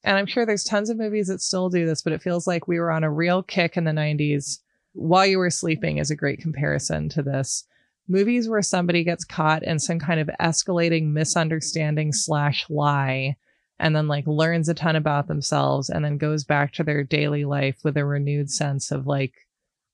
and 0.03 0.17
I'm 0.17 0.25
sure 0.25 0.45
there's 0.45 0.63
tons 0.63 0.89
of 0.89 0.97
movies 0.97 1.27
that 1.27 1.41
still 1.41 1.69
do 1.69 1.85
this, 1.85 2.01
but 2.01 2.13
it 2.13 2.23
feels 2.23 2.47
like 2.47 2.67
we 2.67 2.79
were 2.79 2.91
on 2.91 3.03
a 3.03 3.11
real 3.11 3.43
kick 3.43 3.77
in 3.77 3.83
the 3.83 3.91
90s. 3.91 4.59
While 4.93 5.25
You 5.27 5.37
Were 5.37 5.49
Sleeping 5.49 5.97
is 5.97 6.09
a 6.09 6.15
great 6.15 6.39
comparison 6.39 7.09
to 7.09 7.21
this. 7.21 7.65
Movies 8.07 8.49
where 8.49 8.63
somebody 8.63 9.03
gets 9.03 9.23
caught 9.23 9.61
in 9.61 9.77
some 9.77 9.99
kind 9.99 10.19
of 10.19 10.31
escalating 10.41 11.11
misunderstanding 11.11 12.11
slash 12.11 12.65
lie 12.69 13.35
and 13.77 13.95
then 13.95 14.07
like 14.07 14.25
learns 14.25 14.67
a 14.67 14.73
ton 14.73 14.95
about 14.95 15.27
themselves 15.27 15.89
and 15.89 16.03
then 16.03 16.17
goes 16.17 16.43
back 16.43 16.73
to 16.73 16.83
their 16.83 17.03
daily 17.03 17.45
life 17.45 17.77
with 17.83 17.97
a 17.97 18.05
renewed 18.05 18.49
sense 18.49 18.89
of 18.89 19.05
like 19.05 19.33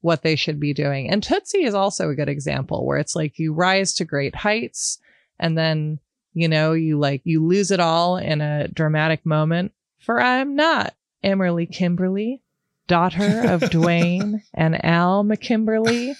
what 0.06 0.22
they 0.22 0.36
should 0.36 0.60
be 0.60 0.72
doing. 0.72 1.10
And 1.10 1.24
Tootsie 1.24 1.64
is 1.64 1.74
also 1.74 2.10
a 2.12 2.16
good 2.16 2.30
example 2.30 2.86
where 2.86 3.00
it's 3.00 3.16
like 3.16 3.40
you 3.40 3.54
rise 3.54 3.96
to 3.96 4.06
great 4.06 4.36
heights 4.36 5.00
and 5.40 5.58
then, 5.58 6.00
you 6.36 6.48
know, 6.48 6.74
you 6.74 7.00
like 7.00 7.22
you 7.24 7.44
lose 7.44 7.72
it 7.72 7.80
all 7.80 8.18
in 8.18 8.40
a 8.40 8.68
dramatic 8.68 9.26
moment. 9.26 9.72
For 9.98 10.22
I 10.22 10.38
am 10.38 10.56
not 10.56 10.94
Emily 11.24 11.66
Kimberly, 11.66 12.44
daughter 12.86 13.42
of 13.48 13.62
Dwayne 13.72 14.44
and 14.54 14.86
Al 14.86 15.24
McKimberly. 15.24 16.16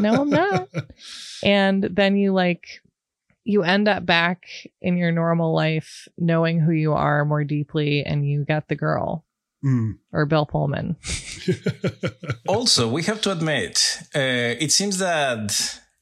No, 0.00 0.22
I'm 0.22 0.30
not. 0.30 0.68
And 1.44 1.84
then 1.84 2.16
you 2.16 2.32
like 2.32 2.80
you 3.44 3.62
end 3.62 3.88
up 3.88 4.06
back 4.06 4.46
in 4.80 4.96
your 4.96 5.12
normal 5.12 5.54
life 5.54 6.08
knowing 6.16 6.60
who 6.60 6.72
you 6.72 6.94
are 6.94 7.26
more 7.26 7.44
deeply 7.44 8.06
and 8.06 8.26
you 8.26 8.46
get 8.46 8.68
the 8.68 8.74
girl 8.74 9.25
mm. 9.66 9.98
or 10.12 10.26
Bill 10.26 10.46
Pullman. 10.46 10.96
also, 12.48 12.88
we 12.88 13.02
have 13.04 13.20
to 13.22 13.32
admit, 13.32 13.98
uh, 14.14 14.54
it 14.60 14.72
seems 14.72 14.98
that 14.98 15.50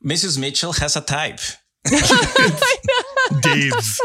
Mrs. 0.05 0.39
Mitchell 0.39 0.75
has 0.75 0.97
a 0.97 1.01
type. 1.01 1.41
Dave's. 3.43 4.01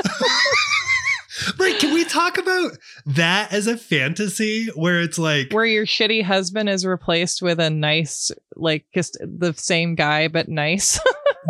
right. 1.60 1.78
Can 1.80 1.94
we 1.94 2.04
talk 2.06 2.38
about 2.38 2.78
that 3.06 3.54
as 3.54 3.68
a 3.68 3.78
fantasy 3.78 4.68
where 4.76 5.02
it's 5.02 5.18
like 5.18 5.54
where 5.54 5.66
your 5.66 5.86
shitty 5.86 6.24
husband 6.24 6.68
is 6.68 6.86
replaced 6.86 7.42
with 7.42 7.60
a 7.60 7.70
nice, 7.70 8.32
like 8.56 8.86
just 8.94 9.18
the 9.22 9.54
same 9.54 9.96
guy 9.96 10.28
but 10.28 10.50
nice 10.50 11.00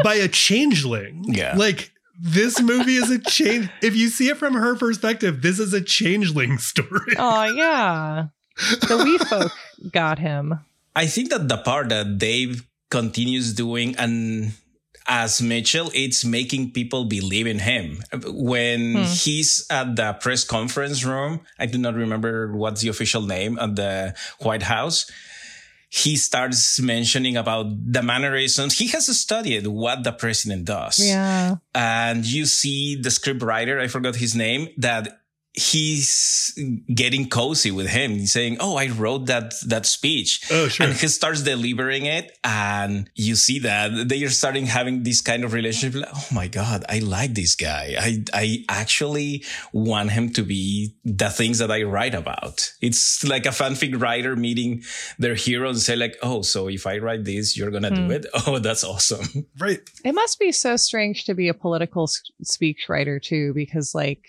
by 0.03 0.15
a 0.15 0.27
changeling? 0.27 1.25
Yeah. 1.27 1.55
Like 1.55 1.91
this 2.19 2.61
movie 2.61 2.95
is 2.95 3.09
a 3.09 3.19
change. 3.19 3.69
If 3.81 3.95
you 3.95 4.09
see 4.09 4.27
it 4.27 4.37
from 4.37 4.53
her 4.53 4.75
perspective, 4.75 5.41
this 5.41 5.59
is 5.59 5.73
a 5.73 5.81
changeling 5.81 6.57
story. 6.57 7.15
Oh 7.17 7.45
yeah, 7.45 8.27
the 8.87 8.97
wee 9.03 9.17
folk 9.29 9.51
got 9.91 10.19
him. 10.19 10.59
I 10.95 11.07
think 11.07 11.29
that 11.29 11.47
the 11.47 11.57
part 11.57 11.89
that 11.89 12.17
Dave 12.17 12.67
continues 12.89 13.53
doing 13.53 13.95
and 13.97 14.53
as 15.07 15.41
Mitchell, 15.41 15.89
it's 15.95 16.23
making 16.23 16.71
people 16.71 17.05
believe 17.05 17.47
in 17.47 17.59
him. 17.59 18.03
When 18.27 18.93
hmm. 18.93 19.03
he's 19.03 19.65
at 19.71 19.95
the 19.95 20.13
press 20.13 20.43
conference 20.43 21.03
room, 21.03 21.41
I 21.57 21.65
do 21.65 21.79
not 21.79 21.95
remember 21.95 22.53
what's 22.53 22.81
the 22.81 22.89
official 22.89 23.23
name 23.23 23.57
at 23.57 23.75
the 23.75 24.13
White 24.39 24.63
House 24.63 25.09
he 25.89 26.15
starts 26.15 26.79
mentioning 26.79 27.35
about 27.35 27.65
the 27.91 28.03
mannerisms. 28.03 28.77
He 28.77 28.87
has 28.89 29.07
studied 29.17 29.65
what 29.65 30.03
the 30.03 30.11
president 30.11 30.65
does. 30.65 30.99
Yeah. 30.99 31.55
And 31.73 32.25
you 32.25 32.45
see 32.45 32.95
the 32.95 33.09
script 33.09 33.41
writer, 33.41 33.79
I 33.79 33.87
forgot 33.87 34.15
his 34.15 34.35
name, 34.35 34.69
that 34.77 35.21
he's 35.59 36.57
getting 36.93 37.27
cozy 37.27 37.71
with 37.71 37.87
him. 37.87 38.11
He's 38.11 38.31
saying, 38.31 38.57
"Oh, 38.59 38.77
I 38.77 38.87
wrote 38.87 39.25
that 39.27 39.53
that 39.67 39.85
speech," 39.85 40.41
oh, 40.51 40.67
sure. 40.67 40.87
and 40.87 40.95
he 40.95 41.07
starts 41.07 41.41
delivering 41.41 42.05
it, 42.05 42.37
and 42.43 43.09
you 43.15 43.35
see 43.35 43.59
that 43.59 44.07
they 44.07 44.23
are 44.23 44.29
starting 44.29 44.65
having 44.65 45.03
this 45.03 45.21
kind 45.21 45.43
of 45.43 45.53
relationship. 45.53 46.01
Like, 46.01 46.11
oh 46.15 46.27
my 46.31 46.47
god, 46.47 46.85
I 46.87 46.99
like 46.99 47.33
this 47.33 47.55
guy. 47.55 47.95
I 47.99 48.23
I 48.33 48.65
actually 48.69 49.43
want 49.73 50.11
him 50.11 50.31
to 50.33 50.43
be 50.43 50.95
the 51.03 51.29
things 51.29 51.57
that 51.59 51.71
I 51.71 51.83
write 51.83 52.15
about. 52.15 52.71
It's 52.81 53.23
like 53.23 53.45
a 53.45 53.49
fanfic 53.49 53.99
writer 54.01 54.35
meeting 54.35 54.83
their 55.17 55.35
hero 55.35 55.69
and 55.69 55.79
say 55.79 55.95
like, 55.95 56.17
"Oh, 56.23 56.41
so 56.41 56.69
if 56.69 56.87
I 56.87 56.97
write 56.99 57.25
this, 57.25 57.57
you're 57.57 57.71
gonna 57.71 57.89
hmm. 57.89 58.07
do 58.07 58.11
it." 58.11 58.25
Oh, 58.47 58.57
that's 58.57 58.85
awesome. 58.85 59.45
Right. 59.59 59.81
It 60.05 60.15
must 60.15 60.39
be 60.39 60.51
so 60.53 60.77
strange 60.77 61.25
to 61.25 61.35
be 61.35 61.49
a 61.49 61.53
political 61.53 62.07
speech 62.41 62.87
writer 62.87 63.19
too, 63.19 63.53
because 63.53 63.93
like 63.93 64.25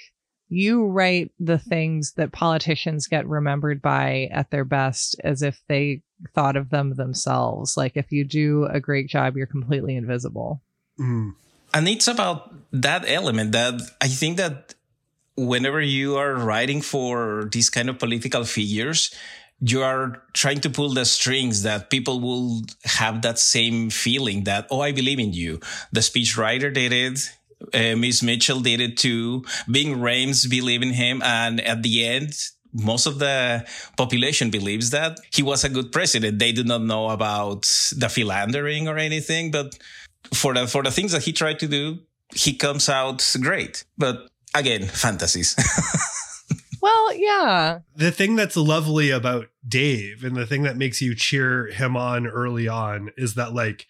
you 0.50 0.86
write 0.86 1.30
the 1.38 1.58
things 1.58 2.12
that 2.14 2.32
politicians 2.32 3.06
get 3.06 3.26
remembered 3.26 3.80
by 3.80 4.28
at 4.32 4.50
their 4.50 4.64
best 4.64 5.18
as 5.22 5.42
if 5.42 5.62
they 5.68 6.02
thought 6.34 6.56
of 6.56 6.70
them 6.70 6.94
themselves. 6.94 7.76
Like 7.76 7.96
if 7.96 8.10
you 8.10 8.24
do 8.24 8.66
a 8.66 8.80
great 8.80 9.08
job, 9.08 9.36
you're 9.36 9.46
completely 9.46 9.94
invisible. 9.94 10.60
Mm. 10.98 11.34
And 11.72 11.88
it's 11.88 12.08
about 12.08 12.52
that 12.72 13.04
element 13.06 13.52
that 13.52 13.80
I 14.00 14.08
think 14.08 14.36
that 14.38 14.74
whenever 15.36 15.80
you 15.80 16.16
are 16.16 16.34
writing 16.34 16.82
for 16.82 17.48
these 17.52 17.70
kind 17.70 17.88
of 17.88 18.00
political 18.00 18.42
figures, 18.44 19.14
you 19.60 19.82
are 19.82 20.22
trying 20.32 20.60
to 20.62 20.70
pull 20.70 20.94
the 20.94 21.04
strings 21.04 21.62
that 21.62 21.90
people 21.90 22.20
will 22.20 22.62
have 22.84 23.22
that 23.22 23.38
same 23.38 23.88
feeling 23.88 24.44
that, 24.44 24.66
oh, 24.70 24.80
I 24.80 24.90
believe 24.90 25.20
in 25.20 25.32
you. 25.32 25.60
The 25.92 26.02
speech 26.02 26.36
writer 26.36 26.70
did 26.70 26.92
it 26.92 27.30
uh, 27.74 27.96
Miss 27.96 28.22
Mitchell 28.22 28.60
did 28.60 28.80
it 28.80 28.96
too. 28.96 29.44
Ving 29.68 29.96
Rhames 29.96 30.48
believe 30.48 30.82
in 30.82 30.92
him. 30.92 31.22
And 31.22 31.60
at 31.60 31.82
the 31.82 32.04
end, 32.04 32.34
most 32.72 33.06
of 33.06 33.18
the 33.18 33.66
population 33.96 34.50
believes 34.50 34.90
that 34.90 35.18
he 35.32 35.42
was 35.42 35.64
a 35.64 35.68
good 35.68 35.92
president. 35.92 36.38
They 36.38 36.52
do 36.52 36.64
not 36.64 36.82
know 36.82 37.10
about 37.10 37.62
the 37.96 38.08
philandering 38.08 38.88
or 38.88 38.96
anything, 38.98 39.50
but 39.50 39.78
for 40.32 40.54
the, 40.54 40.66
for 40.66 40.82
the 40.82 40.90
things 40.90 41.12
that 41.12 41.24
he 41.24 41.32
tried 41.32 41.58
to 41.60 41.66
do, 41.66 41.98
he 42.34 42.54
comes 42.54 42.88
out 42.88 43.28
great. 43.40 43.84
But 43.98 44.28
again, 44.54 44.86
fantasies. 44.86 45.56
well, 46.82 47.14
yeah. 47.14 47.80
The 47.96 48.12
thing 48.12 48.36
that's 48.36 48.56
lovely 48.56 49.10
about 49.10 49.48
Dave 49.66 50.24
and 50.24 50.36
the 50.36 50.46
thing 50.46 50.62
that 50.62 50.76
makes 50.76 51.02
you 51.02 51.14
cheer 51.14 51.66
him 51.66 51.96
on 51.96 52.26
early 52.26 52.68
on 52.68 53.10
is 53.16 53.34
that 53.34 53.52
like 53.52 53.86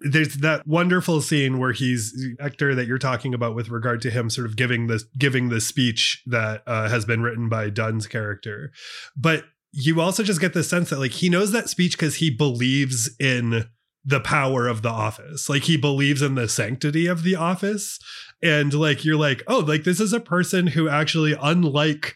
there's 0.00 0.36
that 0.36 0.66
wonderful 0.66 1.20
scene 1.20 1.58
where 1.58 1.72
he's 1.72 2.14
Hector 2.38 2.74
that 2.74 2.86
you're 2.86 2.98
talking 2.98 3.34
about 3.34 3.54
with 3.54 3.68
regard 3.68 4.00
to 4.02 4.10
him 4.10 4.30
sort 4.30 4.46
of 4.46 4.56
giving 4.56 4.86
this 4.86 5.04
giving 5.18 5.48
the 5.48 5.60
speech 5.60 6.22
that 6.26 6.62
uh, 6.66 6.88
has 6.88 7.04
been 7.04 7.22
written 7.22 7.48
by 7.48 7.70
Dunn's 7.70 8.06
character, 8.06 8.72
but 9.16 9.44
you 9.72 10.00
also 10.00 10.22
just 10.22 10.40
get 10.40 10.52
the 10.52 10.64
sense 10.64 10.90
that 10.90 10.98
like 10.98 11.12
he 11.12 11.28
knows 11.28 11.52
that 11.52 11.68
speech 11.68 11.92
because 11.92 12.16
he 12.16 12.30
believes 12.30 13.14
in 13.20 13.66
the 14.04 14.20
power 14.20 14.66
of 14.66 14.82
the 14.82 14.88
office. 14.88 15.48
Like 15.48 15.64
he 15.64 15.76
believes 15.76 16.22
in 16.22 16.34
the 16.34 16.48
sanctity 16.48 17.06
of 17.06 17.22
the 17.22 17.36
office. 17.36 17.98
And 18.42 18.72
like 18.72 19.04
you're 19.04 19.16
like, 19.16 19.42
oh, 19.46 19.58
like 19.58 19.84
this 19.84 20.00
is 20.00 20.12
a 20.12 20.20
person 20.20 20.68
who 20.68 20.88
actually, 20.88 21.36
unlike 21.40 22.14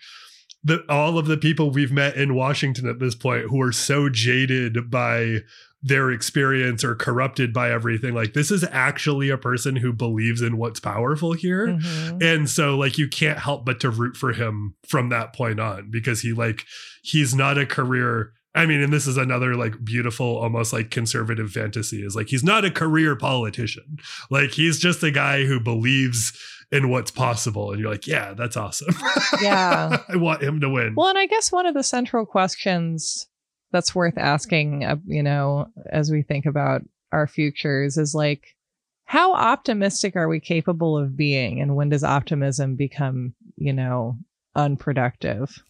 the 0.64 0.82
all 0.88 1.18
of 1.18 1.26
the 1.26 1.36
people 1.36 1.70
we've 1.70 1.92
met 1.92 2.16
in 2.16 2.34
Washington 2.34 2.88
at 2.88 2.98
this 2.98 3.14
point 3.14 3.46
who 3.50 3.60
are 3.60 3.72
so 3.72 4.08
jaded 4.08 4.90
by 4.90 5.40
their 5.86 6.10
experience 6.10 6.82
or 6.82 6.94
corrupted 6.94 7.52
by 7.52 7.70
everything 7.70 8.14
like 8.14 8.32
this 8.32 8.50
is 8.50 8.64
actually 8.72 9.28
a 9.28 9.36
person 9.36 9.76
who 9.76 9.92
believes 9.92 10.40
in 10.40 10.56
what's 10.56 10.80
powerful 10.80 11.34
here 11.34 11.66
Mhm. 11.66 12.22
and 12.22 12.48
so 12.48 12.74
like 12.78 12.96
you 12.96 13.06
can't 13.06 13.38
help 13.38 13.66
but 13.66 13.80
to 13.80 13.90
root 13.90 14.16
for 14.16 14.32
him 14.32 14.74
from 14.88 15.10
that 15.10 15.34
point 15.34 15.60
on 15.60 15.90
because 15.90 16.22
he 16.22 16.32
like 16.32 16.64
he's 17.02 17.34
not 17.34 17.58
a 17.58 17.66
career 17.66 18.32
I 18.56 18.66
mean, 18.66 18.80
and 18.80 18.92
this 18.92 19.08
is 19.08 19.16
another 19.16 19.56
like 19.56 19.84
beautiful, 19.84 20.36
almost 20.38 20.72
like 20.72 20.88
conservative 20.92 21.50
fantasy 21.50 22.04
is 22.04 22.14
like 22.14 22.28
he's 22.28 22.44
not 22.44 22.64
a 22.64 22.70
career 22.70 23.16
politician. 23.16 23.98
Like 24.30 24.52
he's 24.52 24.78
just 24.78 25.02
a 25.02 25.10
guy 25.10 25.44
who 25.44 25.58
believes 25.58 26.32
in 26.74 26.88
what's 26.88 27.12
possible. 27.12 27.70
And 27.70 27.80
you're 27.80 27.90
like, 27.90 28.06
yeah, 28.06 28.34
that's 28.34 28.56
awesome. 28.56 28.94
Yeah. 29.40 29.98
I 30.08 30.16
want 30.16 30.42
him 30.42 30.60
to 30.60 30.68
win. 30.68 30.94
Well, 30.96 31.08
and 31.08 31.18
I 31.18 31.26
guess 31.26 31.52
one 31.52 31.66
of 31.66 31.74
the 31.74 31.82
central 31.82 32.26
questions 32.26 33.26
that's 33.72 33.94
worth 33.94 34.18
asking, 34.18 34.84
uh, 34.84 34.96
you 35.06 35.22
know, 35.22 35.68
as 35.90 36.10
we 36.10 36.22
think 36.22 36.46
about 36.46 36.82
our 37.12 37.26
futures 37.26 37.96
is 37.96 38.14
like, 38.14 38.56
how 39.04 39.34
optimistic 39.34 40.16
are 40.16 40.28
we 40.28 40.40
capable 40.40 40.96
of 40.98 41.16
being? 41.16 41.60
And 41.60 41.76
when 41.76 41.90
does 41.90 42.02
optimism 42.02 42.74
become, 42.74 43.34
you 43.56 43.72
know, 43.72 44.16
unproductive? 44.56 45.62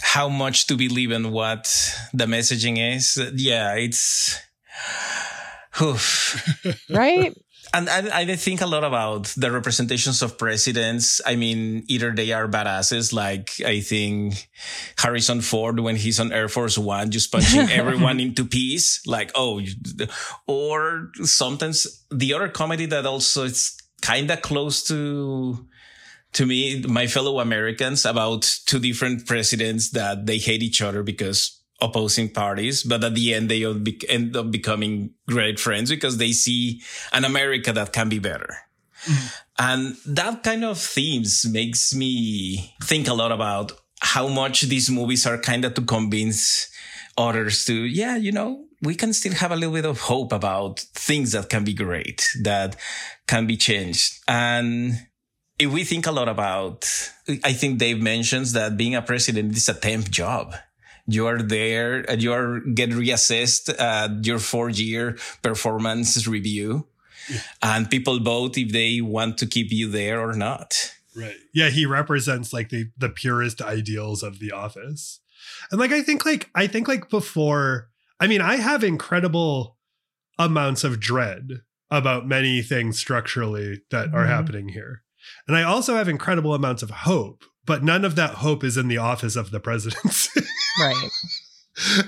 How 0.00 0.28
much 0.28 0.66
to 0.68 0.76
believe 0.76 1.10
in 1.10 1.32
what 1.32 1.64
the 2.12 2.26
messaging 2.26 2.96
is? 2.96 3.20
Yeah, 3.34 3.74
it's. 3.74 4.38
Oof. 5.80 6.66
Right? 6.90 7.34
And 7.74 7.88
I, 7.88 8.20
I 8.20 8.36
think 8.36 8.60
a 8.60 8.66
lot 8.66 8.84
about 8.84 9.32
the 9.36 9.50
representations 9.50 10.20
of 10.20 10.36
presidents. 10.36 11.22
I 11.24 11.36
mean, 11.36 11.84
either 11.88 12.12
they 12.12 12.30
are 12.32 12.46
badasses, 12.46 13.14
like 13.14 13.50
I 13.64 13.80
think 13.80 14.48
Harrison 14.98 15.40
Ford 15.40 15.80
when 15.80 15.96
he's 15.96 16.20
on 16.20 16.32
Air 16.32 16.48
Force 16.48 16.76
One, 16.76 17.10
just 17.10 17.32
punching 17.32 17.60
everyone 17.70 18.20
into 18.20 18.44
peace, 18.44 19.00
like 19.06 19.30
oh, 19.34 19.62
or 20.46 21.10
sometimes 21.22 22.04
the 22.10 22.34
other 22.34 22.48
comedy 22.48 22.84
that 22.86 23.06
also 23.06 23.44
is 23.44 23.78
kind 24.02 24.30
of 24.30 24.42
close 24.42 24.84
to 24.88 25.66
to 26.34 26.46
me, 26.46 26.82
my 26.88 27.06
fellow 27.06 27.40
Americans, 27.40 28.04
about 28.04 28.42
two 28.66 28.78
different 28.78 29.26
presidents 29.26 29.90
that 29.90 30.26
they 30.26 30.38
hate 30.38 30.62
each 30.62 30.80
other 30.82 31.02
because 31.02 31.61
opposing 31.82 32.30
parties, 32.30 32.82
but 32.82 33.04
at 33.04 33.14
the 33.14 33.34
end 33.34 33.50
they 33.50 33.64
end 34.08 34.36
up 34.36 34.50
becoming 34.50 35.12
great 35.26 35.60
friends 35.60 35.90
because 35.90 36.16
they 36.16 36.32
see 36.32 36.80
an 37.12 37.24
America 37.24 37.72
that 37.72 37.92
can 37.92 38.08
be 38.08 38.18
better. 38.18 38.56
Mm-hmm. 39.04 39.26
And 39.58 39.96
that 40.06 40.42
kind 40.42 40.64
of 40.64 40.78
themes 40.78 41.44
makes 41.44 41.94
me 41.94 42.74
think 42.84 43.08
a 43.08 43.14
lot 43.14 43.32
about 43.32 43.72
how 44.00 44.28
much 44.28 44.62
these 44.62 44.90
movies 44.90 45.26
are 45.26 45.38
kind 45.38 45.64
of 45.64 45.74
to 45.74 45.82
convince 45.82 46.70
others 47.18 47.64
to, 47.66 47.74
yeah, 47.74 48.16
you 48.16 48.32
know, 48.32 48.64
we 48.80 48.94
can 48.94 49.12
still 49.12 49.32
have 49.34 49.52
a 49.52 49.56
little 49.56 49.74
bit 49.74 49.84
of 49.84 50.00
hope 50.00 50.32
about 50.32 50.80
things 50.80 51.32
that 51.32 51.48
can 51.48 51.64
be 51.64 51.74
great, 51.74 52.28
that 52.42 52.76
can 53.26 53.46
be 53.46 53.56
changed. 53.56 54.18
And 54.26 55.06
if 55.58 55.70
we 55.70 55.84
think 55.84 56.06
a 56.06 56.12
lot 56.12 56.28
about, 56.28 56.84
I 57.44 57.52
think 57.52 57.78
Dave 57.78 58.00
mentions 58.00 58.52
that 58.54 58.76
being 58.76 58.96
a 58.96 59.02
president 59.02 59.56
is 59.56 59.68
a 59.68 59.74
temp 59.74 60.10
job. 60.10 60.54
You 61.06 61.26
are 61.26 61.42
there 61.42 62.08
and 62.08 62.22
you 62.22 62.32
are 62.32 62.60
get 62.60 62.90
reassessed 62.90 63.68
at 63.80 64.24
your 64.24 64.38
four 64.38 64.70
year 64.70 65.16
performance 65.42 66.26
review 66.26 66.86
and 67.62 67.88
people 67.90 68.18
vote 68.20 68.56
if 68.56 68.72
they 68.72 69.00
want 69.00 69.38
to 69.38 69.46
keep 69.46 69.70
you 69.72 69.88
there 69.90 70.20
or 70.20 70.34
not. 70.34 70.94
Right. 71.16 71.36
Yeah, 71.52 71.70
he 71.70 71.86
represents 71.86 72.52
like 72.52 72.68
the 72.70 72.90
the 72.96 73.08
purest 73.08 73.60
ideals 73.60 74.22
of 74.22 74.38
the 74.38 74.52
office. 74.52 75.20
And 75.70 75.80
like 75.80 75.92
I 75.92 76.02
think 76.02 76.24
like 76.24 76.48
I 76.54 76.66
think 76.66 76.88
like 76.88 77.08
before 77.10 77.88
I 78.20 78.26
mean 78.26 78.40
I 78.40 78.56
have 78.56 78.84
incredible 78.84 79.76
amounts 80.38 80.84
of 80.84 81.00
dread 81.00 81.62
about 81.90 82.26
many 82.26 82.62
things 82.62 82.98
structurally 82.98 83.82
that 83.90 84.14
are 84.14 84.24
Mhm. 84.24 84.28
happening 84.28 84.68
here. 84.70 85.02
And 85.46 85.56
I 85.56 85.62
also 85.62 85.96
have 85.96 86.08
incredible 86.08 86.54
amounts 86.54 86.82
of 86.82 86.90
hope, 86.90 87.44
but 87.66 87.84
none 87.84 88.04
of 88.04 88.16
that 88.16 88.36
hope 88.36 88.64
is 88.64 88.76
in 88.76 88.88
the 88.88 88.98
office 88.98 89.36
of 89.36 89.50
the 89.50 89.60
presidency. 89.60 90.40
Right. 90.80 91.10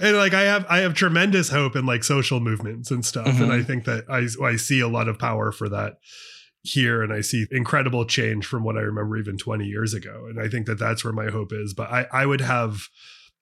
and 0.02 0.16
like 0.16 0.34
I 0.34 0.42
have 0.42 0.66
I 0.68 0.78
have 0.78 0.94
tremendous 0.94 1.48
hope 1.48 1.74
in 1.76 1.86
like 1.86 2.04
social 2.04 2.40
movements 2.40 2.90
and 2.90 3.04
stuff. 3.04 3.26
And 3.26 3.50
Mhm. 3.50 3.50
I 3.50 3.62
think 3.62 3.84
that 3.84 4.04
I 4.10 4.28
I 4.44 4.56
see 4.56 4.80
a 4.80 4.88
lot 4.88 5.08
of 5.08 5.18
power 5.18 5.52
for 5.52 5.68
that 5.70 5.98
here 6.62 7.02
and 7.02 7.12
I 7.12 7.20
see 7.20 7.46
incredible 7.50 8.04
change 8.06 8.46
from 8.46 8.62
what 8.64 8.76
I 8.76 8.80
remember 8.80 9.16
even 9.18 9.36
20 9.36 9.66
years 9.66 9.92
ago. 9.94 10.26
And 10.28 10.40
I 10.40 10.48
think 10.48 10.66
that 10.66 10.78
that's 10.78 11.04
where 11.04 11.12
my 11.12 11.30
hope 11.30 11.52
is. 11.52 11.74
But 11.74 11.90
I 11.90 12.06
I 12.12 12.26
would 12.26 12.40
have 12.40 12.88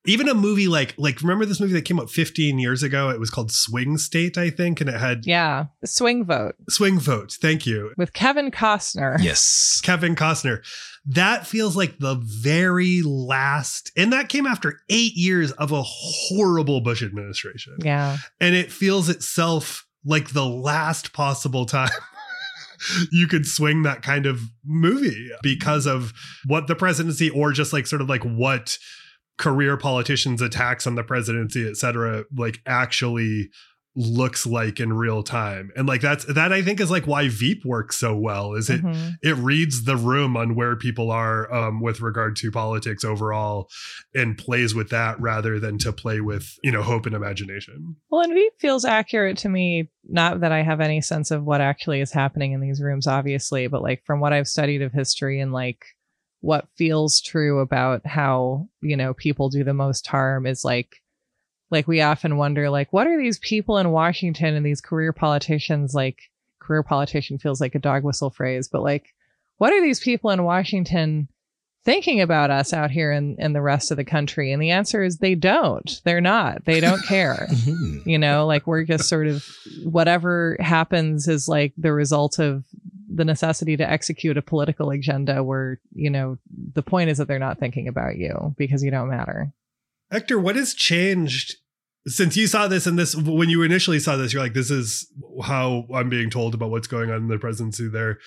even 0.04 0.28
a 0.28 0.34
movie 0.34 0.66
like 0.68 0.94
like 0.98 1.20
remember 1.22 1.44
this 1.46 1.60
movie 1.60 1.74
that 1.74 1.84
came 1.84 2.00
out 2.00 2.10
15 2.10 2.58
years 2.58 2.82
ago? 2.82 3.10
It 3.10 3.20
was 3.20 3.30
called 3.30 3.52
Swing 3.52 3.98
State, 3.98 4.36
I 4.36 4.50
think, 4.50 4.80
and 4.80 4.90
it 4.90 4.98
had 4.98 5.24
Yeah. 5.26 5.66
Swing 5.84 6.24
vote 6.24 6.54
Swing 6.68 6.98
Vote. 6.98 7.36
Thank 7.40 7.66
you. 7.66 7.92
with 7.96 8.12
Kevin 8.12 8.50
Costner. 8.50 9.16
Yes. 9.22 9.80
Kevin 9.84 10.14
Costner. 10.16 10.62
That 11.04 11.46
feels 11.46 11.76
like 11.76 11.98
the 11.98 12.14
very 12.24 13.02
last, 13.04 13.90
and 13.96 14.12
that 14.12 14.28
came 14.28 14.46
after 14.46 14.78
eight 14.88 15.14
years 15.16 15.50
of 15.52 15.72
a 15.72 15.82
horrible 15.82 16.80
Bush 16.80 17.02
administration. 17.02 17.76
Yeah. 17.80 18.18
and 18.40 18.54
it 18.54 18.70
feels 18.70 19.08
itself 19.08 19.84
like 20.04 20.32
the 20.32 20.44
last 20.46 21.12
possible 21.12 21.64
time 21.66 21.90
you 23.12 23.26
could 23.28 23.46
swing 23.46 23.82
that 23.82 24.02
kind 24.02 24.26
of 24.26 24.40
movie 24.64 25.30
because 25.42 25.86
of 25.86 26.12
what 26.46 26.66
the 26.66 26.74
presidency 26.74 27.30
or 27.30 27.52
just 27.52 27.72
like 27.72 27.86
sort 27.86 28.02
of 28.02 28.08
like 28.08 28.24
what 28.24 28.76
career 29.42 29.76
politicians 29.76 30.40
attacks 30.40 30.86
on 30.86 30.94
the 30.94 31.02
presidency 31.02 31.68
et 31.68 31.76
cetera 31.76 32.24
like 32.36 32.58
actually 32.66 33.50
looks 33.94 34.46
like 34.46 34.80
in 34.80 34.90
real 34.90 35.22
time 35.22 35.70
and 35.76 35.86
like 35.86 36.00
that's 36.00 36.24
that 36.24 36.50
i 36.50 36.62
think 36.62 36.80
is 36.80 36.90
like 36.90 37.06
why 37.06 37.28
veep 37.28 37.62
works 37.62 37.96
so 37.98 38.16
well 38.16 38.54
is 38.54 38.70
it 38.70 38.80
Mhm. 38.82 39.16
it 39.22 39.36
reads 39.36 39.84
the 39.84 39.98
room 39.98 40.34
on 40.34 40.54
where 40.54 40.76
people 40.76 41.10
are 41.10 41.52
um, 41.52 41.82
with 41.82 42.00
regard 42.00 42.34
to 42.36 42.50
politics 42.50 43.04
overall 43.04 43.68
and 44.14 44.38
plays 44.38 44.74
with 44.74 44.88
that 44.88 45.20
rather 45.20 45.60
than 45.60 45.76
to 45.84 45.92
play 45.92 46.22
with 46.22 46.46
you 46.64 46.72
know 46.72 46.82
hope 46.82 47.04
and 47.04 47.14
imagination 47.14 47.96
Well, 48.10 48.22
and 48.22 48.32
Veep 48.32 48.54
feels 48.58 48.86
accurate 48.86 49.36
to 49.38 49.50
me. 49.50 49.90
Not 50.08 50.40
that 50.40 50.52
I 50.52 50.62
have 50.62 50.80
any 50.80 51.00
sense 51.02 51.30
of 51.30 51.44
what 51.44 51.60
actually 51.60 52.00
is 52.00 52.12
happening 52.12 52.52
in 52.52 52.60
these 52.60 52.80
rooms, 52.80 53.06
obviously, 53.06 53.66
but 53.66 53.82
like 53.82 54.02
from 54.06 54.20
what 54.20 54.32
I've 54.32 54.48
studied 54.48 54.80
of 54.82 54.92
history 54.92 55.38
and 55.38 55.52
like 55.52 55.84
what 56.42 56.68
feels 56.76 57.20
true 57.20 57.60
about 57.60 58.06
how, 58.06 58.68
you 58.82 58.96
know, 58.96 59.14
people 59.14 59.48
do 59.48 59.64
the 59.64 59.72
most 59.74 60.06
harm 60.06 60.44
is 60.46 60.64
like, 60.64 60.96
like 61.70 61.88
we 61.88 62.02
often 62.02 62.36
wonder, 62.36 62.68
like, 62.68 62.92
what 62.92 63.06
are 63.06 63.16
these 63.18 63.38
people 63.38 63.78
in 63.78 63.90
Washington 63.90 64.54
and 64.54 64.66
these 64.66 64.82
career 64.82 65.12
politicians 65.14 65.94
like? 65.94 66.18
Career 66.60 66.84
politician 66.84 67.38
feels 67.38 67.60
like 67.60 67.74
a 67.74 67.80
dog 67.80 68.04
whistle 68.04 68.30
phrase, 68.30 68.68
but 68.70 68.82
like, 68.84 69.06
what 69.58 69.72
are 69.72 69.80
these 69.80 69.98
people 69.98 70.30
in 70.30 70.44
Washington 70.44 71.26
thinking 71.84 72.20
about 72.20 72.52
us 72.52 72.72
out 72.72 72.92
here 72.92 73.10
in, 73.10 73.34
in 73.40 73.52
the 73.52 73.60
rest 73.60 73.90
of 73.90 73.96
the 73.96 74.04
country? 74.04 74.52
And 74.52 74.62
the 74.62 74.70
answer 74.70 75.02
is 75.02 75.18
they 75.18 75.34
don't. 75.34 76.00
They're 76.04 76.20
not. 76.20 76.64
They 76.64 76.78
don't 76.78 77.02
care 77.04 77.48
Mhm. 77.52 78.06
you 78.06 78.16
know 78.18 78.46
like 78.46 78.64
we're 78.68 78.84
just 78.84 79.08
sort 79.08 79.26
of 79.26 79.44
whatever 79.82 80.56
happens 80.60 81.26
is 81.26 81.48
like 81.48 81.72
the 81.76 81.92
result 81.92 82.38
of 82.38 82.64
the 83.14 83.24
necessity 83.24 83.76
to 83.76 83.90
execute 83.90 84.36
a 84.36 84.42
political 84.42 84.90
agenda 84.90 85.42
where 85.42 85.80
you 85.92 86.10
know 86.10 86.38
the 86.74 86.82
point 86.82 87.10
is 87.10 87.18
that 87.18 87.28
they're 87.28 87.38
not 87.38 87.58
thinking 87.58 87.88
about 87.88 88.16
you 88.16 88.54
because 88.56 88.82
you 88.82 88.90
don't 88.90 89.10
matter 89.10 89.52
Hector, 90.12 90.38
what 90.38 90.56
has 90.56 90.74
changed 90.74 91.56
since 92.06 92.36
you 92.36 92.46
saw 92.46 92.68
this 92.68 92.86
and 92.86 92.98
this 92.98 93.16
when 93.16 93.48
you 93.48 93.62
initially 93.62 93.98
saw 93.98 94.16
this? 94.16 94.32
You're 94.32 94.42
like, 94.42 94.52
this 94.52 94.70
is 94.70 95.10
how 95.42 95.86
I'm 95.92 96.10
being 96.10 96.28
told 96.28 96.54
about 96.54 96.70
what's 96.70 96.86
going 96.86 97.10
on 97.10 97.16
in 97.16 97.28
the 97.28 97.38
presidency 97.38 97.88
there, 97.88 98.18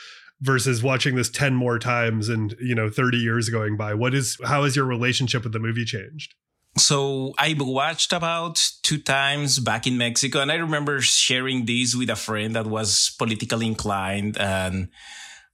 versus 0.41 0.81
watching 0.81 1.15
this 1.15 1.29
10 1.29 1.53
more 1.53 1.77
times 1.77 2.27
and 2.27 2.55
you 2.59 2.73
know 2.73 2.89
30 2.89 3.19
years 3.19 3.49
going 3.49 3.77
by. 3.77 3.93
What 3.93 4.15
is 4.15 4.38
how 4.43 4.63
has 4.63 4.75
your 4.75 4.86
relationship 4.86 5.43
with 5.43 5.53
the 5.53 5.59
movie 5.59 5.86
changed? 5.86 6.33
So 6.78 7.34
I 7.38 7.55
watched 7.57 8.11
about 8.11 8.61
two 8.84 8.97
times 8.97 9.59
back 9.59 9.88
in 9.88 9.97
Mexico, 9.97 10.41
and 10.41 10.51
I 10.51 10.55
remember 10.55 10.99
sharing 11.01 11.65
this 11.65 11.95
with 11.95 12.09
a 12.09 12.15
friend 12.15 12.55
that 12.55 12.67
was 12.67 13.15
politically 13.17 13.67
inclined. 13.67 14.38
And 14.38 14.89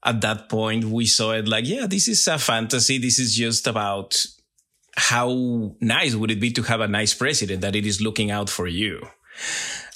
at 0.03 0.21
that 0.21 0.49
point, 0.49 0.85
we 0.85 1.05
saw 1.05 1.33
it 1.33 1.47
like, 1.47 1.67
yeah, 1.67 1.85
this 1.85 2.07
is 2.07 2.27
a 2.27 2.39
fantasy. 2.39 2.97
This 2.97 3.19
is 3.19 3.35
just 3.35 3.67
about 3.67 4.15
how 4.97 5.75
nice 5.79 6.15
would 6.15 6.31
it 6.31 6.39
be 6.39 6.51
to 6.51 6.63
have 6.63 6.81
a 6.81 6.87
nice 6.87 7.13
president 7.13 7.61
that 7.61 7.75
it 7.75 7.85
is 7.85 8.01
looking 8.01 8.31
out 8.31 8.49
for 8.49 8.67
you. 8.67 9.01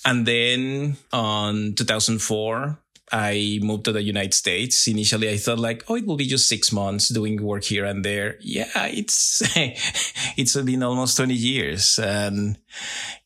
And 0.06 0.28
then 0.28 0.98
on 1.12 1.74
2004, 1.74 2.80
I 3.12 3.60
moved 3.62 3.86
to 3.86 3.92
the 3.92 4.02
United 4.02 4.34
States. 4.34 4.88
Initially, 4.88 5.30
I 5.30 5.38
thought 5.38 5.60
like, 5.60 5.84
oh, 5.88 5.96
it 5.96 6.06
will 6.06 6.18
be 6.18 6.26
just 6.26 6.50
six 6.50 6.72
months 6.72 7.10
doing 7.10 7.42
work 7.42 7.64
here 7.64 7.86
and 7.86 8.04
there. 8.04 8.38
Yeah, 8.42 8.68
it's, 8.76 9.42
it's 10.38 10.56
been 10.56 10.84
almost 10.84 11.18
20 11.18 11.34
years. 11.34 12.00
And 12.00 12.58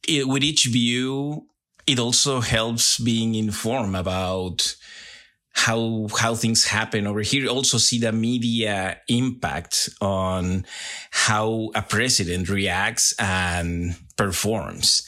it, 0.07 0.27
with 0.27 0.43
each 0.43 0.65
view, 0.65 1.47
it 1.87 1.99
also 1.99 2.41
helps 2.41 2.99
being 2.99 3.35
informed 3.35 3.95
about 3.95 4.75
how 5.51 6.07
how 6.17 6.35
things 6.35 6.65
happen 6.65 7.07
over 7.07 7.21
here. 7.21 7.49
Also 7.49 7.77
see 7.77 7.99
the 7.99 8.11
media 8.11 9.01
impact 9.07 9.89
on 9.99 10.65
how 11.11 11.71
a 11.75 11.81
president 11.81 12.47
reacts 12.47 13.13
and 13.19 13.95
performs. 14.15 15.03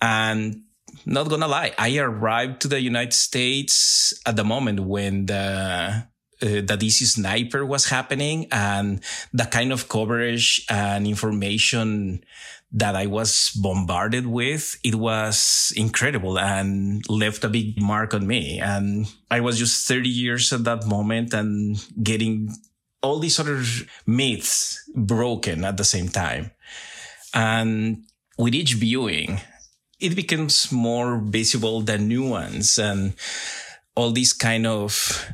And 0.00 0.62
not 1.06 1.28
gonna 1.28 1.48
lie, 1.48 1.72
I 1.78 1.98
arrived 1.98 2.62
to 2.62 2.68
the 2.68 2.80
United 2.80 3.14
States 3.14 4.14
at 4.26 4.36
the 4.36 4.44
moment 4.44 4.80
when 4.80 5.26
the 5.26 6.06
uh, 6.42 6.60
the 6.60 6.76
DC 6.76 7.06
sniper 7.06 7.64
was 7.64 7.88
happening 7.88 8.46
and 8.50 9.00
the 9.32 9.44
kind 9.44 9.72
of 9.72 9.88
coverage 9.88 10.66
and 10.68 11.06
information 11.06 12.24
that 12.72 12.96
I 12.96 13.06
was 13.06 13.50
bombarded 13.54 14.26
with, 14.26 14.76
it 14.82 14.96
was 14.96 15.72
incredible 15.76 16.38
and 16.38 17.08
left 17.08 17.44
a 17.44 17.48
big 17.48 17.80
mark 17.80 18.14
on 18.14 18.26
me. 18.26 18.58
And 18.58 19.06
I 19.30 19.40
was 19.40 19.58
just 19.58 19.86
30 19.86 20.08
years 20.08 20.52
at 20.52 20.64
that 20.64 20.84
moment 20.84 21.32
and 21.32 21.78
getting 22.02 22.52
all 23.00 23.20
these 23.20 23.38
other 23.38 23.62
myths 24.06 24.82
broken 24.94 25.64
at 25.64 25.76
the 25.76 25.84
same 25.84 26.08
time. 26.08 26.50
And 27.32 28.04
with 28.36 28.54
each 28.54 28.74
viewing, 28.74 29.40
it 30.00 30.14
becomes 30.14 30.72
more 30.72 31.18
visible 31.18 31.80
the 31.80 31.98
nuance 31.98 32.78
and 32.78 33.14
all 33.94 34.10
these 34.10 34.32
kind 34.32 34.66
of 34.66 35.26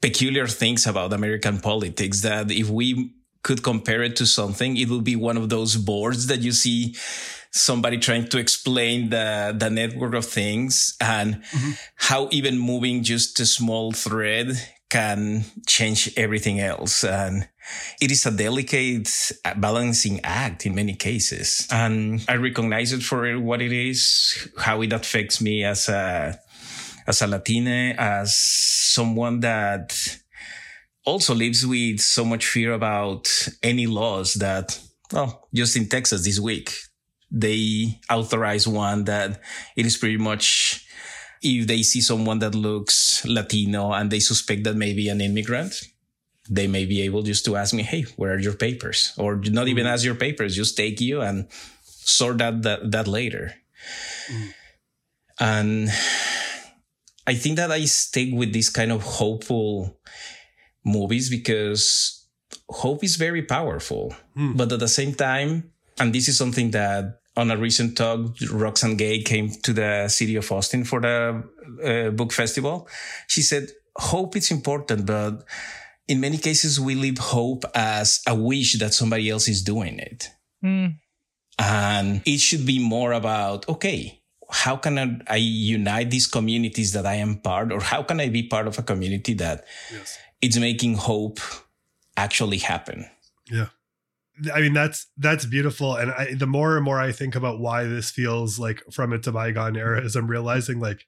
peculiar 0.00 0.46
things 0.46 0.86
about 0.86 1.12
American 1.12 1.60
politics 1.60 2.22
that 2.22 2.50
if 2.50 2.68
we 2.68 3.14
could 3.42 3.62
compare 3.62 4.02
it 4.02 4.16
to 4.16 4.26
something, 4.26 4.76
it 4.76 4.88
would 4.88 5.04
be 5.04 5.16
one 5.16 5.36
of 5.36 5.48
those 5.48 5.76
boards 5.76 6.26
that 6.26 6.40
you 6.40 6.52
see 6.52 6.94
somebody 7.52 7.98
trying 7.98 8.28
to 8.28 8.38
explain 8.38 9.10
the, 9.10 9.54
the 9.58 9.70
network 9.70 10.14
of 10.14 10.24
things 10.24 10.96
and 11.00 11.42
mm-hmm. 11.42 11.70
how 11.96 12.28
even 12.30 12.58
moving 12.58 13.02
just 13.02 13.40
a 13.40 13.46
small 13.46 13.92
thread 13.92 14.52
can 14.88 15.44
change 15.66 16.12
everything 16.16 16.60
else. 16.60 17.04
And 17.04 17.48
it 18.00 18.10
is 18.10 18.26
a 18.26 18.30
delicate 18.30 19.08
uh, 19.44 19.54
balancing 19.54 20.20
act 20.24 20.66
in 20.66 20.74
many 20.74 20.94
cases. 20.94 21.66
And 21.70 22.24
I 22.28 22.36
recognize 22.36 22.92
it 22.92 23.02
for 23.02 23.38
what 23.38 23.60
it 23.60 23.72
is, 23.72 24.48
how 24.58 24.82
it 24.82 24.92
affects 24.92 25.40
me 25.40 25.64
as 25.64 25.88
a, 25.88 26.38
as 27.06 27.22
a 27.22 27.26
Latina, 27.26 27.94
as 27.98 28.36
someone 28.36 29.40
that 29.40 30.18
also 31.04 31.34
lives 31.34 31.66
with 31.66 32.00
so 32.00 32.24
much 32.24 32.46
fear 32.46 32.72
about 32.72 33.28
any 33.62 33.86
laws 33.86 34.34
that, 34.34 34.78
well, 35.12 35.48
just 35.54 35.76
in 35.76 35.88
Texas 35.88 36.24
this 36.24 36.38
week, 36.38 36.72
they 37.30 38.00
authorize 38.10 38.66
one 38.66 39.04
that 39.04 39.40
it 39.76 39.86
is 39.86 39.96
pretty 39.96 40.16
much 40.18 40.86
if 41.42 41.66
they 41.66 41.82
see 41.82 42.00
someone 42.00 42.38
that 42.40 42.54
looks 42.54 43.24
Latino 43.24 43.92
and 43.92 44.10
they 44.10 44.20
suspect 44.20 44.64
that 44.64 44.76
maybe 44.76 45.08
an 45.08 45.20
immigrant, 45.20 45.74
they 46.50 46.66
may 46.66 46.84
be 46.84 47.00
able 47.02 47.22
just 47.22 47.44
to 47.44 47.56
ask 47.56 47.72
me, 47.72 47.82
Hey, 47.82 48.02
where 48.16 48.34
are 48.34 48.38
your 48.38 48.54
papers? 48.54 49.14
Or 49.16 49.36
not 49.36 49.68
even 49.68 49.86
mm. 49.86 49.90
ask 49.90 50.04
your 50.04 50.16
papers, 50.16 50.56
just 50.56 50.76
take 50.76 51.00
you 51.00 51.22
and 51.22 51.46
sort 51.84 52.38
that, 52.38 52.62
that, 52.62 52.90
that 52.90 53.06
later. 53.06 53.54
Mm. 54.28 54.48
And 55.38 55.88
I 57.26 57.34
think 57.34 57.56
that 57.56 57.70
I 57.70 57.84
stick 57.84 58.30
with 58.32 58.52
this 58.52 58.68
kind 58.68 58.90
of 58.90 59.02
hopeful 59.02 59.98
movies 60.84 61.30
because 61.30 62.26
hope 62.68 63.04
is 63.04 63.16
very 63.16 63.42
powerful. 63.42 64.14
Mm. 64.36 64.56
But 64.56 64.72
at 64.72 64.80
the 64.80 64.88
same 64.88 65.14
time, 65.14 65.70
and 66.00 66.12
this 66.12 66.28
is 66.28 66.36
something 66.36 66.72
that 66.72 67.20
on 67.36 67.50
a 67.50 67.56
recent 67.56 67.96
talk, 67.96 68.34
Roxane 68.50 68.96
Gay 68.96 69.22
came 69.22 69.50
to 69.62 69.72
the 69.72 70.08
city 70.08 70.34
of 70.34 70.50
Austin 70.50 70.84
for 70.84 71.00
the 71.00 71.44
uh, 71.84 72.10
book 72.10 72.32
festival. 72.32 72.88
She 73.28 73.42
said, 73.42 73.68
hope 73.96 74.36
is 74.36 74.50
important, 74.50 75.06
but 75.06 75.44
in 76.10 76.20
many 76.20 76.36
cases, 76.36 76.80
we 76.80 76.94
live 76.94 77.18
hope 77.18 77.64
as 77.74 78.20
a 78.26 78.34
wish 78.34 78.78
that 78.78 78.92
somebody 78.92 79.30
else 79.30 79.48
is 79.48 79.62
doing 79.62 79.98
it. 79.98 80.28
Mm. 80.64 80.96
And 81.58 82.22
it 82.26 82.38
should 82.38 82.66
be 82.66 82.78
more 82.78 83.12
about, 83.12 83.68
okay, 83.68 84.20
how 84.50 84.76
can 84.76 84.98
I, 84.98 85.34
I, 85.34 85.36
unite 85.36 86.10
these 86.10 86.26
communities 86.26 86.92
that 86.94 87.06
I 87.06 87.14
am 87.14 87.38
part, 87.38 87.72
or 87.72 87.80
how 87.80 88.02
can 88.02 88.18
I 88.18 88.28
be 88.28 88.42
part 88.42 88.66
of 88.66 88.78
a 88.78 88.82
community 88.82 89.34
that 89.34 89.64
yes 89.92 90.18
it's 90.40 90.56
making 90.56 90.94
hope 90.94 91.38
actually 92.16 92.58
happen. 92.58 93.06
Yeah. 93.50 93.66
I 94.54 94.60
mean 94.60 94.72
that's 94.72 95.06
that's 95.18 95.44
beautiful, 95.44 95.96
and 95.96 96.12
I, 96.12 96.32
the 96.32 96.46
more 96.46 96.76
and 96.76 96.84
more 96.84 96.98
I 96.98 97.12
think 97.12 97.34
about 97.34 97.60
why 97.60 97.84
this 97.84 98.10
feels 98.10 98.58
like 98.58 98.82
from 98.90 99.12
its 99.12 99.26
a 99.26 99.32
bygone 99.32 99.76
era, 99.76 100.00
is 100.00 100.16
I'm 100.16 100.28
realizing 100.28 100.80
like 100.80 101.06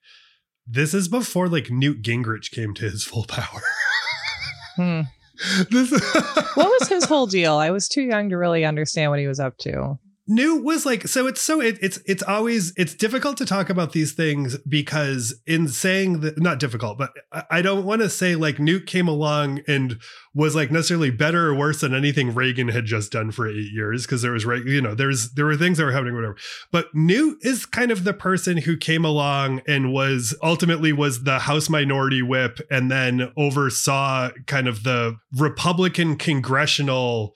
this 0.66 0.92
is 0.92 1.09
before 1.09 1.48
like 1.48 1.70
Newt 1.70 2.03
Gingrich 2.03 2.50
came 2.50 2.74
to 2.74 2.90
his 2.90 3.05
full 3.05 3.24
power. 3.24 3.62
hmm. 4.77 5.03
this 5.70 5.91
what 6.55 6.81
was 6.81 6.89
his 6.89 7.05
whole 7.05 7.27
deal? 7.27 7.57
I 7.57 7.70
was 7.70 7.89
too 7.89 8.03
young 8.03 8.31
to 8.31 8.37
really 8.37 8.64
understand 8.64 9.11
what 9.11 9.20
he 9.20 9.27
was 9.27 9.41
up 9.41 9.59
to. 9.59 9.99
Newt 10.35 10.64
was 10.64 10.87
like 10.87 11.07
so 11.07 11.26
it's 11.26 11.41
so 11.41 11.61
it, 11.61 11.78
it's 11.83 11.99
it's 12.07 12.22
always 12.22 12.72
it's 12.76 12.95
difficult 12.95 13.37
to 13.37 13.45
talk 13.45 13.68
about 13.68 13.93
these 13.93 14.12
things 14.12 14.57
because 14.68 15.35
in 15.47 15.68
saying 15.68 16.20
that 16.20 16.41
not 16.41 16.59
difficult 16.59 16.97
but 16.97 17.12
I, 17.33 17.45
I 17.51 17.62
don't 17.62 17.85
want 17.85 18.03
to 18.03 18.09
say 18.09 18.35
like 18.35 18.59
Newt 18.59 18.87
came 18.87 19.09
along 19.09 19.61
and 19.68 20.01
was 20.35 20.55
like 20.55 20.70
necessarily 20.70 21.11
better 21.11 21.49
or 21.49 21.55
worse 21.55 21.83
than 21.83 21.95
anything 21.95 22.35
Reagan 22.35 22.68
had 22.68 22.87
just 22.87 23.12
done 23.12 23.30
for 23.30 23.47
eight 23.47 23.72
years 23.72 24.07
because 24.07 24.22
there 24.22 24.33
was 24.33 24.47
right 24.47 24.64
you 24.64 24.80
know 24.80 24.95
there's 24.95 25.33
there 25.33 25.45
were 25.45 25.57
things 25.57 25.78
that 25.78 25.85
were 25.85 25.93
happening 25.93 26.14
whatever. 26.14 26.37
But 26.70 26.95
Newt 26.95 27.39
is 27.43 27.66
kind 27.66 27.91
of 27.91 28.05
the 28.05 28.14
person 28.14 28.57
who 28.57 28.76
came 28.76 29.05
along 29.05 29.61
and 29.66 29.93
was 29.93 30.35
ultimately 30.43 30.93
was 30.93 31.24
the 31.24 31.41
House 31.41 31.68
Minority 31.68 32.22
Whip 32.22 32.59
and 32.70 32.91
then 32.91 33.33
oversaw 33.37 34.30
kind 34.47 34.66
of 34.66 34.83
the 34.83 35.16
Republican 35.37 36.16
congressional 36.16 37.35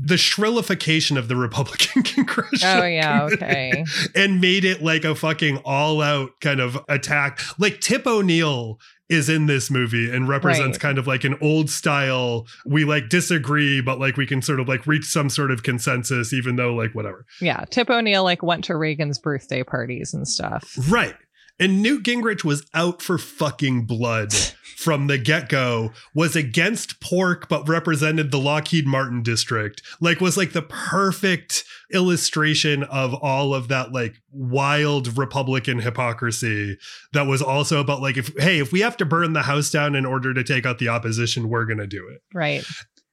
the 0.00 0.14
shrillification 0.14 1.18
of 1.18 1.28
the 1.28 1.36
Republican 1.36 2.02
congressional. 2.04 2.82
Oh 2.82 2.86
yeah, 2.86 3.28
okay. 3.32 3.84
And 4.14 4.40
made 4.40 4.64
it 4.64 4.82
like 4.82 5.04
a 5.04 5.14
fucking 5.14 5.58
all 5.64 6.00
out 6.00 6.40
kind 6.40 6.60
of 6.60 6.78
attack. 6.88 7.40
Like 7.58 7.80
Tip 7.80 8.06
O'Neill 8.06 8.78
is 9.08 9.28
in 9.28 9.46
this 9.46 9.70
movie 9.70 10.10
and 10.10 10.28
represents 10.28 10.76
right. 10.76 10.80
kind 10.80 10.98
of 10.98 11.06
like 11.06 11.24
an 11.24 11.34
old 11.40 11.70
style 11.70 12.46
we 12.66 12.84
like 12.84 13.08
disagree 13.08 13.80
but 13.80 13.98
like 13.98 14.18
we 14.18 14.26
can 14.26 14.42
sort 14.42 14.60
of 14.60 14.68
like 14.68 14.86
reach 14.86 15.06
some 15.06 15.30
sort 15.30 15.50
of 15.50 15.62
consensus 15.62 16.34
even 16.34 16.56
though 16.56 16.74
like 16.74 16.94
whatever 16.94 17.24
yeah 17.40 17.64
tip 17.70 17.88
o'neill 17.88 18.22
like 18.22 18.42
went 18.42 18.62
to 18.62 18.76
reagan's 18.76 19.18
birthday 19.18 19.62
parties 19.62 20.12
and 20.12 20.28
stuff 20.28 20.76
right 20.90 21.14
and 21.60 21.82
Newt 21.82 22.04
Gingrich 22.04 22.44
was 22.44 22.66
out 22.72 23.02
for 23.02 23.18
fucking 23.18 23.84
blood 23.84 24.32
from 24.76 25.08
the 25.08 25.18
get 25.18 25.48
go, 25.48 25.92
was 26.14 26.36
against 26.36 27.00
pork, 27.00 27.48
but 27.48 27.68
represented 27.68 28.30
the 28.30 28.38
Lockheed 28.38 28.86
Martin 28.86 29.22
district. 29.24 29.82
Like, 30.00 30.20
was 30.20 30.36
like 30.36 30.52
the 30.52 30.62
perfect 30.62 31.64
illustration 31.92 32.84
of 32.84 33.12
all 33.12 33.54
of 33.54 33.68
that, 33.68 33.92
like, 33.92 34.14
wild 34.30 35.18
Republican 35.18 35.80
hypocrisy 35.80 36.78
that 37.12 37.26
was 37.26 37.42
also 37.42 37.80
about, 37.80 38.00
like, 38.00 38.16
if, 38.16 38.32
hey, 38.38 38.60
if 38.60 38.70
we 38.70 38.80
have 38.80 38.96
to 38.98 39.04
burn 39.04 39.32
the 39.32 39.42
house 39.42 39.70
down 39.70 39.96
in 39.96 40.06
order 40.06 40.32
to 40.32 40.44
take 40.44 40.64
out 40.64 40.78
the 40.78 40.88
opposition, 40.88 41.48
we're 41.48 41.66
going 41.66 41.78
to 41.78 41.86
do 41.86 42.08
it. 42.08 42.22
Right. 42.32 42.64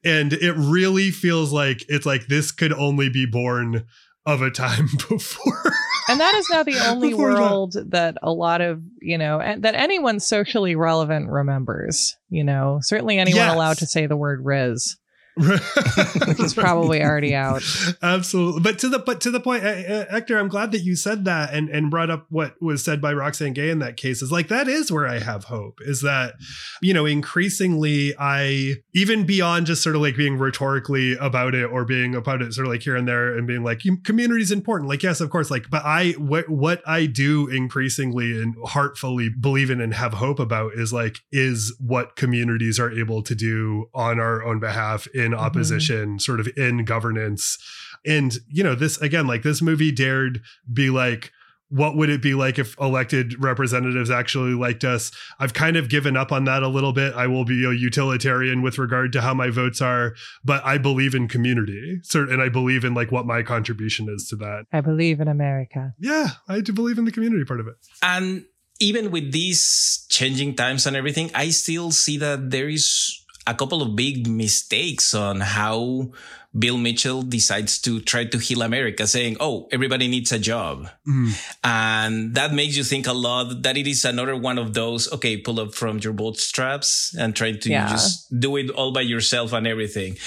And 0.04 0.34
it 0.34 0.54
really 0.54 1.10
feels 1.10 1.52
like 1.52 1.84
it's 1.90 2.06
like 2.06 2.28
this 2.28 2.52
could 2.52 2.74
only 2.74 3.10
be 3.10 3.26
born 3.26 3.86
of 4.24 4.44
a 4.44 4.52
time 4.52 4.88
before 5.10 5.74
and 6.08 6.20
that 6.20 6.36
is 6.36 6.48
now 6.50 6.64
the 6.64 6.78
only 6.88 7.14
world 7.14 7.74
that. 7.74 7.92
that 7.92 8.18
a 8.22 8.32
lot 8.32 8.62
of 8.62 8.82
you 9.02 9.18
know 9.18 9.40
that 9.58 9.76
anyone 9.76 10.20
socially 10.20 10.76
relevant 10.76 11.30
remembers 11.30 12.16
you 12.30 12.44
know 12.44 12.80
certainly 12.82 13.18
anyone 13.18 13.46
yes. 13.46 13.54
allowed 13.54 13.78
to 13.78 13.86
say 13.86 14.06
the 14.08 14.18
word 14.18 14.44
riz 14.44 14.98
He's 16.38 16.54
probably 16.54 17.04
already 17.04 17.36
out. 17.36 17.62
Absolutely, 18.02 18.62
but 18.62 18.80
to 18.80 18.88
the 18.88 19.00
but 19.00 19.20
to 19.22 19.32
the 19.32 19.42
point, 19.42 19.64
Hector, 19.64 20.38
I'm 20.38 20.48
glad 20.48 20.72
that 20.72 20.84
you 20.84 20.96
said 20.96 21.26
that 21.26 21.54
and 21.54 21.68
and 21.70 21.92
brought 21.92 22.10
up 22.10 22.26
what 22.30 22.56
was 22.62 22.84
said 22.84 23.02
by 23.02 23.12
Roxane 23.12 23.54
Gay 23.54 23.70
in 23.70 23.80
that 23.80 23.98
case. 23.98 24.22
Is 24.22 24.32
like 24.32 24.48
that 24.48 24.70
is 24.70 24.94
where 24.94 25.08
I 25.08 25.20
have 25.20 25.46
hope. 25.46 25.80
Is 25.82 26.02
that 26.02 26.36
you 26.82 26.94
know 26.94 27.06
increasingly 27.06 28.14
I 28.18 28.76
even 28.94 29.26
beyond 29.26 29.66
just 29.66 29.84
sort 29.84 29.98
of 29.98 30.02
like 30.02 30.16
being 30.16 30.38
rhetorically 30.38 31.18
about 31.18 31.54
it 31.54 31.66
or 31.66 31.84
being 31.84 32.16
about 32.16 32.42
it 32.42 32.54
sort 32.54 32.68
of 32.68 32.72
like 32.72 32.84
here 32.84 32.96
and 32.96 33.08
there 33.08 33.38
and 33.38 33.46
being 33.46 33.64
like 33.64 33.82
community 34.06 34.42
is 34.42 34.52
important. 34.52 34.90
Like 34.90 35.04
yes, 35.04 35.20
of 35.20 35.30
course. 35.30 35.52
Like 35.52 35.70
but 35.70 35.84
I 35.84 36.12
what 36.12 36.48
what 36.48 36.82
I 36.88 37.08
do 37.08 37.50
increasingly 37.50 38.42
and 38.42 38.56
heartfully 38.64 39.30
believe 39.30 39.70
in 39.70 39.82
and 39.82 39.94
have 39.96 40.14
hope 40.14 40.40
about 40.40 40.76
is 40.76 40.94
like 40.94 41.18
is 41.34 41.76
what 41.80 42.16
communities 42.16 42.80
are 42.80 42.92
able 42.92 43.22
to 43.24 43.36
do 43.36 43.90
on 43.94 44.18
our 44.18 44.42
own 44.42 44.62
behalf. 44.62 45.08
In 45.08 45.25
in 45.26 45.32
mm-hmm. 45.32 45.44
opposition, 45.44 46.06
mm-hmm. 46.06 46.18
sort 46.20 46.40
of 46.40 46.48
in 46.56 46.86
governance. 46.86 47.58
And, 48.06 48.38
you 48.48 48.64
know, 48.64 48.76
this 48.76 49.02
again, 49.02 49.28
like 49.28 49.44
this 49.44 49.62
movie 49.62 49.92
dared 49.92 50.42
be 50.72 50.90
like, 50.90 51.32
what 51.70 51.98
would 51.98 52.10
it 52.10 52.22
be 52.22 52.36
like 52.36 52.60
if 52.60 52.80
elected 52.80 53.42
representatives 53.42 54.12
actually 54.12 54.54
liked 54.54 54.84
us? 54.84 55.12
I've 55.40 55.54
kind 55.54 55.76
of 55.76 55.90
given 55.90 56.16
up 56.16 56.32
on 56.32 56.46
that 56.46 56.62
a 56.62 56.68
little 56.68 56.94
bit. 56.94 57.16
I 57.16 57.26
will 57.26 57.44
be 57.44 57.66
a 57.66 57.72
utilitarian 57.72 58.62
with 58.62 58.78
regard 58.78 59.12
to 59.14 59.22
how 59.22 59.34
my 59.34 59.50
votes 59.50 59.82
are, 59.82 60.14
but 60.44 60.64
I 60.64 60.78
believe 60.78 61.16
in 61.16 61.28
community. 61.28 62.02
And 62.14 62.42
I 62.42 62.50
believe 62.50 62.86
in 62.86 62.94
like 62.94 63.12
what 63.12 63.26
my 63.26 63.42
contribution 63.42 64.08
is 64.10 64.28
to 64.30 64.36
that. 64.38 64.66
I 64.72 64.82
believe 64.82 65.20
in 65.20 65.28
America. 65.28 65.96
Yeah, 66.00 66.30
I 66.48 66.62
do 66.62 66.72
believe 66.72 67.00
in 67.00 67.06
the 67.06 67.12
community 67.12 67.44
part 67.46 67.60
of 67.60 67.68
it. 67.68 67.76
And 68.04 68.46
even 68.80 69.10
with 69.10 69.32
these 69.32 70.06
changing 70.10 70.56
times 70.56 70.86
and 70.86 70.96
everything, 70.96 71.32
I 71.34 71.50
still 71.50 71.90
see 71.92 72.18
that 72.20 72.52
there 72.52 72.70
is 72.70 73.25
a 73.48 73.54
couple 73.54 73.82
of 73.82 73.96
big 73.96 74.28
mistakes 74.28 75.14
on 75.14 75.40
how 75.42 76.12
Bill 76.58 76.78
Mitchell 76.78 77.22
decides 77.22 77.80
to 77.82 78.00
try 78.00 78.26
to 78.26 78.38
heal 78.38 78.62
America, 78.62 79.06
saying, 79.08 79.38
Oh, 79.40 79.68
everybody 79.72 80.08
needs 80.08 80.32
a 80.32 80.40
job. 80.40 80.88
Mm. 81.08 81.58
And 81.64 82.36
that 82.36 82.54
makes 82.54 82.78
you 82.78 82.84
think 82.84 83.08
a 83.08 83.14
lot 83.14 83.62
that 83.64 83.78
it 83.78 83.88
is 83.88 84.06
another 84.06 84.36
one 84.36 84.58
of 84.58 84.74
those, 84.74 85.12
okay, 85.12 85.38
pull 85.38 85.60
up 85.60 85.74
from 85.74 86.00
your 86.00 86.14
bootstraps 86.14 87.14
and 87.18 87.36
try 87.36 87.52
to 87.52 87.70
yeah. 87.70 87.90
just 87.90 88.40
do 88.40 88.56
it 88.56 88.70
all 88.70 88.94
by 88.94 89.02
yourself 89.02 89.52
and 89.54 89.68
everything. 89.68 90.18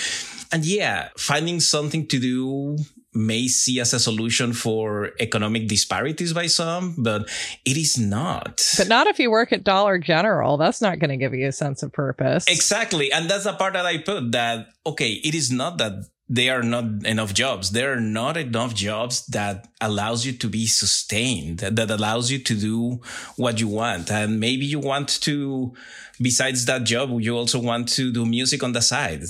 And 0.52 0.64
yeah, 0.64 1.08
finding 1.16 1.60
something 1.60 2.06
to 2.08 2.18
do 2.18 2.78
may 3.18 3.48
see 3.48 3.80
as 3.80 3.92
a 3.92 3.98
solution 3.98 4.52
for 4.52 5.10
economic 5.20 5.66
disparities 5.66 6.32
by 6.32 6.46
some, 6.46 6.94
but 6.96 7.28
it 7.64 7.76
is 7.76 7.98
not. 7.98 8.62
But 8.78 8.88
not 8.88 9.06
if 9.06 9.18
you 9.18 9.30
work 9.30 9.52
at 9.52 9.64
Dollar 9.64 9.98
General. 9.98 10.56
That's 10.56 10.80
not 10.80 10.98
going 10.98 11.10
to 11.10 11.16
give 11.16 11.34
you 11.34 11.48
a 11.48 11.52
sense 11.52 11.82
of 11.82 11.92
purpose. 11.92 12.46
Exactly. 12.48 13.12
And 13.12 13.28
that's 13.28 13.44
the 13.44 13.52
part 13.52 13.74
that 13.74 13.84
I 13.84 13.98
put 13.98 14.32
that, 14.32 14.68
okay, 14.86 15.12
it 15.12 15.34
is 15.34 15.50
not 15.50 15.78
that 15.78 16.04
there 16.30 16.60
are 16.60 16.62
not 16.62 17.06
enough 17.06 17.32
jobs. 17.32 17.70
There 17.70 17.92
are 17.92 18.00
not 18.00 18.36
enough 18.36 18.74
jobs 18.74 19.24
that 19.26 19.66
allows 19.80 20.26
you 20.26 20.32
to 20.34 20.48
be 20.48 20.66
sustained, 20.66 21.60
that 21.60 21.90
allows 21.90 22.30
you 22.30 22.38
to 22.38 22.54
do 22.54 23.00
what 23.36 23.60
you 23.60 23.68
want. 23.68 24.10
And 24.10 24.38
maybe 24.38 24.66
you 24.66 24.78
want 24.78 25.08
to, 25.22 25.72
besides 26.20 26.66
that 26.66 26.84
job, 26.84 27.18
you 27.20 27.34
also 27.34 27.58
want 27.58 27.88
to 27.90 28.12
do 28.12 28.26
music 28.26 28.62
on 28.62 28.72
the 28.72 28.82
side. 28.82 29.22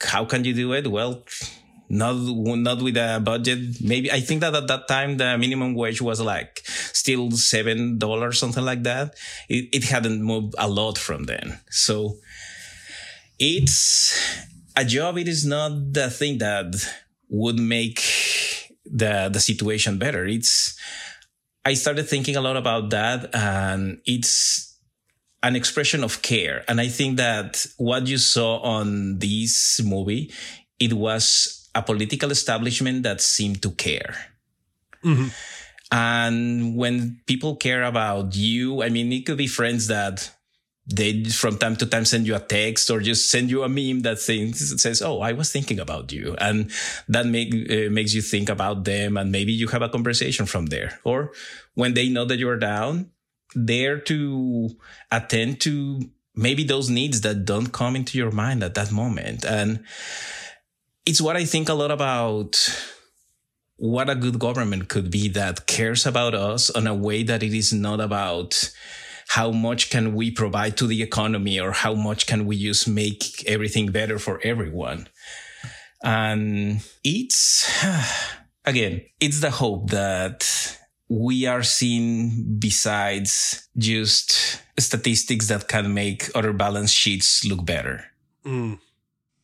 How 0.00 0.24
can 0.24 0.44
you 0.44 0.54
do 0.54 0.72
it? 0.72 0.86
Well, 0.90 1.24
not 1.88 2.14
not 2.14 2.82
with 2.82 2.96
a 2.96 3.20
budget. 3.22 3.80
Maybe 3.80 4.10
I 4.10 4.20
think 4.20 4.40
that 4.40 4.54
at 4.54 4.68
that 4.68 4.88
time 4.88 5.16
the 5.16 5.38
minimum 5.38 5.74
wage 5.74 6.02
was 6.02 6.20
like 6.20 6.62
still 6.66 7.30
seven 7.32 7.98
dollars, 7.98 8.38
something 8.38 8.64
like 8.64 8.82
that. 8.84 9.14
It, 9.48 9.68
it 9.72 9.84
hadn't 9.84 10.22
moved 10.22 10.54
a 10.58 10.68
lot 10.68 10.98
from 10.98 11.24
then. 11.24 11.60
So 11.70 12.16
it's 13.38 14.14
a 14.76 14.84
job. 14.84 15.18
It 15.18 15.28
is 15.28 15.44
not 15.44 15.92
the 15.92 16.10
thing 16.10 16.38
that 16.38 16.74
would 17.28 17.58
make 17.58 18.00
the 18.84 19.28
the 19.32 19.40
situation 19.40 19.98
better. 19.98 20.24
It's 20.26 20.78
I 21.64 21.74
started 21.74 22.08
thinking 22.08 22.36
a 22.36 22.40
lot 22.40 22.56
about 22.56 22.90
that, 22.90 23.34
and 23.34 24.00
it's 24.06 24.78
an 25.42 25.56
expression 25.56 26.04
of 26.04 26.22
care. 26.22 26.64
And 26.68 26.80
I 26.80 26.88
think 26.88 27.16
that 27.16 27.66
what 27.76 28.06
you 28.06 28.18
saw 28.18 28.58
on 28.58 29.18
this 29.18 29.80
movie, 29.84 30.32
it 30.78 30.92
was 30.92 31.65
a 31.76 31.82
political 31.82 32.30
establishment 32.30 33.02
that 33.04 33.20
seemed 33.20 33.62
to 33.62 33.70
care. 33.70 34.16
Mm-hmm. 35.04 35.28
And 35.92 36.76
when 36.76 37.20
people 37.26 37.54
care 37.56 37.84
about 37.84 38.34
you, 38.34 38.82
I 38.82 38.88
mean, 38.88 39.12
it 39.12 39.26
could 39.26 39.36
be 39.36 39.46
friends 39.46 39.86
that 39.86 40.32
they 40.86 41.24
from 41.24 41.58
time 41.58 41.74
to 41.76 41.86
time 41.86 42.04
send 42.04 42.26
you 42.26 42.34
a 42.36 42.40
text 42.40 42.90
or 42.90 43.00
just 43.00 43.30
send 43.30 43.50
you 43.50 43.62
a 43.62 43.68
meme 43.68 44.02
that 44.02 44.18
things, 44.18 44.80
says, 44.80 45.02
"Oh, 45.02 45.20
I 45.20 45.32
was 45.32 45.50
thinking 45.50 45.80
about 45.80 46.12
you," 46.12 46.36
and 46.38 46.70
that 47.08 47.26
make, 47.26 47.52
uh, 47.54 47.90
makes 47.90 48.14
you 48.14 48.22
think 48.22 48.48
about 48.48 48.84
them, 48.84 49.16
and 49.16 49.30
maybe 49.30 49.52
you 49.52 49.68
have 49.68 49.82
a 49.82 49.88
conversation 49.88 50.46
from 50.46 50.66
there. 50.66 51.00
Or 51.04 51.32
when 51.74 51.94
they 51.94 52.08
know 52.08 52.24
that 52.24 52.38
you're 52.38 52.58
down, 52.58 53.10
there 53.54 53.98
to 54.10 54.76
attend 55.10 55.60
to 55.62 56.08
maybe 56.34 56.64
those 56.64 56.88
needs 56.88 57.22
that 57.22 57.44
don't 57.44 57.72
come 57.72 57.96
into 57.96 58.18
your 58.18 58.30
mind 58.30 58.62
at 58.62 58.74
that 58.74 58.92
moment, 58.92 59.44
and 59.44 59.82
it's 61.06 61.20
what 61.20 61.36
I 61.36 61.44
think 61.44 61.68
a 61.68 61.74
lot 61.74 61.90
about 61.90 62.68
what 63.76 64.10
a 64.10 64.14
good 64.14 64.38
government 64.38 64.88
could 64.88 65.10
be 65.10 65.28
that 65.28 65.66
cares 65.66 66.04
about 66.04 66.34
us 66.34 66.68
in 66.70 66.86
a 66.86 66.94
way 66.94 67.22
that 67.22 67.42
it 67.42 67.54
is 67.54 67.72
not 67.72 68.00
about 68.00 68.72
how 69.28 69.50
much 69.50 69.90
can 69.90 70.14
we 70.14 70.30
provide 70.30 70.76
to 70.78 70.86
the 70.86 71.02
economy 71.02 71.60
or 71.60 71.72
how 71.72 71.94
much 71.94 72.26
can 72.26 72.46
we 72.46 72.58
just 72.58 72.88
make 72.88 73.44
everything 73.46 73.90
better 73.92 74.18
for 74.18 74.40
everyone. 74.42 75.08
And 76.02 76.80
it's, 77.04 77.70
again, 78.64 79.02
it's 79.20 79.40
the 79.40 79.50
hope 79.50 79.90
that 79.90 80.78
we 81.08 81.46
are 81.46 81.62
seeing 81.62 82.56
besides 82.58 83.68
just 83.76 84.60
statistics 84.78 85.48
that 85.48 85.68
can 85.68 85.94
make 85.94 86.30
other 86.34 86.52
balance 86.52 86.92
sheets 86.92 87.44
look 87.44 87.64
better. 87.64 88.04
Mm. 88.44 88.78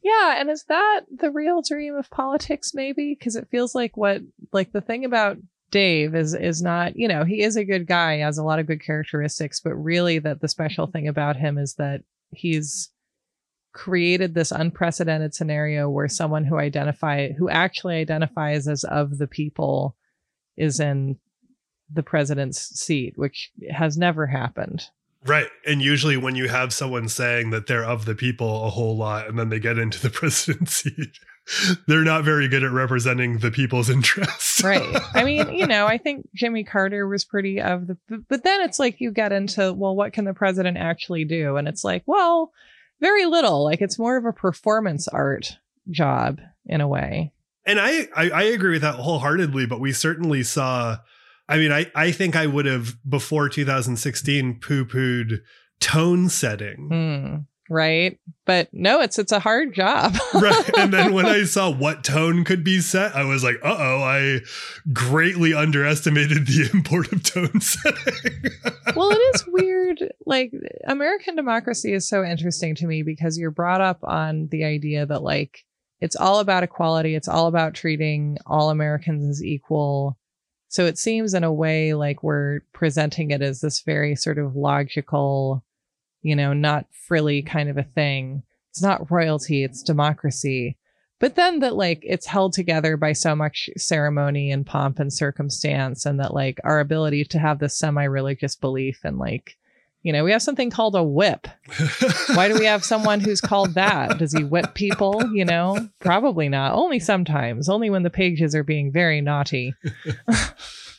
Yeah, 0.03 0.41
and 0.41 0.51
is 0.51 0.65
that 0.65 1.03
the 1.15 1.31
real 1.31 1.63
dream 1.63 1.95
of 1.95 2.11
politics 2.11 2.73
maybe? 2.75 3.15
Because 3.17 3.37
it 3.37 3.49
feels 3.51 3.75
like 3.75 3.97
what 3.97 4.21
like 4.53 4.73
the 4.73 4.81
thing 4.81 5.05
about 5.05 5.39
Dave 5.71 6.15
is 6.15 6.35
is 6.35 6.61
not, 6.61 6.97
you 6.97 7.09
know, 7.09 7.25
he 7.25 7.43
is 7.43 7.57
a 7.57 7.65
good 7.65 7.87
guy, 7.87 8.19
has 8.19 8.39
a 8.39 8.45
lot 8.45 8.59
of 8.59 8.67
good 8.67 8.85
characteristics, 8.85 9.61
but 9.61 9.75
really 9.75 10.19
that 10.19 10.41
the 10.41 10.49
special 10.49 10.87
mm-hmm. 10.87 10.93
thing 10.93 11.09
about 11.09 11.37
him 11.37 11.57
is 11.57 11.75
that 11.75 12.03
he's 12.31 12.91
created 13.73 14.35
this 14.35 14.53
unprecedented 14.53 15.35
scenario 15.35 15.89
where 15.89 16.07
mm-hmm. 16.07 16.13
someone 16.13 16.45
who 16.45 16.59
identify 16.59 17.33
who 17.33 17.49
actually 17.49 17.97
identifies 17.97 18.69
as 18.69 18.85
of 18.85 19.19
the 19.19 19.27
people 19.27 19.97
is 20.57 20.81
in 20.81 21.17
the 21.93 22.03
president's 22.03 22.59
seat, 22.59 23.15
which 23.17 23.51
has 23.71 23.97
never 23.97 24.27
happened. 24.27 24.85
Right. 25.25 25.49
And 25.67 25.81
usually 25.81 26.17
when 26.17 26.35
you 26.35 26.49
have 26.49 26.73
someone 26.73 27.09
saying 27.09 27.51
that 27.51 27.67
they're 27.67 27.85
of 27.85 28.05
the 28.07 28.15
people 28.15 28.65
a 28.65 28.71
whole 28.71 28.97
lot 28.97 29.29
and 29.29 29.39
then 29.39 29.51
they 29.51 29.61
get 29.61 29.79
into 29.79 30.01
the 30.01 30.11
presidency, 30.11 31.13
they're 31.87 32.05
not 32.05 32.25
very 32.25 32.49
good 32.49 32.65
at 32.65 32.73
representing 32.73 33.39
the 33.39 33.51
people's 33.51 33.89
interests. 33.97 34.63
right. 34.65 35.01
I 35.15 35.25
mean, 35.25 35.53
you 35.53 35.67
know, 35.67 35.87
I 35.87 35.99
think 35.99 36.29
Jimmy 36.35 36.65
Carter 36.65 37.07
was 37.07 37.25
pretty 37.25 37.61
of 37.61 37.87
the, 37.87 37.97
but 38.29 38.43
then 38.43 38.63
it's 38.63 38.79
like 38.79 39.01
you 39.01 39.13
get 39.13 39.33
into, 39.33 39.73
well, 39.73 39.95
what 39.95 40.13
can 40.13 40.25
the 40.25 40.35
president 40.35 40.77
actually 40.77 41.25
do? 41.25 41.57
And 41.57 41.69
it's 41.69 41.85
like, 41.85 42.03
well, 42.07 42.53
very 43.01 43.27
little. 43.27 43.65
Like 43.65 43.81
it's 43.81 43.99
more 43.99 44.17
of 44.17 44.25
a 44.25 44.33
performance 44.33 45.09
art 45.09 45.57
job 45.91 46.41
in 46.67 46.81
a 46.81 46.89
way. 46.89 47.33
And 47.65 47.79
I, 47.79 48.09
I, 48.17 48.31
I 48.31 48.43
agree 48.45 48.73
with 48.73 48.83
that 48.83 48.97
wholeheartedly, 48.97 49.67
but 49.67 49.79
we 49.79 49.93
certainly 49.93 50.43
saw 50.43 50.99
I 51.49 51.59
mean, 51.59 51.73
I, 51.73 51.87
I 51.95 52.13
think 52.13 52.37
I 52.37 52.47
would 52.47 52.67
have 52.67 52.97
before 53.09 53.49
2016 53.49 54.61
poo 54.61 54.85
pooed 54.85 55.41
tone 55.81 56.29
setting. 56.29 56.89
Mm, 56.91 57.47
right. 57.69 58.19
But 58.47 58.69
no, 58.73 59.01
it's 59.01 59.19
it's 59.19 59.33
a 59.33 59.41
hard 59.41 59.75
job. 59.75 60.17
right. 60.35 60.71
And 60.79 60.93
then 60.93 61.13
when 61.13 61.27
I 61.27 61.45
saw 61.45 61.71
what 61.71 62.05
tone 62.05 62.45
could 62.45 62.65
be 62.65 62.81
set, 62.81 63.15
I 63.15 63.25
was 63.25 63.43
like, 63.43 63.57
uh 63.63 63.77
oh, 63.77 64.03
I 64.03 64.41
greatly 64.93 65.53
underestimated 65.53 66.47
the 66.47 66.71
import 66.75 67.13
of 67.13 67.23
tone 67.25 67.61
setting. 67.61 68.45
well, 68.97 69.11
it 69.11 69.21
is 69.35 69.45
weird. 69.49 70.13
Like 70.25 70.53
American 70.87 71.37
democracy 71.37 71.93
is 71.93 72.09
so 72.09 72.25
interesting 72.25 72.75
to 72.77 72.87
me 72.87 73.03
because 73.03 73.37
you're 73.37 73.51
brought 73.51 73.81
up 73.81 73.99
on 74.05 74.49
the 74.51 74.65
idea 74.65 75.05
that 75.07 75.23
like 75.23 75.65
it's 76.01 76.17
all 76.17 76.41
about 76.41 76.65
equality, 76.65 77.15
it's 77.15 77.29
all 77.29 77.47
about 77.47 77.75
treating 77.75 78.39
all 78.47 78.71
Americans 78.71 79.29
as 79.29 79.43
equal 79.43 80.17
so 80.73 80.87
it 80.87 80.97
seems 80.97 81.35
in 81.35 81.45
a 81.45 81.53
way 81.53 81.93
like 81.93 82.23
we're 82.23 82.61
presenting 82.73 83.31
it 83.31 83.43
as 83.43 83.61
this 83.61 83.83
very 83.83 84.17
sort 84.17 84.39
of 84.39 84.57
logical, 84.57 85.63
you 86.23 86.35
know, 86.35 86.55
not 86.55 86.87
frilly 87.07 87.43
kind 87.43 87.69
of 87.69 87.77
a 87.77 87.83
thing. 87.83 88.43
It's 88.71 88.81
not 88.81 89.11
royalty, 89.11 89.65
it's 89.65 89.83
democracy. 89.83 90.79
But 91.21 91.35
then 91.35 91.59
that 91.59 91.77
like 91.77 92.01
it's 92.03 92.25
held 92.25 92.55
together 92.55 92.97
by 92.97 93.13
so 93.13 93.37
much 93.37 93.69
ceremony 93.77 94.51
and 94.51 94.65
pomp 94.65 94.99
and 94.99 95.13
circumstance, 95.13 96.07
and 96.07 96.19
that 96.21 96.33
like 96.33 96.59
our 96.65 96.81
ability 96.81 97.27
to 97.27 97.39
have 97.39 97.59
this 97.59 97.77
semi 97.77 98.05
religious 98.05 98.57
belief 98.57 99.01
and 99.05 99.19
like 99.19 99.59
you 100.03 100.13
know, 100.13 100.25
we 100.25 100.33
have 100.33 100.43
something 100.43 100.71
called 100.71 100.97
a 100.97 101.03
whip. 101.03 101.47
Why 102.35 102.49
do 102.49 102.59
we 102.59 102.65
have 102.65 102.85
someone 102.85 103.21
who's 103.21 103.41
called 103.41 103.75
that? 103.75 104.19
Does 104.19 104.33
he 104.33 104.43
whip 104.43 104.75
people? 104.75 105.23
You 105.33 105.45
know, 105.45 105.89
probably 106.01 106.49
not. 106.49 106.75
Only 106.75 106.99
sometimes, 106.99 107.69
only 107.69 107.89
when 107.89 108.03
the 108.03 108.11
pages 108.11 108.55
are 108.55 108.65
being 108.65 108.91
very 108.91 109.21
naughty. 109.21 109.75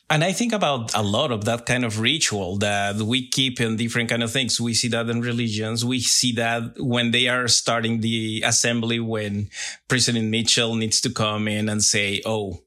and 0.10 0.24
I 0.24 0.32
think 0.32 0.54
about 0.54 0.96
a 0.96 1.04
lot 1.04 1.32
of 1.32 1.44
that 1.46 1.66
kind 1.66 1.84
of 1.84 2.00
ritual 2.00 2.58
that 2.58 2.96
we 2.96 3.28
keep 3.28 3.60
in 3.60 3.76
different 3.76 4.10
kind 4.10 4.24
of 4.24 4.32
things. 4.32 4.60
We 4.60 4.74
see 4.74 4.88
that 4.90 5.10
in 5.10 5.22
religions. 5.22 5.84
We 5.84 6.00
see 6.00 6.32
that 6.34 6.76
when 6.78 7.12
they 7.12 7.28
are 7.28 7.50
starting 7.50 8.00
the 8.00 8.44
assembly, 8.46 9.02
when 9.02 9.50
President 9.90 10.30
Mitchell 10.30 10.76
needs 10.76 11.02
to 11.02 11.10
come 11.10 11.50
in 11.50 11.68
and 11.68 11.84
say, 11.84 12.22
Oh, 12.26 12.64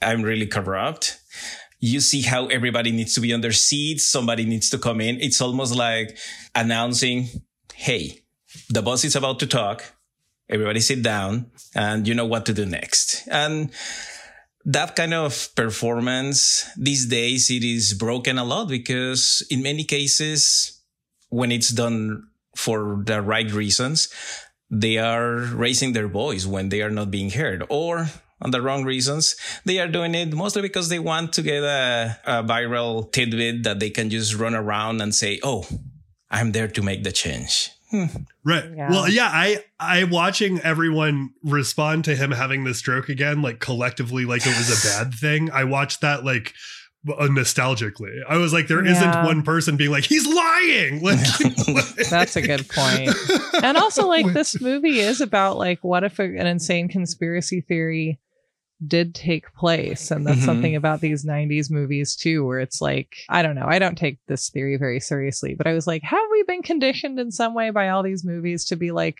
I'm 0.00 0.22
really 0.22 0.46
corrupt 0.46 1.21
you 1.82 1.98
see 2.00 2.22
how 2.22 2.46
everybody 2.46 2.92
needs 2.92 3.12
to 3.14 3.20
be 3.20 3.34
on 3.34 3.40
their 3.40 3.52
seats. 3.52 4.04
Somebody 4.04 4.44
needs 4.46 4.70
to 4.70 4.78
come 4.78 5.00
in. 5.00 5.20
It's 5.20 5.40
almost 5.40 5.74
like 5.74 6.16
announcing, 6.54 7.26
Hey, 7.74 8.22
the 8.70 8.82
boss 8.82 9.04
is 9.04 9.16
about 9.16 9.40
to 9.40 9.48
talk. 9.48 9.82
Everybody 10.48 10.78
sit 10.78 11.02
down 11.02 11.50
and 11.74 12.06
you 12.06 12.14
know 12.14 12.26
what 12.26 12.46
to 12.46 12.54
do 12.54 12.66
next. 12.66 13.26
And 13.26 13.72
that 14.64 14.94
kind 14.94 15.12
of 15.12 15.48
performance 15.56 16.70
these 16.76 17.06
days 17.06 17.50
it 17.50 17.64
is 17.64 17.94
broken 17.94 18.38
a 18.38 18.44
lot 18.44 18.68
because 18.68 19.44
in 19.50 19.60
many 19.60 19.82
cases 19.82 20.80
when 21.30 21.50
it's 21.50 21.70
done 21.70 22.28
for 22.54 23.02
the 23.04 23.20
right 23.20 23.50
reasons 23.50 24.08
they 24.70 24.98
are 24.98 25.34
raising 25.34 25.94
their 25.94 26.06
voice 26.06 26.46
when 26.46 26.68
they 26.68 26.80
are 26.80 26.90
not 26.90 27.10
being 27.10 27.30
heard 27.30 27.64
or 27.68 28.06
on 28.42 28.50
the 28.50 28.60
wrong 28.60 28.84
reasons. 28.84 29.36
They 29.64 29.78
are 29.78 29.88
doing 29.88 30.14
it 30.14 30.34
mostly 30.34 30.62
because 30.62 30.88
they 30.88 30.98
want 30.98 31.32
to 31.34 31.42
get 31.42 31.62
a, 31.62 32.18
a 32.24 32.42
viral 32.42 33.10
tidbit 33.10 33.62
that 33.62 33.80
they 33.80 33.90
can 33.90 34.10
just 34.10 34.34
run 34.34 34.54
around 34.54 35.00
and 35.00 35.14
say, 35.14 35.40
Oh, 35.42 35.64
I'm 36.30 36.52
there 36.52 36.68
to 36.68 36.82
make 36.82 37.04
the 37.04 37.12
change. 37.12 37.70
Hmm. 37.90 38.06
Right. 38.42 38.64
Yeah. 38.74 38.90
Well, 38.90 39.08
yeah, 39.08 39.28
I 39.30 39.64
I 39.78 40.04
watching 40.04 40.60
everyone 40.60 41.34
respond 41.44 42.06
to 42.06 42.16
him 42.16 42.30
having 42.30 42.64
the 42.64 42.72
stroke 42.72 43.10
again, 43.10 43.42
like 43.42 43.60
collectively, 43.60 44.24
like 44.24 44.42
it 44.46 44.56
was 44.56 44.70
a 44.70 44.88
bad 44.88 45.14
thing. 45.20 45.50
I 45.50 45.64
watched 45.64 46.00
that 46.00 46.24
like 46.24 46.54
uh, 47.08 47.26
nostalgically. 47.28 48.20
I 48.28 48.36
was 48.36 48.52
like, 48.52 48.68
there 48.68 48.84
yeah. 48.84 49.00
not 49.00 49.26
one 49.26 49.42
person 49.42 49.76
being 49.76 49.90
like, 49.90 50.04
he's 50.04 50.26
lying. 50.26 51.02
Like, 51.72 52.08
that's 52.10 52.36
a 52.36 52.42
good 52.42 52.68
point. 52.68 53.10
And 53.62 53.76
also, 53.76 54.06
like, 54.06 54.26
this 54.32 54.60
movie 54.60 55.00
is 55.00 55.20
about 55.20 55.56
like, 55.56 55.82
what 55.82 56.04
if 56.04 56.18
a, 56.18 56.24
an 56.24 56.46
insane 56.46 56.88
conspiracy 56.88 57.60
theory 57.60 58.18
did 58.86 59.14
take 59.14 59.52
place 59.54 60.10
and 60.10 60.26
that's 60.26 60.38
mm-hmm. 60.38 60.46
something 60.46 60.76
about 60.76 61.00
these 61.00 61.24
90s 61.24 61.70
movies 61.70 62.16
too 62.16 62.44
where 62.44 62.60
it's 62.60 62.80
like 62.80 63.16
i 63.28 63.42
don't 63.42 63.54
know 63.54 63.66
i 63.66 63.78
don't 63.78 63.98
take 63.98 64.18
this 64.26 64.48
theory 64.50 64.76
very 64.76 65.00
seriously 65.00 65.54
but 65.54 65.66
i 65.66 65.72
was 65.72 65.86
like 65.86 66.02
have 66.02 66.20
we 66.30 66.42
been 66.44 66.62
conditioned 66.62 67.18
in 67.18 67.30
some 67.30 67.54
way 67.54 67.70
by 67.70 67.88
all 67.88 68.02
these 68.02 68.24
movies 68.24 68.64
to 68.64 68.76
be 68.76 68.90
like 68.90 69.18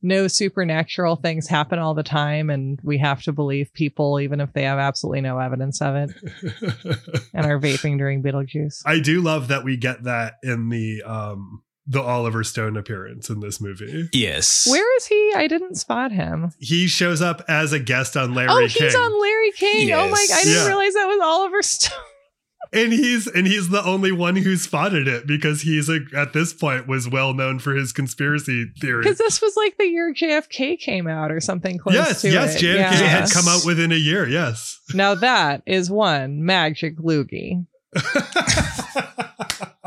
no 0.00 0.28
supernatural 0.28 1.16
things 1.16 1.48
happen 1.48 1.78
all 1.78 1.94
the 1.94 2.02
time 2.02 2.50
and 2.50 2.78
we 2.82 2.98
have 2.98 3.22
to 3.22 3.32
believe 3.32 3.72
people 3.72 4.20
even 4.20 4.40
if 4.40 4.52
they 4.52 4.62
have 4.62 4.78
absolutely 4.78 5.20
no 5.20 5.38
evidence 5.38 5.82
of 5.82 5.96
it 5.96 6.10
and 7.34 7.46
are 7.46 7.60
vaping 7.60 7.98
during 7.98 8.22
beetlejuice 8.22 8.82
i 8.86 8.98
do 8.98 9.20
love 9.20 9.48
that 9.48 9.64
we 9.64 9.76
get 9.76 10.04
that 10.04 10.34
in 10.42 10.68
the 10.68 11.02
um 11.02 11.62
the 11.88 12.02
Oliver 12.02 12.44
Stone 12.44 12.76
appearance 12.76 13.30
in 13.30 13.40
this 13.40 13.60
movie. 13.60 14.10
Yes. 14.12 14.66
Where 14.70 14.96
is 14.98 15.06
he? 15.06 15.32
I 15.34 15.46
didn't 15.46 15.76
spot 15.76 16.12
him. 16.12 16.52
He 16.58 16.86
shows 16.86 17.22
up 17.22 17.42
as 17.48 17.72
a 17.72 17.78
guest 17.78 18.14
on 18.16 18.34
Larry 18.34 18.50
oh, 18.50 18.68
King. 18.68 18.84
he's 18.84 18.94
on 18.94 19.20
Larry 19.20 19.50
King. 19.52 19.88
Yes. 19.88 19.98
Oh 19.98 20.10
my 20.10 20.26
I 20.34 20.44
didn't 20.44 20.54
yeah. 20.54 20.66
realize 20.66 20.94
that 20.94 21.06
was 21.06 21.20
Oliver 21.22 21.62
Stone. 21.62 21.98
and 22.72 22.92
he's 22.92 23.26
and 23.26 23.46
he's 23.46 23.70
the 23.70 23.82
only 23.82 24.12
one 24.12 24.36
who 24.36 24.56
spotted 24.56 25.08
it 25.08 25.26
because 25.26 25.62
he's 25.62 25.88
a, 25.88 26.00
at 26.14 26.34
this 26.34 26.52
point 26.52 26.86
was 26.86 27.08
well 27.08 27.32
known 27.32 27.58
for 27.58 27.74
his 27.74 27.92
conspiracy 27.92 28.70
theory. 28.78 29.02
Because 29.02 29.16
this 29.16 29.40
was 29.40 29.56
like 29.56 29.78
the 29.78 29.86
year 29.86 30.12
JFK 30.12 30.78
came 30.78 31.06
out 31.06 31.32
or 31.32 31.40
something 31.40 31.78
close 31.78 31.94
yes, 31.94 32.20
to 32.20 32.30
yes, 32.30 32.56
it. 32.56 32.66
JFK 32.66 32.76
yes. 32.76 33.32
had 33.32 33.42
come 33.42 33.48
out 33.48 33.64
within 33.64 33.92
a 33.92 33.96
year. 33.96 34.28
Yes. 34.28 34.78
Now 34.92 35.14
that 35.14 35.62
is 35.64 35.90
one 35.90 36.44
magic 36.44 36.98
loogie. 36.98 37.64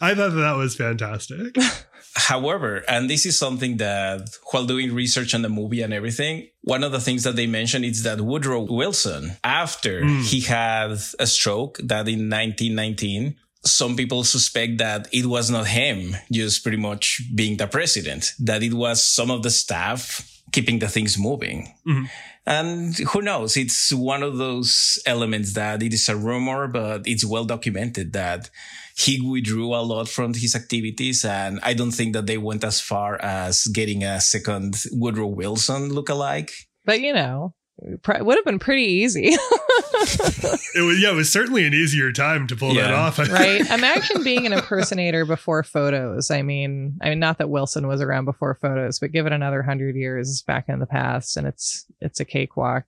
I 0.00 0.14
thought 0.14 0.30
that, 0.30 0.40
that 0.40 0.56
was 0.56 0.76
fantastic. 0.76 1.56
However, 2.14 2.82
and 2.88 3.10
this 3.10 3.26
is 3.26 3.38
something 3.38 3.76
that 3.76 4.30
while 4.50 4.64
doing 4.64 4.94
research 4.94 5.34
on 5.34 5.42
the 5.42 5.50
movie 5.50 5.82
and 5.82 5.92
everything, 5.92 6.48
one 6.62 6.82
of 6.82 6.90
the 6.90 7.00
things 7.00 7.24
that 7.24 7.36
they 7.36 7.46
mentioned 7.46 7.84
is 7.84 8.04
that 8.04 8.22
Woodrow 8.22 8.62
Wilson, 8.62 9.36
after 9.44 10.00
mm. 10.00 10.22
he 10.24 10.40
had 10.40 10.92
a 11.18 11.26
stroke 11.26 11.76
that 11.78 12.08
in 12.08 12.30
1919, 12.30 13.36
some 13.66 13.96
people 13.96 14.24
suspect 14.24 14.78
that 14.78 15.08
it 15.12 15.26
was 15.26 15.50
not 15.50 15.66
him 15.66 16.16
just 16.32 16.62
pretty 16.62 16.78
much 16.78 17.20
being 17.34 17.58
the 17.58 17.66
president, 17.66 18.32
that 18.38 18.62
it 18.62 18.72
was 18.72 19.04
some 19.04 19.30
of 19.30 19.42
the 19.42 19.50
staff 19.50 20.40
keeping 20.52 20.78
the 20.78 20.88
things 20.88 21.18
moving. 21.18 21.74
Mm-hmm. 21.86 22.04
And 22.46 22.96
who 22.98 23.22
knows? 23.22 23.56
It's 23.56 23.92
one 23.92 24.22
of 24.22 24.38
those 24.38 25.00
elements 25.04 25.54
that 25.54 25.82
it 25.82 25.92
is 25.92 26.08
a 26.08 26.16
rumor, 26.16 26.68
but 26.68 27.06
it's 27.06 27.24
well 27.24 27.44
documented 27.44 28.12
that 28.12 28.50
he 28.96 29.20
withdrew 29.20 29.74
a 29.74 29.82
lot 29.82 30.08
from 30.08 30.32
his 30.32 30.56
activities. 30.56 31.24
And 31.24 31.60
I 31.62 31.74
don't 31.74 31.90
think 31.90 32.14
that 32.14 32.26
they 32.26 32.38
went 32.38 32.64
as 32.64 32.80
far 32.80 33.20
as 33.20 33.66
getting 33.66 34.02
a 34.02 34.20
second 34.20 34.82
Woodrow 34.92 35.26
Wilson 35.26 35.92
look-alike. 35.92 36.52
But 36.84 37.00
you 37.00 37.12
know, 37.12 37.54
it 37.78 38.24
would 38.24 38.36
have 38.36 38.44
been 38.44 38.58
pretty 38.58 38.84
easy. 38.84 39.24
it 39.34 40.86
was 40.86 41.02
yeah, 41.02 41.10
it 41.10 41.14
was 41.14 41.30
certainly 41.30 41.66
an 41.66 41.74
easier 41.74 42.10
time 42.10 42.46
to 42.46 42.56
pull 42.56 42.72
yeah. 42.72 42.84
that 42.84 42.94
off. 42.94 43.18
right. 43.30 43.60
Imagine 43.70 44.22
being 44.24 44.46
an 44.46 44.54
impersonator 44.54 45.26
before 45.26 45.62
photos. 45.62 46.30
I 46.30 46.40
mean, 46.40 46.96
I 47.02 47.10
mean 47.10 47.18
not 47.18 47.36
that 47.38 47.50
Wilson 47.50 47.86
was 47.86 48.00
around 48.00 48.24
before 48.24 48.54
photos, 48.54 48.98
but 48.98 49.12
give 49.12 49.26
it 49.26 49.32
another 49.32 49.62
hundred 49.62 49.94
years 49.96 50.42
back 50.42 50.66
in 50.68 50.78
the 50.78 50.86
past 50.86 51.36
and 51.36 51.46
it's 51.46 51.84
it's 52.00 52.20
a 52.20 52.24
cakewalk. 52.24 52.84